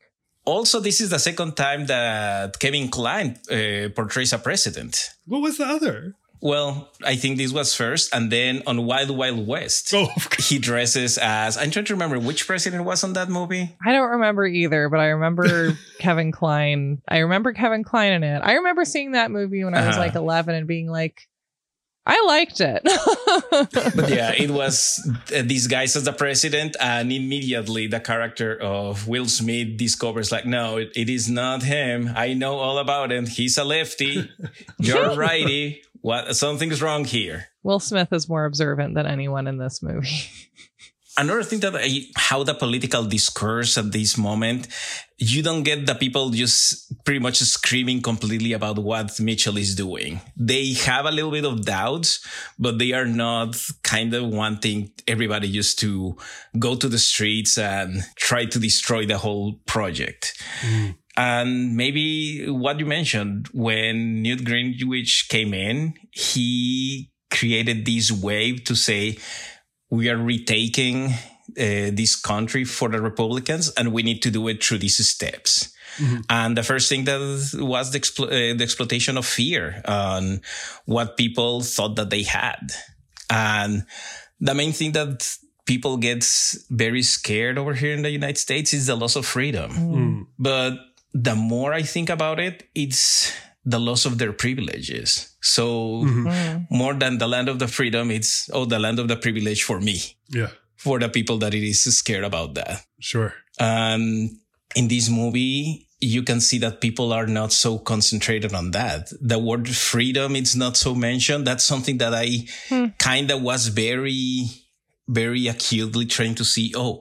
Also, 0.48 0.80
this 0.80 1.02
is 1.02 1.10
the 1.10 1.18
second 1.18 1.56
time 1.56 1.84
that 1.86 2.58
Kevin 2.58 2.88
Kline 2.88 3.38
uh, 3.50 3.90
portrays 3.94 4.32
a 4.32 4.38
president. 4.38 5.10
What 5.26 5.42
was 5.42 5.58
the 5.58 5.66
other? 5.66 6.14
Well, 6.40 6.90
I 7.04 7.16
think 7.16 7.36
this 7.36 7.52
was 7.52 7.74
first, 7.74 8.14
and 8.14 8.32
then 8.32 8.62
on 8.66 8.86
Wild 8.86 9.10
Wild 9.10 9.46
West, 9.46 9.92
oh, 9.92 10.08
he 10.38 10.58
dresses 10.58 11.18
as. 11.18 11.58
I'm 11.58 11.70
trying 11.70 11.84
to 11.84 11.92
remember 11.92 12.18
which 12.18 12.46
president 12.46 12.84
was 12.84 13.04
on 13.04 13.12
that 13.12 13.28
movie. 13.28 13.76
I 13.84 13.92
don't 13.92 14.08
remember 14.10 14.46
either, 14.46 14.88
but 14.88 15.00
I 15.00 15.08
remember 15.08 15.76
Kevin 15.98 16.32
Kline. 16.32 17.02
I 17.06 17.18
remember 17.18 17.52
Kevin 17.52 17.84
Kline 17.84 18.12
in 18.12 18.22
it. 18.22 18.38
I 18.38 18.54
remember 18.54 18.86
seeing 18.86 19.12
that 19.12 19.30
movie 19.30 19.64
when 19.64 19.74
I 19.74 19.86
was 19.86 19.96
uh-huh. 19.96 20.06
like 20.06 20.14
11 20.14 20.54
and 20.54 20.66
being 20.66 20.88
like, 20.88 21.28
I 22.10 22.24
liked 22.26 22.60
it. 22.62 22.82
but 23.94 24.08
yeah, 24.08 24.32
it 24.32 24.50
was 24.50 24.98
uh, 25.36 25.42
these 25.44 25.66
guys 25.66 25.94
as 25.94 26.04
the 26.04 26.12
president, 26.12 26.74
and 26.80 27.12
immediately 27.12 27.86
the 27.86 28.00
character 28.00 28.56
of 28.56 29.06
Will 29.06 29.26
Smith 29.26 29.76
discovers, 29.76 30.32
like, 30.32 30.46
no, 30.46 30.78
it, 30.78 30.90
it 30.96 31.10
is 31.10 31.28
not 31.28 31.62
him. 31.62 32.10
I 32.16 32.32
know 32.32 32.56
all 32.56 32.78
about 32.78 33.12
him. 33.12 33.26
He's 33.26 33.58
a 33.58 33.64
lefty. 33.64 34.30
You're 34.78 35.16
righty. 35.16 35.82
What? 36.00 36.34
Something's 36.34 36.80
wrong 36.80 37.04
here. 37.04 37.48
Will 37.62 37.80
Smith 37.80 38.08
is 38.12 38.26
more 38.26 38.46
observant 38.46 38.94
than 38.94 39.04
anyone 39.04 39.46
in 39.46 39.58
this 39.58 39.82
movie. 39.82 40.08
another 41.18 41.42
thing 41.42 41.60
that 41.60 41.76
I, 41.76 42.06
how 42.16 42.42
the 42.42 42.54
political 42.54 43.04
discourse 43.04 43.76
at 43.76 43.92
this 43.92 44.16
moment, 44.16 44.68
you 45.18 45.42
don't 45.42 45.64
get 45.64 45.84
the 45.84 45.96
people 45.96 46.30
just 46.30 47.04
pretty 47.04 47.18
much 47.18 47.38
screaming 47.38 48.00
completely 48.00 48.52
about 48.52 48.78
what 48.78 49.18
Mitchell 49.18 49.56
is 49.56 49.74
doing. 49.74 50.20
They 50.36 50.74
have 50.74 51.06
a 51.06 51.10
little 51.10 51.32
bit 51.32 51.44
of 51.44 51.64
doubts, 51.64 52.24
but 52.56 52.78
they 52.78 52.92
are 52.92 53.04
not 53.04 53.56
kind 53.82 54.14
of 54.14 54.28
wanting 54.28 54.92
everybody 55.08 55.50
just 55.50 55.78
to 55.80 56.16
go 56.58 56.76
to 56.76 56.88
the 56.88 56.98
streets 56.98 57.58
and 57.58 58.04
try 58.16 58.44
to 58.44 58.58
destroy 58.60 59.06
the 59.06 59.18
whole 59.18 59.54
project. 59.66 60.40
Mm. 60.60 60.96
And 61.16 61.76
maybe 61.76 62.48
what 62.48 62.78
you 62.78 62.86
mentioned 62.86 63.48
when 63.52 64.22
Newt 64.22 64.44
Gingrich 64.44 65.28
came 65.28 65.52
in, 65.52 65.94
he 66.12 67.10
created 67.32 67.84
this 67.84 68.12
wave 68.12 68.62
to 68.64 68.76
say, 68.76 69.18
we 69.90 70.08
are 70.10 70.16
retaking 70.16 71.14
uh, 71.58 71.90
this 71.92 72.16
country 72.16 72.64
for 72.64 72.88
the 72.88 73.00
Republicans, 73.00 73.70
and 73.76 73.92
we 73.92 74.02
need 74.02 74.22
to 74.22 74.30
do 74.30 74.48
it 74.48 74.62
through 74.62 74.78
these 74.78 75.06
steps. 75.06 75.72
Mm-hmm. 75.98 76.20
And 76.30 76.56
the 76.56 76.62
first 76.62 76.88
thing 76.88 77.04
that 77.04 77.18
was 77.58 77.90
the, 77.92 78.00
explo- 78.00 78.26
uh, 78.26 78.56
the 78.56 78.62
exploitation 78.62 79.16
of 79.18 79.26
fear 79.26 79.82
on 79.84 80.42
what 80.84 81.16
people 81.16 81.62
thought 81.62 81.96
that 81.96 82.10
they 82.10 82.22
had. 82.22 82.72
And 83.30 83.84
the 84.40 84.54
main 84.54 84.72
thing 84.72 84.92
that 84.92 85.38
people 85.64 85.96
get 85.96 86.24
very 86.70 87.02
scared 87.02 87.58
over 87.58 87.74
here 87.74 87.94
in 87.94 88.02
the 88.02 88.10
United 88.10 88.38
States 88.38 88.72
is 88.72 88.86
the 88.86 88.96
loss 88.96 89.16
of 89.16 89.26
freedom. 89.26 89.70
Mm. 89.72 90.26
But 90.38 90.78
the 91.12 91.34
more 91.34 91.72
I 91.72 91.82
think 91.82 92.10
about 92.10 92.38
it, 92.38 92.68
it's 92.74 93.32
the 93.64 93.78
loss 93.78 94.06
of 94.06 94.16
their 94.18 94.32
privileges. 94.32 95.36
So 95.42 96.04
mm-hmm. 96.04 96.26
Mm. 96.26 96.66
more 96.70 96.94
than 96.94 97.18
the 97.18 97.28
land 97.28 97.48
of 97.48 97.58
the 97.58 97.68
freedom, 97.68 98.10
it's 98.10 98.48
oh 98.52 98.64
the 98.64 98.78
land 98.78 98.98
of 98.98 99.08
the 99.08 99.16
privilege 99.16 99.62
for 99.62 99.80
me. 99.80 100.00
Yeah. 100.28 100.50
For 100.78 100.98
the 100.98 101.08
people 101.08 101.38
that 101.38 101.54
it 101.54 101.62
is 101.62 101.82
scared 101.82 102.24
about 102.24 102.54
that. 102.54 102.84
Sure. 103.00 103.34
And 103.58 104.30
in 104.76 104.88
this 104.88 105.10
movie, 105.10 105.88
you 106.00 106.22
can 106.22 106.40
see 106.40 106.58
that 106.58 106.80
people 106.80 107.12
are 107.12 107.26
not 107.26 107.52
so 107.52 107.78
concentrated 107.78 108.54
on 108.54 108.70
that. 108.70 109.10
The 109.20 109.38
word 109.38 109.68
freedom, 109.68 110.36
it's 110.36 110.54
not 110.54 110.76
so 110.76 110.94
mentioned. 110.94 111.46
That's 111.46 111.64
something 111.64 111.98
that 111.98 112.14
I 112.14 112.46
hmm. 112.68 112.86
kind 112.98 113.30
of 113.30 113.42
was 113.42 113.68
very, 113.68 114.46
very 115.08 115.48
acutely 115.48 116.06
trying 116.06 116.36
to 116.36 116.44
see. 116.44 116.72
Oh, 116.76 117.00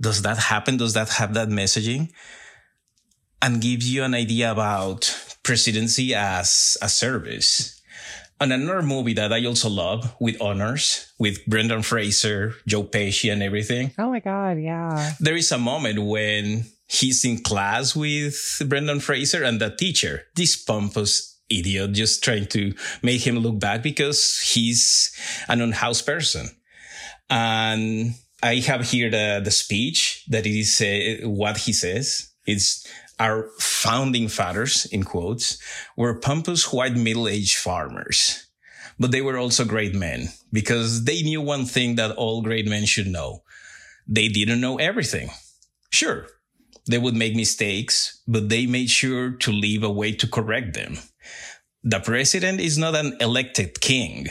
does 0.00 0.22
that 0.22 0.38
happen? 0.38 0.78
Does 0.78 0.94
that 0.94 1.10
have 1.10 1.34
that 1.34 1.48
messaging? 1.48 2.10
And 3.42 3.60
gives 3.60 3.92
you 3.92 4.02
an 4.04 4.14
idea 4.14 4.50
about 4.50 5.36
presidency 5.42 6.14
as 6.14 6.76
a 6.80 6.88
service. 6.88 7.79
And 8.40 8.54
another 8.54 8.82
movie 8.82 9.12
that 9.14 9.32
I 9.32 9.44
also 9.44 9.68
love 9.68 10.16
with 10.18 10.40
honors 10.40 11.12
with 11.18 11.44
Brendan 11.46 11.82
Fraser, 11.82 12.54
Joe 12.66 12.84
Pesci 12.84 13.30
and 13.30 13.42
everything. 13.42 13.92
Oh 13.98 14.08
my 14.08 14.20
God. 14.20 14.58
Yeah. 14.58 15.12
There 15.20 15.36
is 15.36 15.52
a 15.52 15.58
moment 15.58 15.98
when 15.98 16.64
he's 16.88 17.24
in 17.24 17.42
class 17.42 17.94
with 17.94 18.62
Brendan 18.66 19.00
Fraser 19.00 19.44
and 19.44 19.60
the 19.60 19.70
teacher, 19.70 20.22
this 20.34 20.56
pompous 20.56 21.38
idiot, 21.50 21.92
just 21.92 22.24
trying 22.24 22.46
to 22.46 22.72
make 23.02 23.26
him 23.26 23.38
look 23.38 23.60
bad 23.60 23.82
because 23.82 24.40
he's 24.40 25.12
an 25.48 25.60
unhoused 25.60 26.06
person. 26.06 26.48
And 27.28 28.14
I 28.42 28.56
have 28.56 28.88
here 28.88 29.10
the, 29.10 29.42
the 29.44 29.50
speech 29.50 30.24
that 30.28 30.46
is 30.46 30.80
uh, 30.80 31.28
what 31.28 31.58
he 31.58 31.74
says. 31.74 32.30
It's 32.46 32.86
our 33.20 33.50
founding 33.60 34.28
fathers, 34.28 34.86
in 34.86 35.04
quotes, 35.04 35.58
were 35.96 36.18
pompous 36.18 36.72
white 36.72 36.96
middle-aged 36.96 37.56
farmers. 37.56 38.48
But 38.98 39.12
they 39.12 39.20
were 39.20 39.38
also 39.38 39.64
great 39.64 39.94
men 39.94 40.30
because 40.52 41.04
they 41.04 41.22
knew 41.22 41.40
one 41.40 41.66
thing 41.66 41.94
that 41.96 42.16
all 42.16 42.42
great 42.42 42.66
men 42.66 42.86
should 42.86 43.06
know. 43.06 43.42
They 44.08 44.28
didn't 44.28 44.60
know 44.60 44.78
everything. 44.78 45.30
Sure, 45.90 46.26
they 46.88 46.98
would 46.98 47.14
make 47.14 47.36
mistakes, 47.36 48.22
but 48.26 48.48
they 48.48 48.66
made 48.66 48.90
sure 48.90 49.32
to 49.32 49.52
leave 49.52 49.82
a 49.82 49.90
way 49.90 50.12
to 50.12 50.26
correct 50.26 50.74
them. 50.74 50.98
The 51.82 52.00
president 52.00 52.60
is 52.60 52.76
not 52.76 52.94
an 52.94 53.16
elected 53.20 53.80
king, 53.80 54.28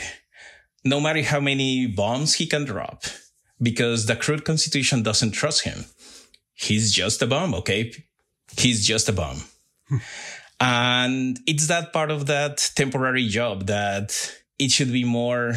no 0.84 1.00
matter 1.00 1.22
how 1.22 1.40
many 1.40 1.86
bombs 1.86 2.34
he 2.34 2.46
can 2.46 2.64
drop, 2.64 3.04
because 3.60 4.06
the 4.06 4.16
crude 4.16 4.44
constitution 4.44 5.02
doesn't 5.02 5.32
trust 5.32 5.64
him. 5.64 5.86
He's 6.54 6.92
just 6.92 7.22
a 7.22 7.26
bomb, 7.26 7.54
okay? 7.54 7.92
He's 8.58 8.86
just 8.86 9.08
a 9.08 9.12
bum. 9.12 9.42
and 10.60 11.38
it's 11.46 11.66
that 11.68 11.92
part 11.92 12.10
of 12.10 12.26
that 12.26 12.70
temporary 12.74 13.26
job 13.28 13.66
that 13.66 14.34
it 14.58 14.70
should 14.70 14.92
be 14.92 15.04
more 15.04 15.54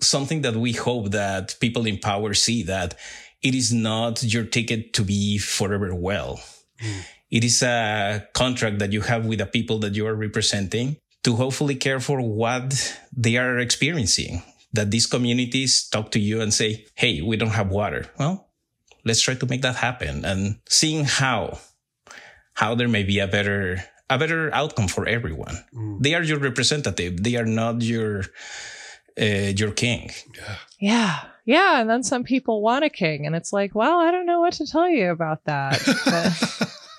something 0.00 0.42
that 0.42 0.56
we 0.56 0.72
hope 0.72 1.10
that 1.10 1.56
people 1.60 1.86
in 1.86 1.98
power 1.98 2.34
see 2.34 2.62
that 2.64 2.94
it 3.42 3.54
is 3.54 3.72
not 3.72 4.22
your 4.22 4.44
ticket 4.44 4.92
to 4.94 5.02
be 5.02 5.38
forever 5.38 5.94
well. 5.94 6.40
Mm. 6.82 7.04
It 7.30 7.44
is 7.44 7.62
a 7.62 8.26
contract 8.34 8.80
that 8.80 8.92
you 8.92 9.02
have 9.02 9.24
with 9.24 9.38
the 9.38 9.46
people 9.46 9.78
that 9.80 9.94
you 9.94 10.06
are 10.06 10.14
representing 10.14 10.96
to 11.22 11.36
hopefully 11.36 11.76
care 11.76 12.00
for 12.00 12.20
what 12.20 12.98
they 13.16 13.36
are 13.36 13.58
experiencing. 13.58 14.42
That 14.72 14.90
these 14.90 15.06
communities 15.06 15.88
talk 15.88 16.12
to 16.12 16.20
you 16.20 16.40
and 16.40 16.54
say, 16.54 16.86
Hey, 16.94 17.20
we 17.22 17.36
don't 17.36 17.50
have 17.50 17.70
water. 17.70 18.06
Well, 18.18 18.48
let's 19.04 19.20
try 19.20 19.34
to 19.34 19.46
make 19.46 19.62
that 19.62 19.76
happen 19.76 20.24
and 20.24 20.60
seeing 20.68 21.04
how, 21.04 21.58
how 22.54 22.74
there 22.74 22.88
may 22.88 23.02
be 23.02 23.18
a 23.18 23.26
better, 23.26 23.82
a 24.08 24.18
better 24.18 24.52
outcome 24.54 24.88
for 24.88 25.06
everyone. 25.06 25.56
Mm. 25.74 26.02
They 26.02 26.14
are 26.14 26.22
your 26.22 26.38
representative. 26.38 27.22
They 27.22 27.36
are 27.36 27.46
not 27.46 27.82
your, 27.82 28.24
uh, 29.20 29.52
your 29.56 29.72
king. 29.72 30.10
Yeah. 30.34 30.56
Yeah. 30.80 31.18
Yeah. 31.44 31.80
And 31.80 31.90
then 31.90 32.02
some 32.02 32.24
people 32.24 32.62
want 32.62 32.84
a 32.84 32.90
king. 32.90 33.26
And 33.26 33.34
it's 33.34 33.52
like, 33.52 33.74
well, 33.74 33.98
I 33.98 34.10
don't 34.10 34.26
know 34.26 34.40
what 34.40 34.54
to 34.54 34.66
tell 34.66 34.88
you 34.88 35.10
about 35.10 35.44
that. 35.44 35.80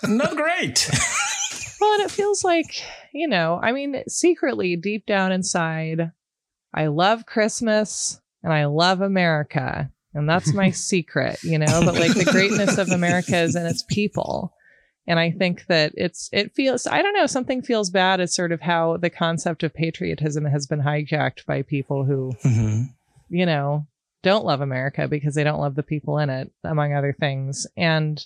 not 0.08 0.36
great. 0.36 0.90
well, 1.82 1.94
and 1.94 2.04
it 2.04 2.12
feels 2.12 2.44
like, 2.44 2.84
you 3.14 3.28
know, 3.28 3.60
I 3.62 3.72
mean, 3.72 4.04
secretly, 4.08 4.76
deep 4.76 5.06
down 5.06 5.32
inside, 5.32 6.12
I 6.74 6.88
love 6.88 7.26
Christmas 7.26 8.20
and 8.44 8.54
I 8.54 8.66
love 8.66 9.02
America. 9.02 9.92
And 10.14 10.30
that's 10.30 10.54
my 10.54 10.72
secret, 10.72 11.44
you 11.44 11.58
know, 11.58 11.82
but 11.86 11.96
like 11.96 12.14
the 12.14 12.26
greatness 12.26 12.78
of 12.78 12.90
America 12.90 13.38
is 13.38 13.56
in 13.56 13.66
its 13.66 13.84
people. 13.84 14.54
And 15.08 15.20
I 15.20 15.32
think 15.32 15.66
that 15.68 15.94
it's, 15.96 16.30
it 16.32 16.54
feels, 16.54 16.86
I 16.86 17.02
don't 17.02 17.16
know, 17.16 17.26
something 17.26 17.62
feels 17.62 17.90
bad 17.90 18.20
is 18.20 18.34
sort 18.34 18.52
of 18.52 18.62
how 18.62 18.98
the 18.98 19.10
concept 19.10 19.64
of 19.64 19.74
patriotism 19.74 20.46
has 20.46 20.68
been 20.68 20.82
hijacked 20.82 21.46
by 21.46 21.64
people 21.64 22.06
who, 22.06 22.34
mm-hmm. 22.44 22.84
you 23.30 23.46
know, 23.46 23.88
don't 24.24 24.46
love 24.46 24.62
America 24.62 25.08
because 25.08 25.34
they 25.34 25.44
don't 25.44 25.60
love 25.60 25.76
the 25.76 25.84
people 25.84 26.20
in 26.20 26.30
it, 26.30 26.52
among 26.64 26.94
other 26.94 27.14
things. 27.14 27.66
And 27.76 28.24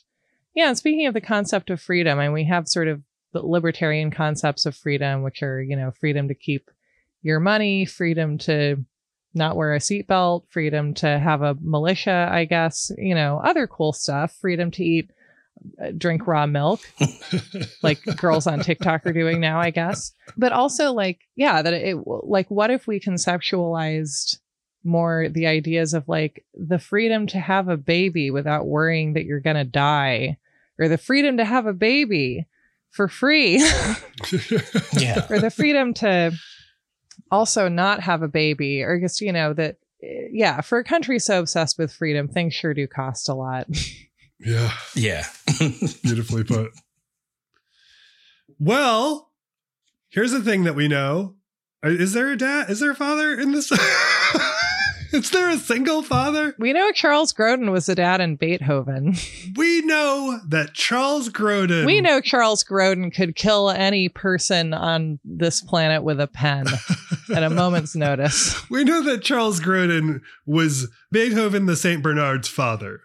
yeah, 0.54 0.68
and 0.68 0.78
speaking 0.78 1.08
of 1.08 1.14
the 1.14 1.22
concept 1.22 1.70
of 1.70 1.82
freedom, 1.82 2.20
and 2.20 2.34
we 2.34 2.46
have 2.46 2.68
sort 2.68 2.88
of 2.88 3.02
the 3.32 3.46
libertarian 3.46 4.12
concepts 4.12 4.66
of 4.66 4.76
freedom, 4.76 5.24
which 5.24 5.44
are, 5.44 5.62
you 5.62 5.76
know, 5.76 5.92
freedom 5.92 6.28
to 6.28 6.36
keep 6.36 6.70
your 7.22 7.40
money, 7.40 7.86
freedom 7.86 8.38
to 8.38 8.84
not 9.34 9.58
wear 9.58 9.76
a 9.76 9.80
seatbelt, 9.80 10.44
freedom 10.50 10.94
to 10.94 11.20
have 11.20 11.42
a 11.42 11.58
militia, 11.60 12.30
I 12.32 12.46
guess, 12.46 12.92
you 12.98 13.14
know, 13.14 13.42
other 13.44 13.68
cool 13.68 13.92
stuff, 13.92 14.34
freedom 14.40 14.72
to 14.72 14.84
eat 14.84 15.12
drink 15.98 16.28
raw 16.28 16.46
milk 16.46 16.80
like 17.84 18.04
girls 18.18 18.48
on 18.48 18.60
TikTok 18.60 19.06
are 19.06 19.14
doing 19.14 19.40
now, 19.40 19.60
I 19.60 19.72
guess. 19.72 20.12
But 20.38 20.52
also 20.52 20.94
like, 20.94 21.22
yeah, 21.36 21.62
that 21.62 21.74
it 21.74 21.98
like 22.06 22.50
what 22.50 22.72
if 22.72 22.88
we 22.88 23.00
conceptualized 23.00 24.38
more 24.84 25.28
the 25.30 25.48
ideas 25.48 25.94
of 25.94 26.08
like 26.08 26.46
the 26.54 26.80
freedom 26.80 27.28
to 27.28 27.40
have 27.40 27.68
a 27.68 27.78
baby 27.78 28.30
without 28.30 28.68
worrying 28.68 29.14
that 29.14 29.26
you're 29.26 29.40
going 29.40 29.56
to 29.56 29.64
die 29.64 30.38
or 30.80 30.88
the 30.88 30.98
freedom 30.98 31.38
to 31.38 31.46
have 31.46 31.66
a 31.66 31.74
baby 31.74 32.46
for 32.92 33.08
free. 33.08 33.58
yeah. 34.94 35.26
Or 35.30 35.40
the 35.40 35.52
freedom 35.54 35.94
to 35.96 36.32
also 37.32 37.68
not 37.68 38.02
have 38.02 38.22
a 38.22 38.28
baby 38.28 38.84
or 38.84 39.00
just, 39.00 39.22
you 39.22 39.34
know, 39.34 39.54
that 39.54 39.78
eh, 40.04 40.28
yeah, 40.32 40.62
for 40.62 40.80
a 40.80 40.84
country 40.84 41.20
so 41.20 41.40
obsessed 41.40 41.78
with 41.78 41.92
freedom, 41.92 42.28
things 42.28 42.54
sure 42.54 42.74
do 42.74 42.88
cost 42.88 43.28
a 43.28 43.34
lot. 43.34 43.68
Yeah. 44.40 44.72
Yeah. 44.96 45.26
Beautifully 46.04 46.44
put. 46.44 46.72
Well, 48.60 49.32
here's 50.10 50.32
the 50.32 50.42
thing 50.42 50.64
that 50.64 50.76
we 50.76 50.88
know. 50.88 51.36
Uh, 51.86 51.90
is 51.90 52.14
there 52.14 52.32
a 52.32 52.38
dad? 52.38 52.70
Is 52.70 52.80
there 52.80 52.92
a 52.92 52.96
father 52.96 53.40
in 53.40 53.52
this? 53.52 53.72
Is 55.14 55.30
there 55.30 55.50
a 55.50 55.58
single 55.58 56.04
father? 56.04 56.56
We 56.60 56.74
know 56.74 56.92
Charles 56.92 57.32
Grodin 57.32 57.72
was 57.72 57.86
the 57.86 57.96
dad 57.96 58.20
in 58.22 58.36
Beethoven. 58.36 59.16
We 59.56 59.82
know 59.84 60.40
that 60.50 60.74
Charles 60.74 61.30
Grodin. 61.30 61.86
We 61.86 62.02
know 62.02 62.20
Charles 62.20 62.62
Grodin 62.62 63.14
could 63.16 63.38
kill 63.38 63.70
any 63.70 64.10
person 64.10 64.74
on 64.74 65.20
this 65.24 65.62
planet 65.62 66.04
with 66.04 66.20
a 66.20 66.28
pen 66.28 66.66
at 67.34 67.44
a 67.44 67.50
moment's 67.50 67.96
notice. 67.96 68.70
We 68.70 68.84
know 68.84 69.02
that 69.04 69.22
Charles 69.22 69.62
Grodin 69.62 70.20
was 70.46 70.90
Beethoven 71.10 71.68
the 71.68 71.78
St. 71.78 72.04
Bernard's 72.04 72.50
father. 72.50 73.00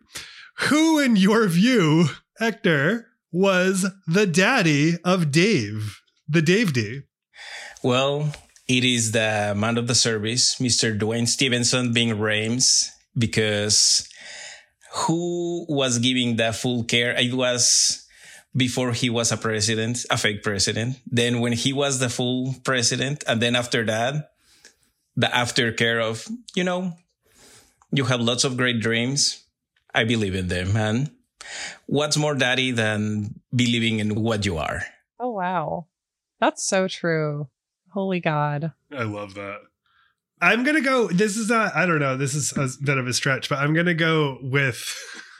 Who, 0.68 0.98
in 0.98 1.16
your 1.16 1.48
view, 1.48 2.08
Hector, 2.38 3.06
was 3.32 3.86
the 4.06 4.26
daddy 4.26 4.98
of 5.04 5.30
Dave, 5.30 6.02
the 6.28 6.42
Dave 6.42 6.74
D? 6.74 7.02
Well, 7.82 8.34
it 8.68 8.84
is 8.84 9.12
the 9.12 9.54
man 9.56 9.78
of 9.78 9.86
the 9.86 9.94
service, 9.94 10.56
Mr. 10.56 10.96
Duane 10.96 11.26
Stevenson, 11.26 11.94
Ving 11.94 12.10
Rhames, 12.10 12.90
because 13.16 14.06
who 14.92 15.64
was 15.66 15.98
giving 15.98 16.36
the 16.36 16.52
full 16.52 16.84
care? 16.84 17.18
It 17.18 17.32
was 17.32 18.06
before 18.54 18.92
he 18.92 19.08
was 19.08 19.32
a 19.32 19.38
president, 19.38 20.04
a 20.10 20.18
fake 20.18 20.42
president. 20.42 21.00
Then 21.06 21.40
when 21.40 21.54
he 21.54 21.72
was 21.72 22.00
the 22.00 22.10
full 22.10 22.54
president, 22.64 23.24
and 23.26 23.40
then 23.40 23.56
after 23.56 23.84
that, 23.86 24.32
the 25.16 25.28
aftercare 25.28 26.02
of, 26.02 26.28
you 26.54 26.64
know, 26.64 26.92
you 27.92 28.04
have 28.04 28.20
lots 28.20 28.44
of 28.44 28.58
great 28.58 28.80
dreams 28.80 29.42
I 29.94 30.04
believe 30.04 30.34
in 30.34 30.48
them. 30.48 30.76
And 30.76 31.10
what's 31.86 32.16
more 32.16 32.34
daddy 32.34 32.70
than 32.70 33.40
believing 33.54 33.98
in 33.98 34.14
what 34.14 34.46
you 34.46 34.58
are? 34.58 34.82
Oh, 35.18 35.30
wow. 35.30 35.86
That's 36.40 36.66
so 36.66 36.88
true. 36.88 37.48
Holy 37.92 38.20
God. 38.20 38.72
I 38.92 39.02
love 39.02 39.34
that. 39.34 39.60
I'm 40.40 40.64
going 40.64 40.76
to 40.76 40.82
go. 40.82 41.08
This 41.08 41.36
is 41.36 41.50
not, 41.50 41.74
I 41.74 41.84
don't 41.84 41.98
know. 41.98 42.16
This 42.16 42.34
is 42.34 42.56
a 42.56 42.68
bit 42.82 42.98
of 42.98 43.06
a 43.06 43.12
stretch, 43.12 43.48
but 43.48 43.58
I'm 43.58 43.74
going 43.74 43.86
to 43.86 43.94
go 43.94 44.38
with 44.40 44.96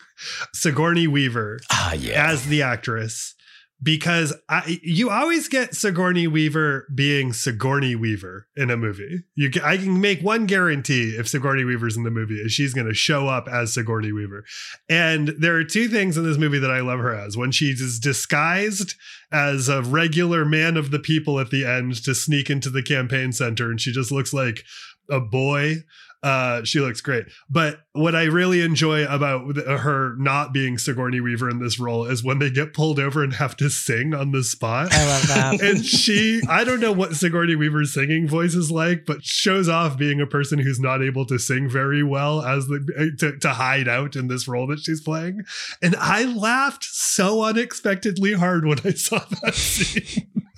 Sigourney 0.53 1.07
Weaver 1.07 1.61
ah, 1.71 1.95
yeah. 1.95 2.31
as 2.31 2.47
the 2.47 2.63
actress 2.63 3.35
because 3.83 4.35
I, 4.49 4.79
you 4.83 5.11
always 5.11 5.49
get 5.49 5.75
Sigourney 5.75 6.27
Weaver 6.27 6.87
being 6.95 7.33
Sigourney 7.33 7.95
Weaver 7.95 8.47
in 8.57 8.71
a 8.71 8.77
movie. 8.77 9.25
You 9.35 9.51
I 9.65 9.79
can 9.79 10.01
make 10.01 10.21
one 10.21 10.47
guarantee 10.47 11.17
if 11.19 11.29
Sigourney 11.29 11.65
Weaver's 11.65 11.97
in 11.97 12.03
the 12.03 12.11
movie 12.11 12.41
is 12.41 12.53
she's 12.53 12.75
going 12.75 12.89
to 12.89 12.95
show 12.95 13.29
up 13.29 13.49
as 13.49 13.73
Sigourney 13.73 14.13
Weaver. 14.13 14.45
And 14.89 15.29
there 15.39 15.57
are 15.57 15.65
two 15.65 15.89
things 15.89 16.17
in 16.17 16.25
this 16.25 16.39
movie 16.39 16.59
that 16.59 16.71
I 16.71 16.81
love 16.81 17.01
her 17.01 17.15
as. 17.15 17.37
When 17.37 17.53
she 17.53 17.67
is 17.67 17.99
disguised 17.99 18.95
as 19.33 19.69
a 19.69 19.83
regular 19.83 20.45
man 20.45 20.77
of 20.77 20.91
the 20.91 20.99
people 20.99 21.41
at 21.41 21.51
the 21.51 21.65
end 21.65 22.03
to 22.05 22.15
sneak 22.15 22.51
into 22.51 22.69
the 22.69 22.83
campaign 22.83 23.33
center 23.33 23.71
and 23.71 23.81
she 23.81 23.93
just 23.93 24.13
looks 24.13 24.33
like 24.33 24.65
a 25.09 25.21
boy 25.21 25.77
uh, 26.23 26.63
she 26.65 26.81
looks 26.81 27.01
great. 27.01 27.27
But 27.49 27.81
what 27.93 28.15
I 28.15 28.25
really 28.25 28.61
enjoy 28.61 29.07
about 29.07 29.57
her 29.57 30.15
not 30.19 30.53
being 30.53 30.77
Sigourney 30.77 31.21
Weaver 31.21 31.49
in 31.49 31.61
this 31.61 31.81
role 31.81 32.05
is 32.05 32.23
when 32.23 32.39
they 32.39 32.51
get 32.51 32.75
pulled 32.75 32.99
over 32.99 33.25
and 33.25 33.33
have 33.35 33.57
to 33.57 33.71
sing 33.71 34.15
on 34.15 34.33
the 34.33 34.45
spot. 34.45 34.93
I 34.93 35.07
love 35.07 35.29
that. 35.29 35.61
and 35.63 35.85
she, 35.85 36.43
I 36.49 36.65
don't 36.65 36.81
know 36.81 36.93
what 36.93 37.15
Sigourney 37.15 37.57
Weaver's 37.57 37.95
singing 37.95 38.29
voice 38.29 38.55
is 38.55 38.71
like, 38.71 39.07
but 39.07 39.25
shows 39.25 39.69
off 39.69 39.97
being 39.97 40.21
a 40.21 40.27
person 40.27 40.59
who's 40.59 40.81
not 40.81 41.03
able 41.03 41.25
to 41.27 41.39
sing 41.39 41.69
very 41.69 42.03
well 42.03 42.43
as 42.43 42.67
the 42.67 43.15
to, 43.19 43.39
to 43.39 43.49
hide 43.51 43.89
out 43.89 44.15
in 44.15 44.29
this 44.29 44.47
role 44.47 44.67
that 44.67 44.81
she's 44.81 45.01
playing. 45.01 45.43
And 45.81 45.97
I 45.97 46.25
laughed 46.25 46.85
so 46.85 47.43
unexpectedly 47.43 48.35
hard 48.35 48.67
when 48.67 48.79
I 48.85 48.91
saw 48.91 49.21
that 49.43 49.55
scene 49.55 50.50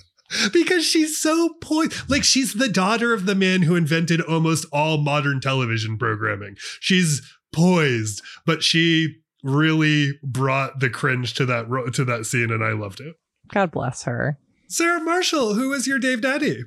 because 0.51 0.85
she's 0.85 1.17
so 1.17 1.55
poised. 1.61 2.09
Like 2.09 2.23
she's 2.23 2.53
the 2.53 2.69
daughter 2.69 3.13
of 3.13 3.25
the 3.25 3.35
man 3.35 3.63
who 3.63 3.75
invented 3.75 4.21
almost 4.21 4.65
all 4.71 4.97
modern 4.97 5.39
television 5.39 5.97
programming. 5.97 6.55
She's 6.79 7.21
poised, 7.53 8.21
but 8.45 8.63
she 8.63 9.15
really 9.43 10.19
brought 10.23 10.79
the 10.79 10.89
cringe 10.89 11.33
to 11.35 11.45
that 11.45 11.69
ro- 11.69 11.89
to 11.89 12.05
that 12.05 12.25
scene, 12.25 12.51
and 12.51 12.63
I 12.63 12.71
loved 12.71 12.99
it. 12.99 13.15
God 13.53 13.71
bless 13.71 14.03
her. 14.03 14.37
Sarah 14.69 15.01
Marshall, 15.01 15.53
who 15.53 15.73
is 15.73 15.85
your 15.85 15.99
Dave 15.99 16.21
Daddy? 16.21 16.63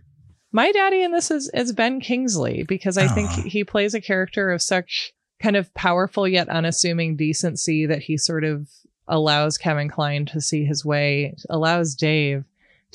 My 0.52 0.70
daddy 0.72 1.02
in 1.02 1.12
this 1.12 1.30
is 1.30 1.50
is 1.52 1.72
Ben 1.72 2.00
Kingsley 2.00 2.62
because 2.62 2.96
I 2.96 3.08
think 3.08 3.30
ah. 3.32 3.42
he 3.44 3.64
plays 3.64 3.94
a 3.94 4.00
character 4.00 4.52
of 4.52 4.62
such 4.62 5.12
kind 5.42 5.56
of 5.56 5.72
powerful 5.74 6.26
yet 6.26 6.48
unassuming 6.48 7.16
decency 7.16 7.86
that 7.86 8.02
he 8.02 8.16
sort 8.16 8.44
of 8.44 8.68
allows 9.08 9.58
Kevin 9.58 9.88
Kline 9.88 10.26
to 10.26 10.40
see 10.40 10.64
his 10.64 10.84
way, 10.84 11.34
allows 11.50 11.94
Dave 11.94 12.44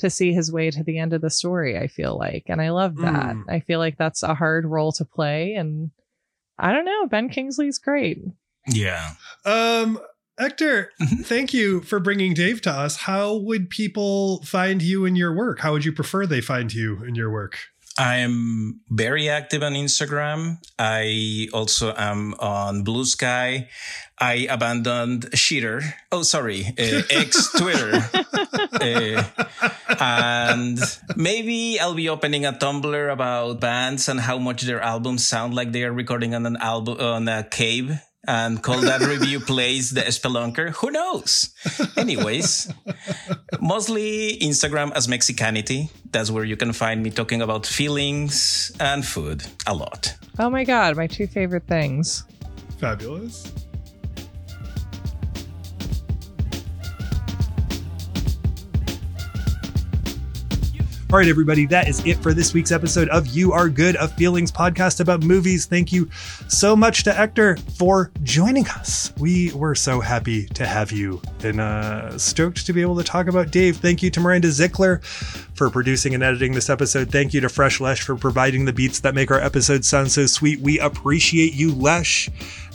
to 0.02 0.10
see 0.10 0.32
his 0.32 0.52
way 0.52 0.70
to 0.70 0.84
the 0.84 0.98
end 0.98 1.12
of 1.12 1.20
the 1.22 1.30
story, 1.30 1.76
I 1.78 1.86
feel 1.88 2.16
like. 2.16 2.44
And 2.46 2.60
I 2.60 2.70
love 2.70 2.96
that. 2.98 3.34
Mm. 3.34 3.44
I 3.48 3.60
feel 3.60 3.78
like 3.80 3.96
that's 3.98 4.22
a 4.22 4.34
hard 4.34 4.64
role 4.66 4.92
to 4.92 5.04
play. 5.04 5.54
And 5.54 5.90
I 6.58 6.72
don't 6.72 6.84
know, 6.84 7.06
Ben 7.08 7.28
Kingsley's 7.28 7.78
great. 7.78 8.18
Yeah. 8.68 9.10
Um, 9.44 9.98
Hector, 10.38 10.90
Mhm. 11.00 11.24
thank 11.26 11.52
you 11.52 11.80
for 11.82 12.00
bringing 12.00 12.34
Dave 12.34 12.60
to 12.62 12.70
us. 12.70 12.96
How 12.98 13.34
would 13.36 13.68
people 13.70 14.42
find 14.44 14.80
you 14.82 15.04
in 15.04 15.16
your 15.16 15.34
work? 15.34 15.60
How 15.60 15.72
would 15.72 15.84
you 15.84 15.92
prefer 15.92 16.26
they 16.26 16.40
find 16.40 16.72
you 16.72 17.02
in 17.04 17.14
your 17.14 17.30
work? 17.30 17.58
I'm 17.98 18.80
very 18.88 19.28
active 19.28 19.62
on 19.62 19.74
Instagram. 19.74 20.56
I 20.78 21.48
also 21.52 21.94
am 21.96 22.32
on 22.38 22.84
Blue 22.84 23.04
Sky. 23.04 23.68
I 24.18 24.46
abandoned 24.48 25.30
Sheeter. 25.32 25.82
Oh, 26.10 26.22
sorry, 26.22 26.68
uh, 26.78 27.02
ex 27.10 27.52
Twitter. 27.52 27.92
Uh, 28.82 29.22
and 30.02 30.78
maybe 31.16 31.78
I'll 31.78 31.94
be 31.94 32.08
opening 32.08 32.44
a 32.44 32.52
Tumblr 32.52 33.12
about 33.12 33.60
bands 33.60 34.08
and 34.08 34.18
how 34.20 34.38
much 34.38 34.62
their 34.62 34.80
albums 34.80 35.24
sound 35.26 35.54
like 35.54 35.72
they 35.72 35.84
are 35.84 35.92
recording 35.92 36.34
on 36.34 36.44
an 36.46 36.56
album 36.56 36.98
on 37.00 37.28
a 37.28 37.44
cave 37.44 37.98
and 38.26 38.62
call 38.62 38.80
that 38.80 39.00
review 39.14 39.40
plays 39.40 39.90
the 39.90 40.02
spelunker 40.02 40.70
who 40.70 40.90
knows 40.90 41.50
anyways 41.96 42.70
mostly 43.60 44.38
instagram 44.40 44.92
as 44.94 45.08
mexicanity 45.08 45.90
that's 46.12 46.30
where 46.30 46.44
you 46.44 46.56
can 46.56 46.72
find 46.72 47.02
me 47.02 47.10
talking 47.10 47.42
about 47.42 47.66
feelings 47.66 48.70
and 48.78 49.04
food 49.04 49.42
a 49.66 49.74
lot 49.74 50.14
Oh 50.38 50.48
my 50.48 50.64
God, 50.64 50.96
my 50.96 51.06
two 51.06 51.26
favorite 51.26 51.66
things. 51.68 52.24
Fabulous. 52.78 53.52
All 61.12 61.18
right, 61.18 61.28
everybody, 61.28 61.66
that 61.66 61.88
is 61.88 62.02
it 62.06 62.16
for 62.22 62.32
this 62.32 62.54
week's 62.54 62.72
episode 62.72 63.10
of 63.10 63.26
You 63.26 63.52
Are 63.52 63.68
Good, 63.68 63.96
a 63.96 64.08
Feelings 64.08 64.50
podcast 64.50 64.98
about 64.98 65.22
movies. 65.22 65.66
Thank 65.66 65.92
you 65.92 66.08
so 66.48 66.74
much 66.74 67.04
to 67.04 67.12
Hector 67.12 67.58
for 67.76 68.10
joining 68.22 68.66
us. 68.68 69.12
We 69.18 69.52
were 69.52 69.74
so 69.74 70.00
happy 70.00 70.46
to 70.46 70.64
have 70.64 70.90
you 70.90 71.20
and 71.44 71.60
uh, 71.60 72.16
stoked 72.16 72.64
to 72.64 72.72
be 72.72 72.80
able 72.80 72.96
to 72.96 73.04
talk 73.04 73.26
about 73.26 73.50
Dave. 73.50 73.76
Thank 73.76 74.02
you 74.02 74.08
to 74.08 74.20
Miranda 74.20 74.48
Zickler 74.48 75.04
for 75.54 75.68
producing 75.68 76.14
and 76.14 76.22
editing 76.22 76.54
this 76.54 76.70
episode. 76.70 77.10
Thank 77.12 77.34
you 77.34 77.42
to 77.42 77.50
Fresh 77.50 77.78
Lesh 77.78 78.00
for 78.00 78.16
providing 78.16 78.64
the 78.64 78.72
beats 78.72 79.00
that 79.00 79.14
make 79.14 79.30
our 79.30 79.40
episodes 79.40 79.86
sound 79.86 80.10
so 80.10 80.24
sweet. 80.24 80.60
We 80.60 80.80
appreciate 80.80 81.52
you, 81.52 81.74
Lesh. 81.74 82.30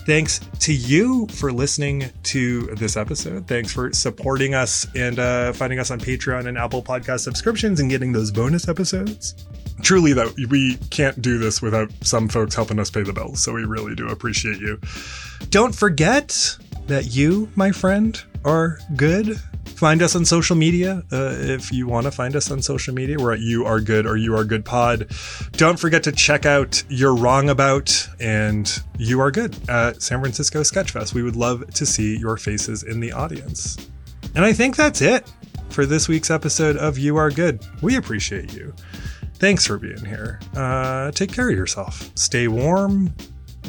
Thanks 0.07 0.39
to 0.59 0.73
you 0.73 1.27
for 1.27 1.51
listening 1.51 2.09
to 2.23 2.61
this 2.75 2.95
episode. 2.95 3.45
Thanks 3.45 3.73
for 3.73 3.91
supporting 3.91 4.53
us 4.53 4.87
and 4.95 5.19
uh, 5.19 5.51
finding 5.51 5.79
us 5.79 5.91
on 5.91 5.99
Patreon 5.99 6.47
and 6.47 6.57
Apple 6.57 6.81
Podcast 6.81 7.19
subscriptions 7.19 7.81
and 7.81 7.89
getting 7.89 8.13
those 8.13 8.31
bonus 8.31 8.69
episodes. 8.69 9.35
Truly, 9.81 10.13
though, 10.13 10.31
we 10.49 10.77
can't 10.91 11.21
do 11.21 11.37
this 11.37 11.61
without 11.61 11.91
some 12.03 12.29
folks 12.29 12.55
helping 12.55 12.79
us 12.79 12.89
pay 12.89 13.03
the 13.03 13.11
bills. 13.11 13.43
So 13.43 13.51
we 13.51 13.65
really 13.65 13.95
do 13.95 14.07
appreciate 14.07 14.61
you. 14.61 14.79
Don't 15.49 15.75
forget 15.75 16.57
that 16.87 17.13
you, 17.13 17.49
my 17.57 17.73
friend, 17.73 18.17
are 18.45 18.79
good. 18.95 19.37
Find 19.75 20.01
us 20.01 20.15
on 20.15 20.25
social 20.25 20.55
media 20.55 21.03
uh, 21.11 21.35
if 21.37 21.71
you 21.71 21.87
want 21.87 22.05
to 22.05 22.11
find 22.11 22.35
us 22.35 22.49
on 22.49 22.61
social 22.61 22.93
media. 22.93 23.17
We're 23.19 23.33
at 23.33 23.39
You 23.39 23.65
Are 23.65 23.79
Good 23.79 24.05
or 24.05 24.17
You 24.17 24.35
Are 24.35 24.43
Good 24.43 24.65
Pod. 24.65 25.11
Don't 25.51 25.79
forget 25.79 26.03
to 26.03 26.11
check 26.11 26.45
out 26.45 26.83
You're 26.89 27.15
Wrong 27.15 27.49
About 27.49 28.07
and 28.19 28.81
You 28.97 29.21
Are 29.21 29.31
Good 29.31 29.55
at 29.69 30.01
San 30.01 30.19
Francisco 30.19 30.61
Sketchfest. 30.61 31.13
We 31.13 31.21
would 31.21 31.35
love 31.35 31.71
to 31.75 31.85
see 31.85 32.17
your 32.17 32.37
faces 32.37 32.83
in 32.83 32.99
the 32.99 33.11
audience. 33.11 33.77
And 34.35 34.43
I 34.43 34.53
think 34.53 34.75
that's 34.75 35.01
it 35.01 35.31
for 35.69 35.85
this 35.85 36.07
week's 36.07 36.31
episode 36.31 36.77
of 36.77 36.97
You 36.97 37.17
Are 37.17 37.29
Good. 37.29 37.63
We 37.81 37.97
appreciate 37.97 38.53
you. 38.53 38.73
Thanks 39.35 39.67
for 39.67 39.77
being 39.77 40.03
here. 40.03 40.39
Uh, 40.55 41.11
take 41.11 41.31
care 41.31 41.49
of 41.49 41.55
yourself. 41.55 42.09
Stay 42.15 42.47
warm. 42.47 43.13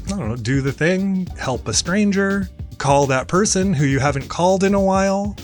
I 0.07 0.17
don't 0.17 0.29
know, 0.31 0.37
do 0.37 0.63
the 0.63 0.73
thing, 0.73 1.27
help 1.39 1.69
a 1.69 1.75
stranger, 1.75 2.49
call 2.79 3.07
that 3.09 3.29
person 3.29 3.75
who 3.75 3.85
you 3.85 3.99
haven't 3.99 4.29
called 4.29 4.65
in 4.65 4.73
a 4.73 4.81
while, 4.81 5.37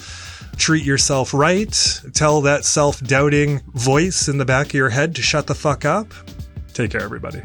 treat 0.54 0.84
yourself 0.84 1.34
right, 1.34 2.00
tell 2.12 2.40
that 2.42 2.64
self 2.64 3.00
doubting 3.00 3.60
voice 3.74 4.28
in 4.28 4.38
the 4.38 4.44
back 4.44 4.68
of 4.68 4.74
your 4.74 4.90
head 4.90 5.14
to 5.16 5.22
shut 5.22 5.46
the 5.46 5.54
fuck 5.54 5.84
up. 5.84 6.12
Take 6.72 6.90
care, 6.90 7.02
everybody. 7.02 7.42